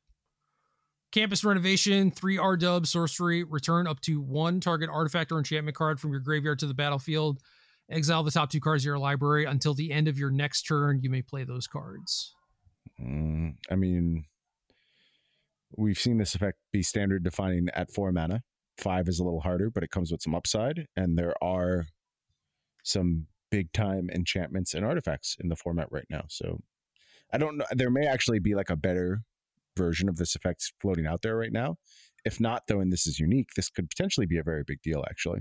[1.12, 6.00] Campus renovation, three R dub sorcery, return up to one target artifact or enchantment card
[6.00, 7.40] from your graveyard to the battlefield.
[7.88, 11.00] Exile the top two cards of your library until the end of your next turn.
[11.02, 12.34] You may play those cards.
[13.00, 14.24] Mm, I mean,
[15.76, 18.42] we've seen this effect be standard defining at four mana.
[18.78, 21.86] Five is a little harder, but it comes with some upside, and there are
[22.82, 26.24] some big time enchantments and artifacts in the format right now.
[26.28, 26.60] So
[27.32, 27.64] I don't know.
[27.72, 29.22] There may actually be like a better
[29.76, 31.76] version of this effect floating out there right now.
[32.24, 35.04] If not, though, and this is unique, this could potentially be a very big deal,
[35.08, 35.40] actually.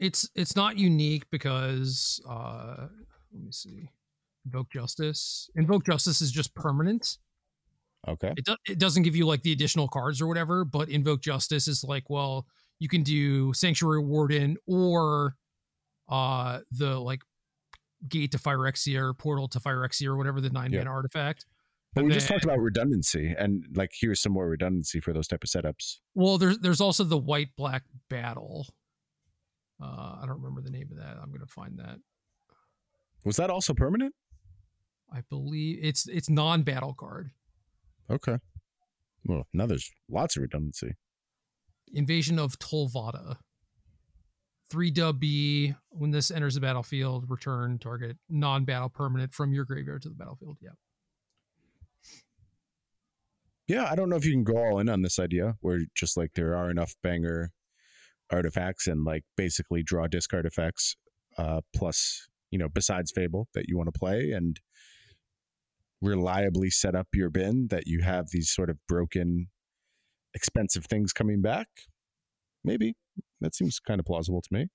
[0.00, 2.88] It's it's not unique because uh
[3.32, 3.90] let me see.
[4.44, 5.48] Invoke Justice.
[5.54, 7.18] Invoke Justice is just permanent.
[8.08, 8.32] Okay.
[8.36, 11.68] It, do, it doesn't give you like the additional cards or whatever, but Invoke Justice
[11.68, 12.46] is like, well,
[12.82, 15.36] you can do Sanctuary Warden or
[16.08, 17.20] uh the like
[18.08, 21.46] Gate to Phyrexia or Portal to Phyrexia or whatever the nine man artifact.
[21.94, 25.44] But we just talked about redundancy, and like here's some more redundancy for those type
[25.44, 25.98] of setups.
[26.14, 28.66] Well, there's there's also the white black battle.
[29.80, 31.18] Uh, I don't remember the name of that.
[31.22, 31.98] I'm gonna find that.
[33.24, 34.14] Was that also permanent?
[35.12, 37.30] I believe it's it's non battle card.
[38.10, 38.38] Okay.
[39.24, 40.94] Well, now there's lots of redundancy.
[41.92, 43.36] Invasion of Tolvada.
[44.70, 45.74] Three B.
[45.90, 50.14] When this enters the battlefield, return target non battle permanent from your graveyard to the
[50.14, 50.58] battlefield.
[50.62, 50.70] Yeah.
[53.68, 56.16] Yeah, I don't know if you can go all in on this idea where just
[56.16, 57.52] like there are enough banger
[58.30, 60.96] artifacts and like basically draw discard effects,
[61.38, 64.60] uh, plus, you know, besides Fable that you want to play and
[66.00, 69.48] reliably set up your bin that you have these sort of broken,
[70.34, 71.68] expensive things coming back.
[72.64, 72.94] Maybe
[73.40, 74.68] that seems kind of plausible to me.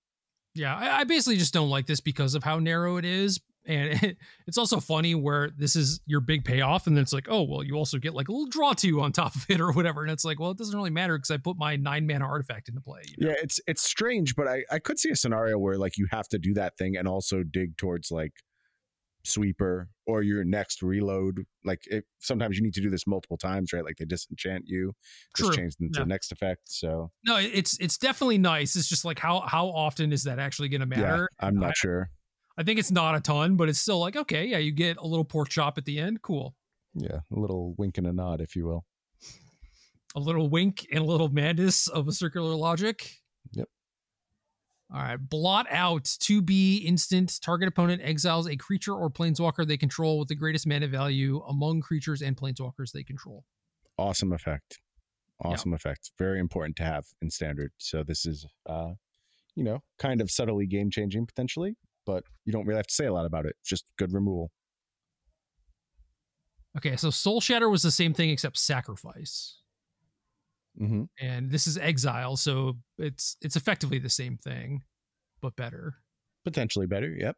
[0.56, 3.40] Yeah, I, I basically just don't like this because of how narrow it is.
[3.66, 4.18] And it,
[4.48, 7.64] it's also funny where this is your big payoff, and then it's like, oh, well,
[7.64, 10.02] you also get like a little draw to you on top of it or whatever.
[10.02, 12.70] And it's like, well, it doesn't really matter because I put my nine mana artifact
[12.70, 13.02] into play.
[13.18, 13.32] You know?
[13.32, 16.28] Yeah, it's it's strange, but I, I could see a scenario where like you have
[16.30, 18.34] to do that thing and also dig towards like
[19.24, 21.46] sweeper or your next reload.
[21.66, 23.84] Like it, sometimes you need to do this multiple times, right?
[23.84, 24.94] Like they disenchant you,
[25.36, 25.58] just True.
[25.58, 26.04] change them to Yeah.
[26.04, 26.62] the next effect.
[26.66, 28.76] So No, it's it's definitely nice.
[28.76, 31.30] It's just like how how often is that actually going to matter?
[31.42, 32.10] yeah, I'm I- not sure.
[32.60, 35.06] I think it's not a ton, but it's still like okay, yeah, you get a
[35.06, 36.22] little pork chop at the end.
[36.22, 36.56] Cool.
[36.96, 38.86] Yeah, a little wink and a nod, if you will.
[40.16, 43.18] A little wink and a little madness of a circular logic.
[43.54, 43.68] Yep.
[44.94, 45.18] All right.
[45.18, 47.40] Blot out to be instant.
[47.42, 51.82] Target opponent exiles a creature or planeswalker they control with the greatest mana value among
[51.82, 53.44] creatures and planeswalkers they control.
[53.98, 54.80] Awesome effect.
[55.44, 56.12] Awesome effect.
[56.18, 57.72] Very important to have in standard.
[57.78, 58.94] So this is uh,
[59.58, 63.08] you know, kind of subtly game changing potentially, but you don't really have to say
[63.08, 63.56] a lot about it.
[63.66, 64.52] Just good removal.
[66.78, 69.58] Okay, so Soul Shatter was the same thing except sacrifice.
[70.80, 71.04] Mm-hmm.
[71.20, 74.84] And this is exile, so it's it's effectively the same thing,
[75.42, 75.96] but better.
[76.44, 77.10] Potentially better.
[77.10, 77.36] Yep.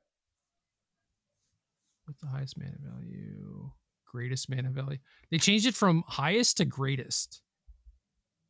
[2.07, 3.71] With the highest mana value,
[4.05, 4.97] greatest mana value.
[5.31, 7.41] They changed it from highest to greatest.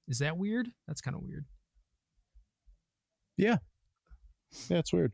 [0.07, 0.70] Is that weird?
[0.88, 1.45] That's kind of weird.
[3.38, 3.57] Yeah,
[4.70, 5.14] Yeah, it's weird.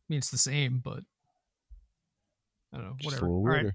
[0.00, 1.00] I mean, it's the same, but
[2.72, 2.94] I don't know.
[3.00, 3.26] Just Whatever.
[3.26, 3.74] a little All right.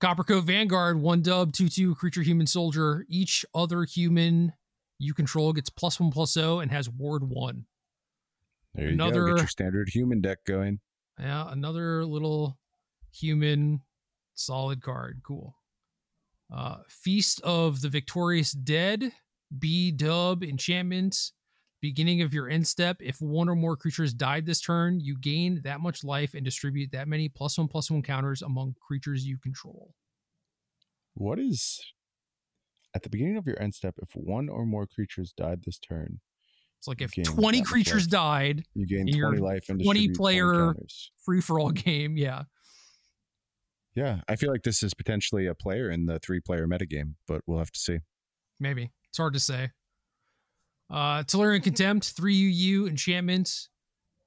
[0.00, 3.06] Coppercoat Vanguard, one dub, two two creature human soldier.
[3.08, 4.52] Each other human
[4.98, 7.66] you control gets plus one plus zero and has ward one.
[8.74, 9.04] There you go.
[9.06, 10.80] Another- Get your standard human deck going.
[11.18, 12.58] Yeah, another little
[13.14, 13.80] human
[14.34, 15.22] solid card.
[15.26, 15.56] Cool.
[16.52, 19.12] Uh Feast of the Victorious Dead,
[19.58, 21.32] B dub enchantment.
[21.82, 22.96] Beginning of your end step.
[23.00, 26.90] If one or more creatures died this turn, you gain that much life and distribute
[26.92, 29.92] that many plus one plus one counters among creatures you control.
[31.14, 31.80] What is
[32.94, 33.94] at the beginning of your end step?
[34.02, 36.20] If one or more creatures died this turn,
[36.78, 40.16] It's like if 20 creatures died, you gain In your twenty life and 20 distribute
[40.16, 40.74] player-
[41.24, 42.16] free for all game.
[42.16, 42.44] Yeah.
[43.94, 47.40] Yeah, I feel like this is potentially a player in the three player metagame, but
[47.46, 47.98] we'll have to see.
[48.60, 48.90] Maybe.
[49.08, 49.70] It's hard to say.
[50.90, 53.68] Uh Tolarian Contempt, 3 UU enchantment.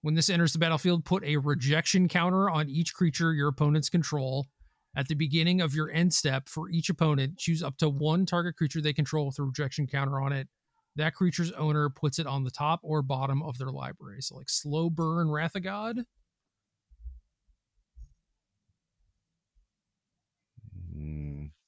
[0.01, 4.47] When this enters the battlefield, put a rejection counter on each creature your opponents control.
[4.95, 8.55] At the beginning of your end step, for each opponent, choose up to one target
[8.55, 10.47] creature they control with a rejection counter on it.
[10.95, 14.21] That creature's owner puts it on the top or bottom of their library.
[14.21, 15.99] So, like Slow Burn Wrath of God.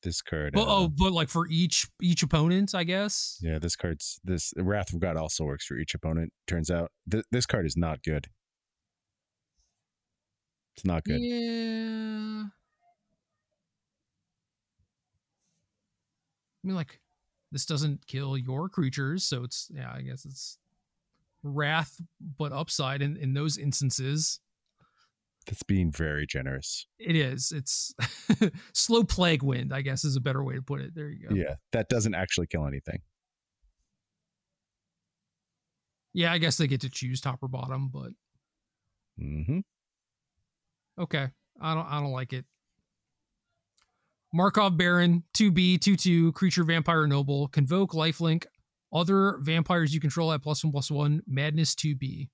[0.01, 0.53] This card.
[0.53, 3.39] But, uh, oh, but like for each each opponent, I guess.
[3.41, 6.33] yeah, this card's this Wrath of God also works for each opponent.
[6.47, 8.27] Turns out Th- this card is not good.
[10.75, 11.19] It's not good.
[11.19, 12.43] Yeah.
[16.63, 16.99] I mean, like
[17.51, 20.57] this doesn't kill your creatures, so it's yeah, I guess it's
[21.43, 21.99] wrath,
[22.37, 24.39] but upside in in those instances.
[25.47, 26.85] That's being very generous.
[26.99, 27.51] It is.
[27.55, 27.93] It's
[28.73, 30.93] slow plague wind, I guess, is a better way to put it.
[30.93, 31.35] There you go.
[31.35, 32.99] Yeah, that doesn't actually kill anything.
[36.13, 38.11] Yeah, I guess they get to choose top or bottom, but
[39.21, 39.59] Mm-hmm.
[40.99, 41.27] okay.
[41.59, 42.45] I don't I don't like it.
[44.33, 48.45] Markov Baron, 2B, 2 2, creature vampire noble, convoke lifelink,
[48.93, 52.29] other vampires you control at plus one plus one, madness 2B.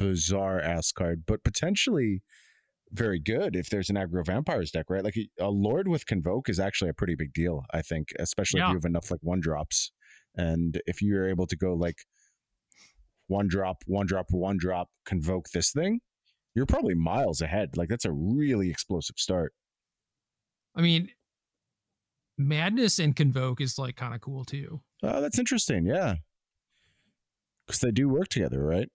[0.00, 2.22] Bizarre ass card, but potentially
[2.90, 5.04] very good if there's an aggro vampires deck, right?
[5.04, 8.62] Like a, a lord with convoke is actually a pretty big deal, I think, especially
[8.62, 9.92] if you have enough like one drops.
[10.34, 11.98] And if you're able to go like
[13.26, 16.00] one drop, one drop, one drop, convoke this thing,
[16.54, 17.76] you're probably miles ahead.
[17.76, 19.52] Like that's a really explosive start.
[20.74, 21.10] I mean,
[22.38, 24.80] madness and convoke is like kind of cool too.
[25.02, 25.84] Oh, that's interesting.
[25.86, 26.14] Yeah.
[27.66, 28.88] Because they do work together, right?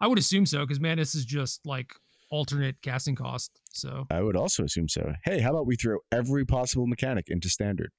[0.00, 1.92] I would assume so because madness is just like
[2.30, 3.60] alternate casting cost.
[3.72, 5.12] So I would also assume so.
[5.24, 7.90] Hey, how about we throw every possible mechanic into standard?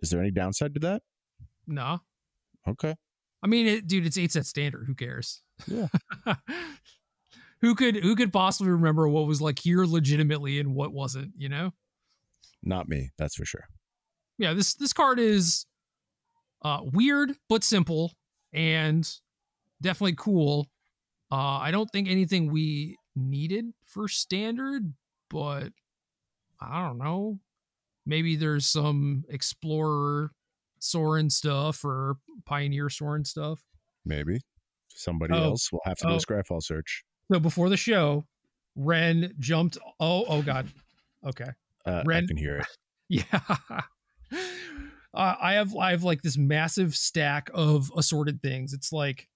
[0.00, 1.02] Is there any downside to that?
[1.66, 1.98] nah.
[2.68, 2.94] Okay.
[3.42, 4.84] I mean, it, dude, it's eight set standard.
[4.86, 5.42] Who cares?
[5.66, 5.86] Yeah.
[7.60, 11.32] who could who could possibly remember what was like here legitimately and what wasn't?
[11.36, 11.72] You know?
[12.62, 13.66] Not me, that's for sure.
[14.36, 14.52] Yeah.
[14.52, 15.64] This this card is
[16.62, 18.12] uh weird but simple
[18.52, 19.10] and
[19.80, 20.68] definitely cool.
[21.32, 24.92] Uh, I don't think anything we needed for standard,
[25.28, 25.72] but
[26.60, 27.38] I don't know.
[28.06, 30.32] Maybe there's some explorer
[30.80, 32.16] Soren stuff or
[32.46, 33.60] pioneer Soren stuff.
[34.04, 34.40] Maybe.
[34.88, 35.42] Somebody Oh.
[35.44, 36.16] else will have to do Oh.
[36.16, 37.04] a Scryfall search.
[37.30, 38.26] So before the show,
[38.74, 39.78] Ren jumped.
[40.00, 40.68] Oh, oh God.
[41.24, 41.50] Okay.
[41.86, 42.66] Uh, I Ren- can hear it.
[43.08, 43.24] Yeah.
[45.12, 48.72] Uh, I have I have like this massive stack of assorted things.
[48.72, 49.28] It's like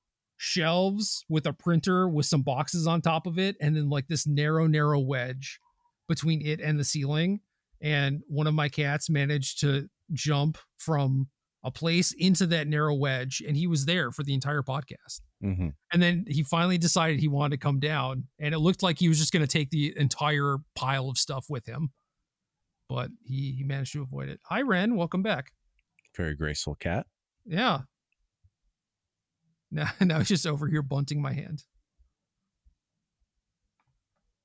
[0.44, 4.26] shelves with a printer with some boxes on top of it, and then like this
[4.26, 5.58] narrow, narrow wedge
[6.06, 7.40] between it and the ceiling.
[7.80, 11.28] And one of my cats managed to jump from
[11.64, 15.22] a place into that narrow wedge, and he was there for the entire podcast.
[15.40, 18.98] hmm And then he finally decided he wanted to come down, and it looked like
[18.98, 21.90] he was just going to take the entire pile of stuff with him.
[22.90, 24.40] But he he managed to avoid it.
[24.44, 24.94] Hi, Ren.
[24.94, 25.52] Welcome back.
[26.14, 27.06] Very graceful cat.
[27.46, 27.80] Yeah.
[29.74, 31.64] Now, now he's just over here bunting my hand.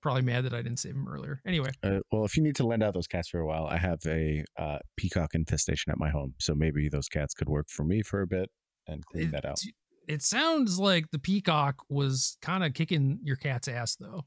[0.01, 1.41] Probably mad that I didn't save him earlier.
[1.45, 3.77] Anyway, Uh, well, if you need to lend out those cats for a while, I
[3.77, 6.35] have a uh, peacock infestation at my home.
[6.39, 8.49] So maybe those cats could work for me for a bit
[8.88, 9.60] and clean it, that out.
[10.07, 14.23] it sounds like the peacock was kind of kicking your cat's ass, though.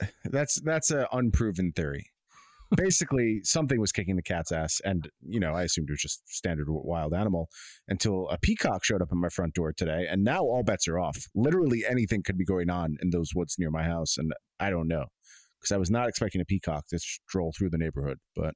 [0.24, 2.11] That's that's an unproven theory.
[2.76, 6.22] Basically, something was kicking the cat's ass, and you know, I assumed it was just
[6.26, 7.48] standard wild animal
[7.88, 10.98] until a peacock showed up at my front door today, and now all bets are
[10.98, 11.26] off.
[11.34, 14.88] Literally anything could be going on in those woods near my house, and I don't
[14.88, 15.06] know
[15.60, 18.18] because I was not expecting a peacock to stroll through the neighborhood.
[18.34, 18.54] But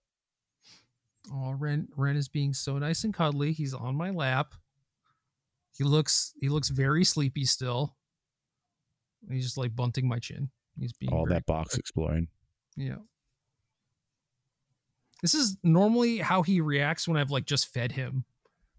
[1.33, 3.53] Oh, Ren Ren is being so nice and cuddly.
[3.53, 4.55] He's on my lap.
[5.77, 7.97] He looks he looks very sleepy still.
[9.29, 10.51] He's just like bunting my chin.
[10.79, 12.29] He's being all that box exploring.
[12.77, 12.97] Yeah.
[15.23, 18.25] This is normally how he reacts when I've like just fed him.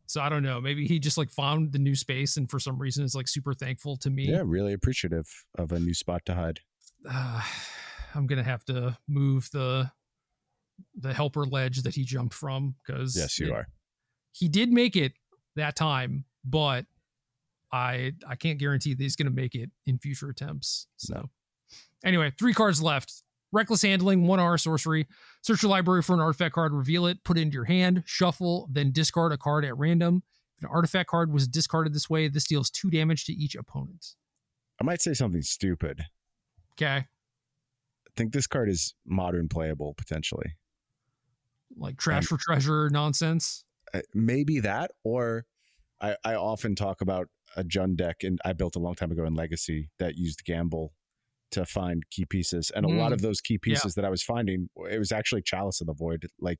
[0.06, 0.62] So I don't know.
[0.62, 3.54] Maybe he just like found the new space and for some reason is like super
[3.54, 4.30] thankful to me.
[4.30, 5.28] Yeah, really appreciative
[5.58, 6.62] of a new spot to hide.
[7.10, 7.42] Uh,
[8.16, 9.92] I'm gonna have to move the
[10.96, 13.68] the helper ledge that he jumped from because Yes, you are.
[14.32, 15.14] He did make it
[15.56, 16.86] that time, but
[17.74, 20.88] I I can't guarantee that he's gonna make it in future attempts.
[20.98, 21.30] So No.
[22.06, 23.12] anyway, three cards left.
[23.52, 25.08] Reckless handling, one R sorcery.
[25.48, 28.68] Search your library for an artifact card, reveal it, put it into your hand, shuffle,
[28.70, 30.24] then discard a card at random.
[30.58, 34.08] If an artifact card was discarded this way, this deals two damage to each opponent.
[34.82, 36.02] I might say something stupid.
[36.74, 37.06] Okay.
[37.06, 40.58] I think this card is modern playable potentially.
[41.78, 43.64] Like trash Um, for treasure nonsense.
[43.94, 45.46] uh, maybe that or
[46.02, 49.24] I, I often talk about a Jund deck and I built a long time ago
[49.24, 50.92] in Legacy that used Gamble
[51.52, 52.72] to find key pieces.
[52.76, 53.16] And a lot Mm.
[53.16, 53.74] of those key Yeah.
[53.74, 56.60] pieces that I was finding, it was actually Chalice of the Void, like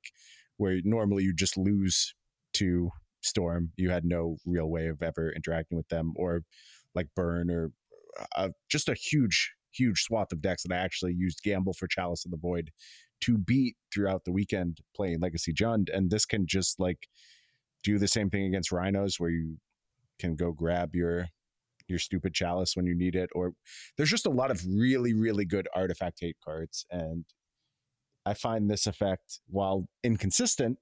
[0.56, 2.14] where normally you just lose
[2.54, 2.90] to
[3.20, 3.72] Storm.
[3.76, 6.42] You had no real way of ever interacting with them or
[6.94, 7.72] like Burn or
[8.36, 12.24] uh, just a huge, huge swath of decks that I actually used Gamble for Chalice
[12.24, 12.70] of the Void
[13.20, 15.88] to beat throughout the weekend playing Legacy Jund.
[15.92, 17.08] And this can just like
[17.84, 19.58] do the same thing against rhinos where you
[20.18, 21.26] can go grab your
[21.88, 23.52] your stupid chalice when you need it or
[23.96, 27.24] there's just a lot of really really good artifact hate cards and
[28.28, 30.78] I find this effect, while inconsistent,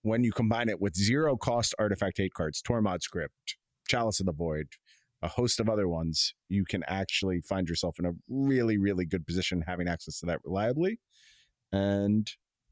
[0.00, 3.56] when you combine it with zero cost artifact hate cards, Tormod's Crypt,
[3.86, 4.68] Chalice of the Void,
[5.20, 9.26] a host of other ones, you can actually find yourself in a really, really good
[9.26, 11.00] position having access to that reliably.
[11.70, 12.30] And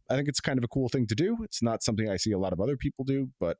[0.08, 1.38] I think it's kind of a cool thing to do.
[1.42, 3.58] It's not something I see a lot of other people do, but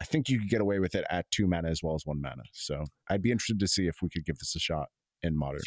[0.00, 2.20] I think you could get away with it at two mana as well as one
[2.20, 2.42] mana.
[2.52, 4.88] So I'd be interested to see if we could give this a shot
[5.22, 5.60] in modern.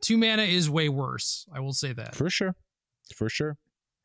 [0.00, 1.46] Two mana is way worse.
[1.52, 2.14] I will say that.
[2.14, 2.54] For sure.
[3.16, 3.56] For sure.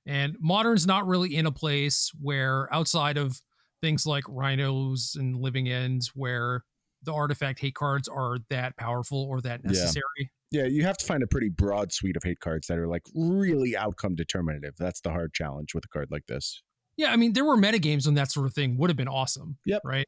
[0.05, 3.41] And modern's not really in a place where outside of
[3.81, 6.63] things like rhinos and living ends where
[7.03, 10.03] the artifact hate cards are that powerful or that necessary.
[10.51, 10.63] Yeah.
[10.63, 13.03] yeah, you have to find a pretty broad suite of hate cards that are like
[13.13, 14.75] really outcome determinative.
[14.77, 16.61] That's the hard challenge with a card like this.
[16.97, 19.57] Yeah, I mean, there were metagames when that sort of thing would have been awesome.
[19.65, 19.81] Yep.
[19.83, 20.07] Right.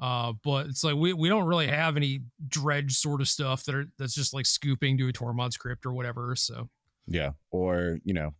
[0.00, 3.74] Uh, but it's like we, we don't really have any dredge sort of stuff that
[3.74, 6.34] are that's just like scooping to a Tormod's Crypt or whatever.
[6.34, 6.68] So
[7.06, 8.34] yeah, or you know,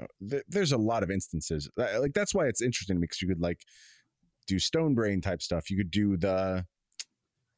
[0.00, 3.40] uh, th- there's a lot of instances like that's why it's interesting because you could
[3.40, 3.60] like
[4.46, 6.64] do stone brain type stuff you could do the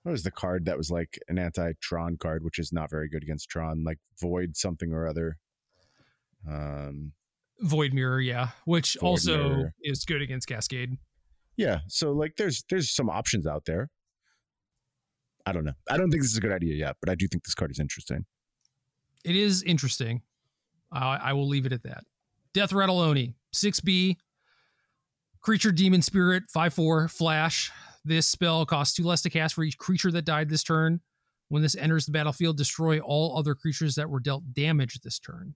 [0.03, 3.23] what was the card that was like an anti-tron card which is not very good
[3.23, 5.39] against tron like void something or other
[6.49, 7.13] um
[7.61, 9.75] void mirror yeah which void also mirror.
[9.83, 10.97] is good against cascade
[11.57, 13.89] yeah so like there's there's some options out there
[15.47, 17.27] i don't know i don't think this is a good idea yet but i do
[17.29, 18.25] think this card is interesting
[19.25, 20.23] it is interesting
[20.95, 22.05] uh, i will leave it at that
[22.55, 24.17] Death Rattle Oni, 6B,
[25.41, 27.71] creature demon spirit, 5 4, flash.
[28.05, 31.01] This spell costs two less to cast for each creature that died this turn.
[31.49, 35.55] When this enters the battlefield, destroy all other creatures that were dealt damage this turn.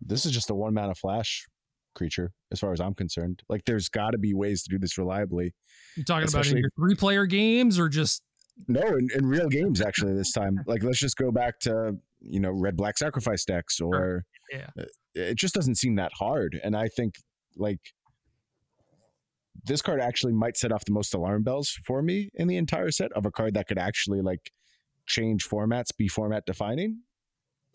[0.00, 1.46] This is just a one mana flash
[1.94, 3.42] creature, as far as I'm concerned.
[3.48, 5.54] Like, there's got to be ways to do this reliably.
[5.96, 8.22] You talking Especially, about in your three player games or just
[8.66, 10.60] no, in, in, real games actually this time.
[10.66, 14.68] like let's just go back to you know red black sacrifice decks or yeah.
[14.78, 14.84] Uh,
[15.14, 16.58] it just doesn't seem that hard.
[16.62, 17.16] And I think
[17.56, 17.80] like
[19.64, 22.90] this card actually might set off the most alarm bells for me in the entire
[22.90, 24.52] set of a card that could actually like
[25.06, 27.02] change formats, be format defining.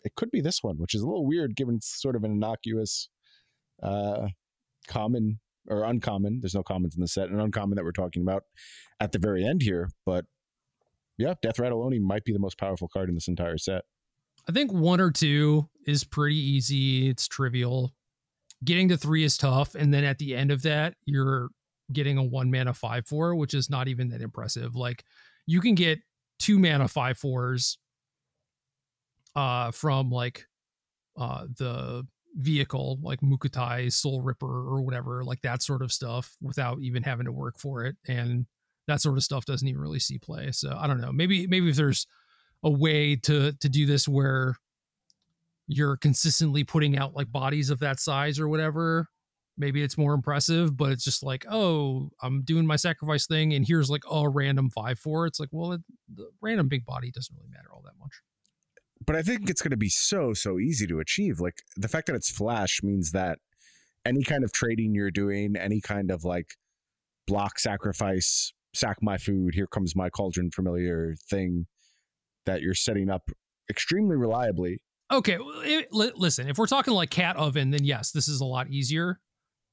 [0.04, 2.32] It could be this one, which is a little weird given it's sort of an
[2.32, 3.08] innocuous
[3.82, 4.28] uh
[4.86, 6.40] common or uncommon.
[6.40, 8.44] There's no commons in the set, an uncommon that we're talking about
[9.00, 9.90] at the very end here.
[10.04, 10.26] But
[11.16, 13.82] yeah, Death Rattle Oni might be the most powerful card in this entire set.
[14.48, 17.08] I think one or two is pretty easy.
[17.08, 17.94] It's trivial.
[18.64, 19.74] Getting to three is tough.
[19.74, 21.48] And then at the end of that, you're
[21.92, 24.74] getting a one mana five four, which is not even that impressive.
[24.74, 25.04] Like
[25.46, 26.00] you can get
[26.38, 27.78] two mana five fours
[29.36, 30.46] uh from like
[31.18, 32.06] uh the
[32.36, 37.26] vehicle like Mukotai, Soul Ripper, or whatever, like that sort of stuff without even having
[37.26, 37.96] to work for it.
[38.08, 38.46] And
[38.88, 40.50] that sort of stuff doesn't even really see play.
[40.50, 41.12] So I don't know.
[41.12, 42.06] Maybe maybe if there's
[42.62, 44.56] a way to to do this where
[45.66, 49.08] you're consistently putting out like bodies of that size or whatever
[49.56, 53.66] maybe it's more impressive but it's just like oh i'm doing my sacrifice thing and
[53.66, 55.80] here's like a random 5-4 it's like well it,
[56.14, 58.12] the random big body doesn't really matter all that much
[59.06, 62.06] but i think it's going to be so so easy to achieve like the fact
[62.06, 63.38] that it's flash means that
[64.06, 66.54] any kind of trading you're doing any kind of like
[67.26, 71.66] block sacrifice sack my food here comes my cauldron familiar thing
[72.46, 73.30] that you're setting up
[73.70, 74.80] extremely reliably.
[75.12, 78.68] Okay, it, listen, if we're talking like cat oven, then yes, this is a lot
[78.70, 79.20] easier.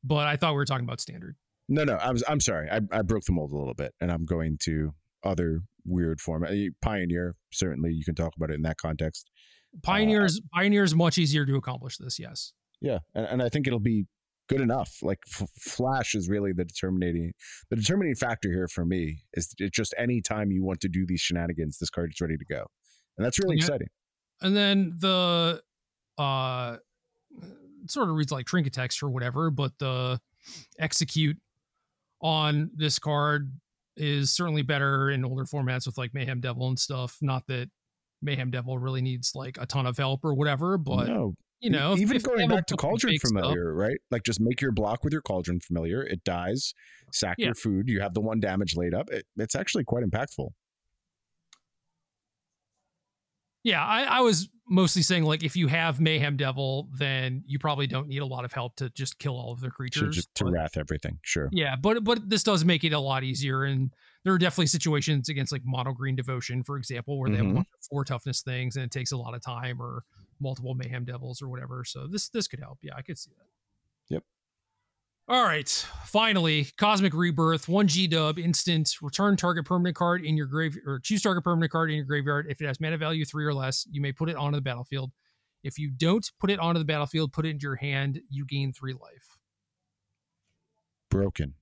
[0.04, 1.36] But I thought we were talking about standard.
[1.70, 2.24] No, no, I was.
[2.28, 2.70] I'm sorry.
[2.70, 4.94] I, I broke the mold a little bit, and I'm going to
[5.24, 6.52] other weird format.
[6.82, 9.30] Pioneer, certainly, you can talk about it in that context.
[9.84, 12.20] Pioneers, uh, Pioneers, much easier to accomplish this.
[12.20, 12.54] Yes.
[12.82, 14.06] Yeah, and, and I think it'll be
[14.50, 14.98] good enough.
[15.02, 17.32] Like F- Flash is really the determining
[17.70, 21.06] the determining factor here for me is it's just any time you want to do
[21.06, 22.66] these shenanigans, this card is ready to go,
[23.18, 23.64] and that's really yeah.
[23.64, 23.88] exciting.
[24.42, 25.62] And then the
[26.18, 26.78] uh,
[27.88, 30.20] sort of reads like trinket text or whatever, but the
[30.80, 31.38] execute
[32.22, 33.54] on this card
[34.02, 37.18] is certainly better in older formats with like Mayhem Devil and stuff.
[37.22, 37.70] Not that
[38.22, 41.96] Mayhem Devil really needs like a ton of help or whatever, but no, you know,
[41.96, 43.80] even if, going back to cauldron familiar, stuff.
[43.80, 43.98] right?
[44.10, 46.02] Like just make your block with your cauldron familiar.
[46.02, 46.74] It dies,
[47.14, 47.48] sack yeah.
[47.48, 47.88] your food.
[47.88, 49.10] You have the one damage laid up.
[49.12, 50.50] It, it's actually quite impactful.
[53.64, 57.86] Yeah, I, I, was mostly saying like if you have Mayhem Devil, then you probably
[57.86, 60.26] don't need a lot of help to just kill all of the creatures.
[60.36, 61.50] To, to wrath everything, sure.
[61.52, 63.92] Yeah, but but this does make it a lot easier, and
[64.24, 67.58] there are definitely situations against like mono green devotion, for example, where they mm-hmm.
[67.58, 70.04] have four toughness things and it takes a lot of time, or
[70.40, 71.84] multiple mayhem devils or whatever.
[71.86, 72.80] So this this could help.
[72.82, 74.16] Yeah, I could see that.
[74.16, 74.24] Yep.
[75.32, 75.70] All right.
[76.08, 81.00] Finally, Cosmic Rebirth, one G dub, instant, return target permanent card in your grave or
[81.00, 82.48] choose target permanent card in your graveyard.
[82.50, 85.14] If it has mana value three or less, you may put it onto the battlefield.
[85.64, 88.74] If you don't put it onto the battlefield, put it into your hand, you gain
[88.74, 89.38] three life.
[91.10, 91.54] Broken.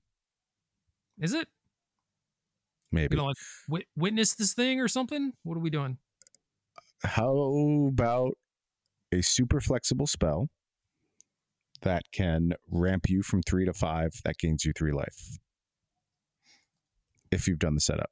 [1.20, 1.46] Is it?
[2.90, 3.16] Maybe.
[3.16, 3.36] Like
[3.68, 5.34] wit- witness this thing or something?
[5.44, 5.98] What are we doing?
[7.04, 8.36] How about
[9.12, 10.48] a super flexible spell
[11.82, 15.38] that can ramp you from three to five that gains you three life?
[17.30, 18.10] If you've done the setup.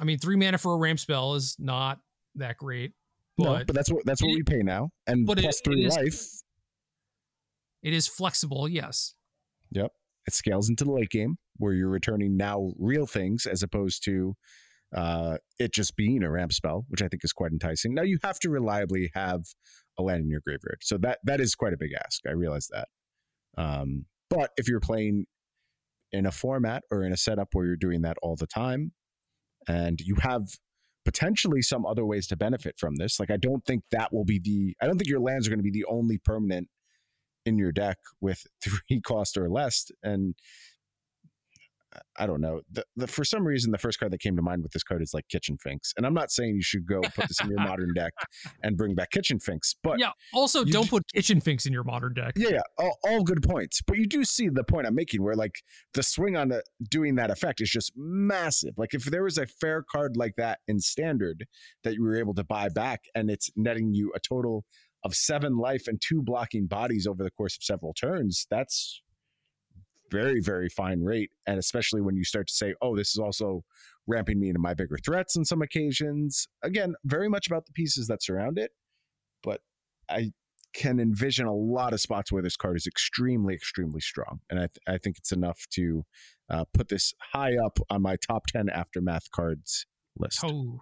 [0.00, 2.00] I mean, three mana for a ramp spell is not
[2.36, 2.92] that great.
[3.36, 4.90] But, no, but that's what that's what it- we pay now.
[5.06, 6.24] And but plus it three is- life.
[7.82, 9.14] it is flexible, yes.
[9.70, 9.92] Yep.
[10.26, 14.34] It scales into the late game where you're returning now real things as opposed to
[14.94, 17.94] uh, it just being a ramp spell, which I think is quite enticing.
[17.94, 19.42] Now you have to reliably have
[19.98, 22.22] a land in your graveyard, so that that is quite a big ask.
[22.26, 22.88] I realize that.
[23.56, 25.26] Um, but if you're playing
[26.12, 28.92] in a format or in a setup where you're doing that all the time,
[29.66, 30.42] and you have
[31.04, 34.38] potentially some other ways to benefit from this, like I don't think that will be
[34.38, 34.74] the.
[34.80, 36.68] I don't think your lands are going to be the only permanent
[37.44, 39.90] in your deck with three cost or less.
[40.02, 40.34] And
[42.18, 42.60] I don't know.
[42.70, 45.02] The, the, for some reason, the first card that came to mind with this card
[45.02, 45.94] is like Kitchen Finks.
[45.96, 48.12] And I'm not saying you should go put this in your modern deck
[48.62, 50.10] and bring back Kitchen Finks, but yeah.
[50.34, 52.34] Also, don't d- put kitchen finks in your modern deck.
[52.36, 53.80] yeah, yeah, all, all good points.
[53.86, 55.62] But you do see the point I'm making where like
[55.94, 58.74] the swing on the doing that effect is just massive.
[58.76, 61.46] Like if there was a fair card like that in standard
[61.84, 64.64] that you were able to buy back and it's netting you a total
[65.04, 69.02] of seven life and two blocking bodies over the course of several turns, that's
[70.10, 71.30] very, very fine rate.
[71.46, 73.64] And especially when you start to say, oh, this is also
[74.06, 76.48] ramping me into my bigger threats on some occasions.
[76.62, 78.70] Again, very much about the pieces that surround it.
[79.42, 79.60] But
[80.08, 80.32] I
[80.74, 84.40] can envision a lot of spots where this card is extremely, extremely strong.
[84.50, 86.04] And I, th- I think it's enough to
[86.50, 89.86] uh, put this high up on my top 10 aftermath cards
[90.18, 90.40] list.
[90.44, 90.80] Oh,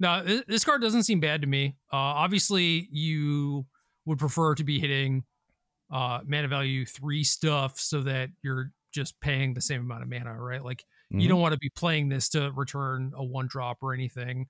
[0.00, 1.76] now this card doesn't seem bad to me.
[1.92, 3.66] Uh, obviously, you
[4.04, 5.24] would prefer to be hitting
[5.90, 10.34] uh, mana value three stuff so that you're just paying the same amount of mana,
[10.40, 10.64] right?
[10.64, 11.28] Like you Mhm.
[11.28, 14.46] don't want to be playing this to return a one drop or anything.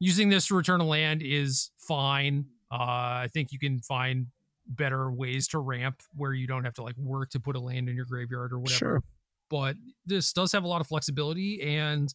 [0.00, 2.46] Using this to return a land is fine.
[2.70, 4.26] Uh, I think you can find
[4.66, 7.88] better ways to ramp where you don't have to like work to put a land
[7.88, 9.02] in your graveyard or whatever Sure.
[9.50, 9.76] but
[10.06, 12.14] this does have a lot of flexibility and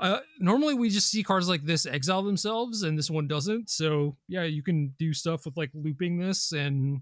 [0.00, 4.16] uh, normally we just see cards like this exile themselves and this one doesn't so
[4.28, 7.00] yeah you can do stuff with like looping this and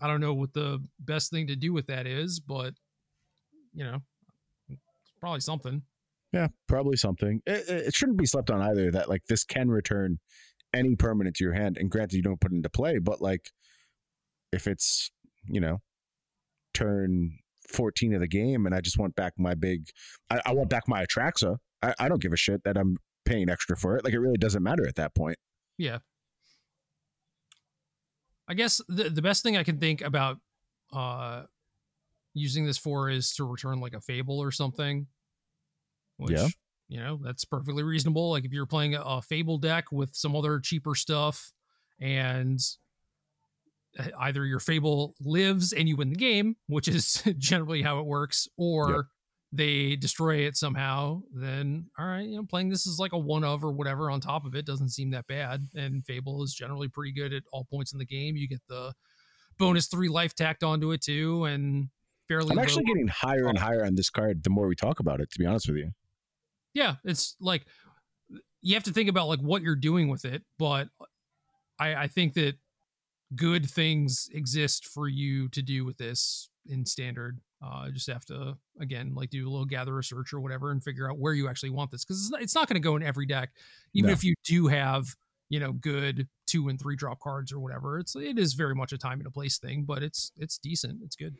[0.00, 2.74] i don't know what the best thing to do with that is but
[3.74, 4.00] you know
[4.68, 5.82] it's probably something
[6.32, 7.40] Yeah, probably something.
[7.46, 10.18] It, it it shouldn't be slept on either that like this can return
[10.74, 11.76] any permanent to your hand.
[11.78, 13.50] And granted, you don't put it into play, but like
[14.52, 15.10] if it's,
[15.46, 15.80] you know,
[16.74, 17.38] turn
[17.68, 19.88] 14 of the game and I just want back my big,
[20.30, 21.58] I, I want back my Atraxa.
[21.82, 24.04] I, I don't give a shit that I'm paying extra for it.
[24.04, 25.38] Like it really doesn't matter at that point.
[25.78, 25.98] Yeah.
[28.48, 30.38] I guess the the best thing I can think about
[30.92, 31.42] uh
[32.34, 35.06] using this for is to return like a fable or something.
[36.18, 36.48] Which, Yeah.
[36.88, 38.30] you know, that's perfectly reasonable.
[38.30, 41.52] Like if you're playing a, a fable deck with some other cheaper stuff
[42.00, 42.60] and
[43.98, 48.06] uh, either your fable lives and you win the game, which is generally how it
[48.06, 49.04] works, or Yep.
[49.56, 53.44] They destroy it somehow, then all right, you know, playing this is like a one
[53.44, 55.66] of or whatever on top of it doesn't seem that bad.
[55.74, 58.36] And Fable is generally pretty good at all points in the game.
[58.36, 58.92] You get the
[59.58, 61.88] bonus three life tacked onto it too, and
[62.28, 62.52] fairly.
[62.52, 65.20] I'm actually low- getting higher and higher on this card the more we talk about
[65.20, 65.90] it, to be honest with you.
[66.74, 67.66] yeah, it's like
[68.62, 70.88] you have to think about like what you're doing with it, but
[71.78, 72.54] I, I think that
[73.34, 77.40] good things exist for you to do with this in standard.
[77.64, 81.10] Uh, just have to again like do a little gather research or whatever and figure
[81.10, 83.02] out where you actually want this because it's not, it's not going to go in
[83.02, 83.50] every deck,
[83.94, 84.12] even No.
[84.12, 85.06] if you do have
[85.48, 87.98] you know good two and three drop cards or whatever.
[87.98, 91.00] It's it is very much a time and a place thing, but it's it's decent.
[91.02, 91.36] It's good.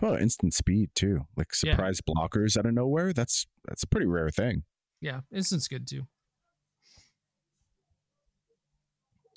[0.00, 1.72] Well, instant speed too, like Yeah.
[1.74, 3.12] surprise blockers out of nowhere.
[3.12, 4.64] That's that's a pretty rare thing.
[5.00, 6.06] Yeah, instant's good too.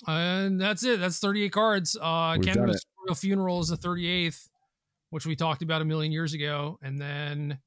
[0.06, 1.00] And that's it.
[1.00, 1.96] That's 38 cards.
[2.00, 2.56] Uh We've.
[2.56, 4.48] Royal Funeral is the 38th,
[5.16, 6.78] which we talked about a million years ago.
[6.82, 7.58] And then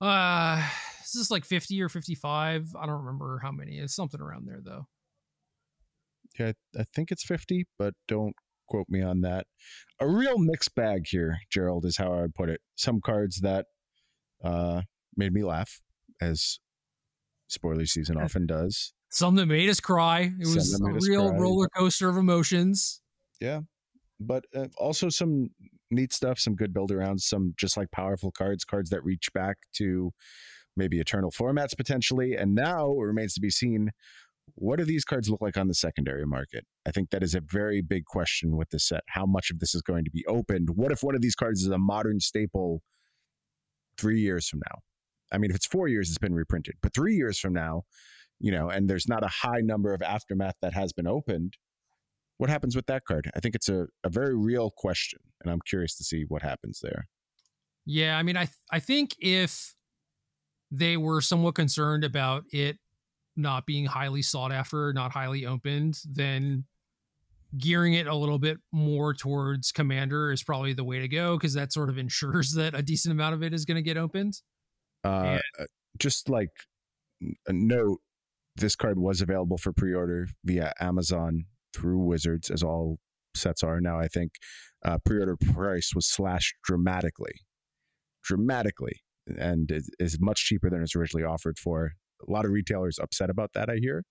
[0.00, 0.66] uh
[1.00, 2.68] this is like 50 or 55.
[2.80, 3.76] I don't remember how many.
[3.76, 4.86] It's something around there though.
[6.38, 8.34] Yeah, I think it's 50, but don't
[8.70, 9.48] quote me on that.
[10.00, 12.62] A real mixed bag here, Gerald, is how I would put it.
[12.74, 13.66] Some cards that
[14.42, 14.80] uh,
[15.18, 15.82] made me laugh,
[16.22, 16.58] as
[17.48, 18.94] spoiler season often does.
[19.10, 20.32] Some that made us cry.
[20.40, 21.38] It was a real cry.
[21.38, 23.02] roller coaster of emotions.
[23.42, 23.60] Yeah,
[24.18, 25.50] but uh, also some
[25.90, 29.56] neat stuff, some good build arounds, some just like powerful cards, cards that reach back
[29.74, 30.12] to
[30.76, 32.34] maybe eternal formats potentially.
[32.34, 33.90] And now it remains to be seen
[34.56, 36.66] what do these cards look like on the secondary market?
[36.86, 39.02] I think that is a very big question with this set.
[39.08, 40.70] How much of this is going to be opened?
[40.74, 42.82] What if one of these cards is a modern staple
[43.96, 44.80] three years from now?
[45.32, 47.82] I mean, if it's four years, it's been reprinted, but three years from now,
[48.38, 51.54] you know, and there's not a high number of aftermath that has been opened,
[52.38, 53.30] what happens with that card?
[53.34, 56.80] I think it's a, a very real question, and I'm curious to see what happens
[56.82, 57.06] there.
[57.86, 59.74] Yeah, I mean, I th- I think if
[60.70, 62.78] they were somewhat concerned about it
[63.36, 66.64] not being highly sought after, not highly opened, then
[67.56, 71.54] gearing it a little bit more towards commander is probably the way to go because
[71.54, 74.40] that sort of ensures that a decent amount of it is going to get opened.
[75.04, 76.50] Uh, and- just like
[77.46, 78.00] a note,
[78.56, 81.44] this card was available for pre-order via Amazon
[81.74, 82.98] through Wizards, as all
[83.34, 83.98] sets are now.
[83.98, 84.32] I think
[84.84, 87.40] uh, pre-order price was slashed dramatically,
[88.22, 91.92] dramatically, and is, is much cheaper than it's originally offered for.
[92.26, 93.68] A lot of retailers upset about that.
[93.68, 94.04] I hear.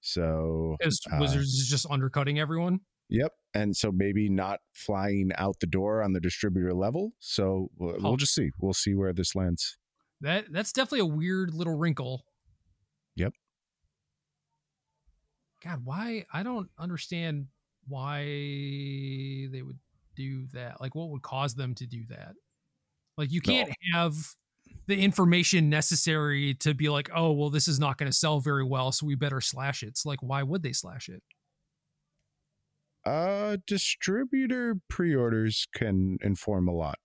[0.00, 2.80] So as uh, Wizards is just undercutting everyone.
[3.08, 7.12] Yep, and so maybe not flying out the door on the distributor level.
[7.18, 8.50] So we'll, we'll just see.
[8.60, 9.76] We'll see where this lands.
[10.20, 12.24] That that's definitely a weird little wrinkle.
[13.16, 13.32] Yep.
[15.62, 16.24] God, why?
[16.32, 17.46] I don't understand
[17.86, 19.78] why they would
[20.16, 20.80] do that.
[20.80, 22.34] Like, what would cause them to do that?
[23.16, 23.98] Like, you can't no.
[23.98, 24.14] have
[24.86, 28.64] the information necessary to be like, oh, well, this is not going to sell very
[28.64, 29.88] well, so we better slash it.
[29.88, 31.22] It's like, why would they slash it?
[33.04, 36.98] Uh, distributor pre-orders can inform a lot.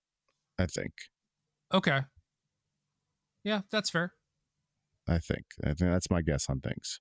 [0.57, 0.94] I think.
[1.73, 2.02] Okay.
[3.44, 4.14] Yeah, that's fair.
[5.07, 5.45] I think.
[5.64, 6.99] I think that's my guess on things.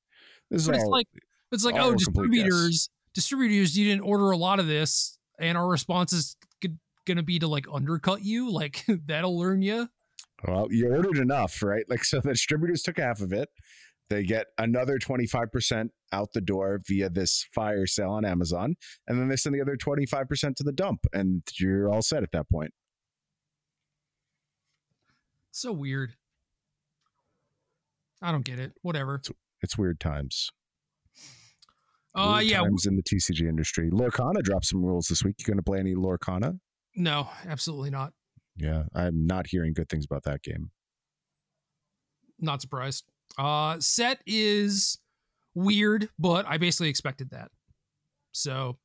[0.51, 1.09] This is but all, like
[1.53, 6.13] it's like oh, distributors, distributors, you didn't order a lot of this, and our response
[6.13, 6.37] is
[7.07, 8.51] going to be to like undercut you.
[8.51, 9.89] Like that'll learn you.
[10.47, 11.85] Well, you ordered enough, right?
[11.89, 13.49] Like, so the distributors took half of it.
[14.11, 18.75] They get another 25% out the door via this fire sale on Amazon.
[19.09, 21.07] And then they send the other 25% to the dump.
[21.15, 22.73] And you're all set at that point.
[25.51, 26.17] So weird.
[28.21, 28.73] I don't get it.
[28.83, 29.15] Whatever.
[29.15, 29.31] It's,
[29.63, 30.51] it's weird times.
[32.15, 32.59] Uh, yeah.
[32.59, 33.91] Times in the TCG industry.
[33.91, 35.35] Lorcana dropped some rules this week.
[35.39, 36.59] You going to play any Lorcana?
[36.97, 38.13] No, absolutely not.
[38.57, 40.71] Yeah, I'm not hearing good things about that game.
[42.39, 43.05] Not surprised.
[43.39, 44.99] Uh set is
[45.55, 47.51] weird, but I basically expected that.
[48.33, 48.79] So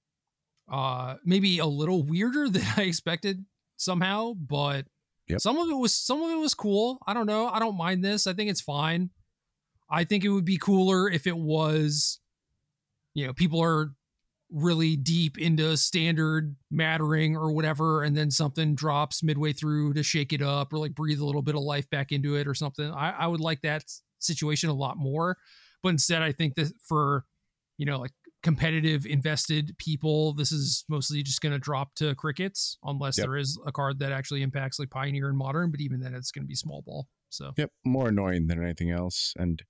[0.71, 3.45] uh maybe a little weirder than I expected
[3.77, 4.85] somehow, but
[5.27, 5.39] yep.
[5.39, 6.99] some of it was some of it was cool.
[7.05, 7.47] I don't know.
[7.47, 8.25] I don't mind this.
[8.27, 9.11] I think it's fine.
[9.89, 12.19] I think it would be cooler if it was
[13.19, 13.91] you know, people are
[14.51, 20.33] really deep into standard mattering or whatever and then something drops midway through to shake
[20.33, 22.91] it up or like breathe a little bit of life back into it or something
[22.91, 23.83] i, I would like that
[24.17, 25.37] situation a lot more
[25.83, 27.25] but instead i think that for
[27.77, 32.77] you know like competitive invested people this is mostly just going to drop to crickets
[32.83, 33.27] unless yep.
[33.27, 36.31] there is a card that actually impacts like pioneer and modern but even then it's
[36.31, 39.33] going to be small ball so yep, more annoying than anything else.
[39.37, 39.61] And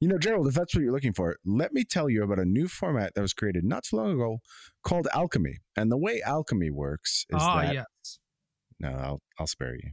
[0.00, 2.44] you know, Gerald, if that's what you're looking for, let me tell you about a
[2.44, 4.38] new format that was created not too long ago
[4.82, 5.58] called Alchemy.
[5.76, 8.18] And the way Alchemy works is ah, that yes.
[8.78, 9.92] No, I'll I'll spare you.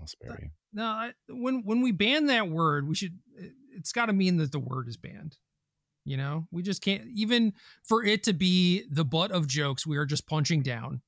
[0.00, 0.48] I'll spare you.
[0.72, 3.18] No, I, when when we ban that word, we should.
[3.76, 5.36] It's got to mean that the word is banned.
[6.04, 7.52] You know, we just can't even
[7.82, 9.86] for it to be the butt of jokes.
[9.86, 11.02] We are just punching down.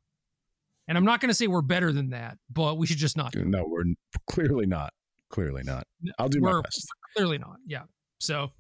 [0.89, 3.37] And I'm not going to say we're better than that, but we should just not.
[3.37, 3.85] No, we're
[4.27, 4.93] clearly not.
[5.31, 5.86] Clearly not.
[6.19, 6.86] I'll do We're, my best.
[7.16, 7.57] Clearly not.
[7.66, 7.82] Yeah.
[8.19, 8.51] So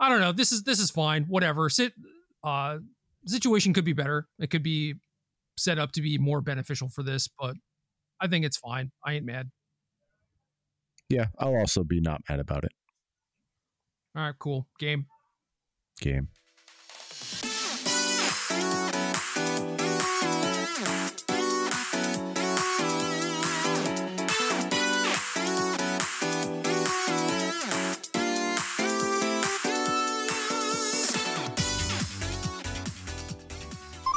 [0.00, 0.32] I don't know.
[0.32, 1.24] This is this is fine.
[1.24, 1.68] Whatever.
[1.68, 1.92] Sit.
[2.42, 2.78] Uh,
[3.26, 4.26] situation could be better.
[4.38, 4.94] It could be
[5.56, 7.54] set up to be more beneficial for this, but
[8.20, 8.90] I think it's fine.
[9.04, 9.50] I ain't mad.
[11.08, 12.72] Yeah, I'll also be not mad about it.
[14.16, 14.66] All right, cool.
[14.78, 15.06] Game.
[16.00, 16.28] Game.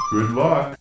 [0.09, 0.76] Good luck.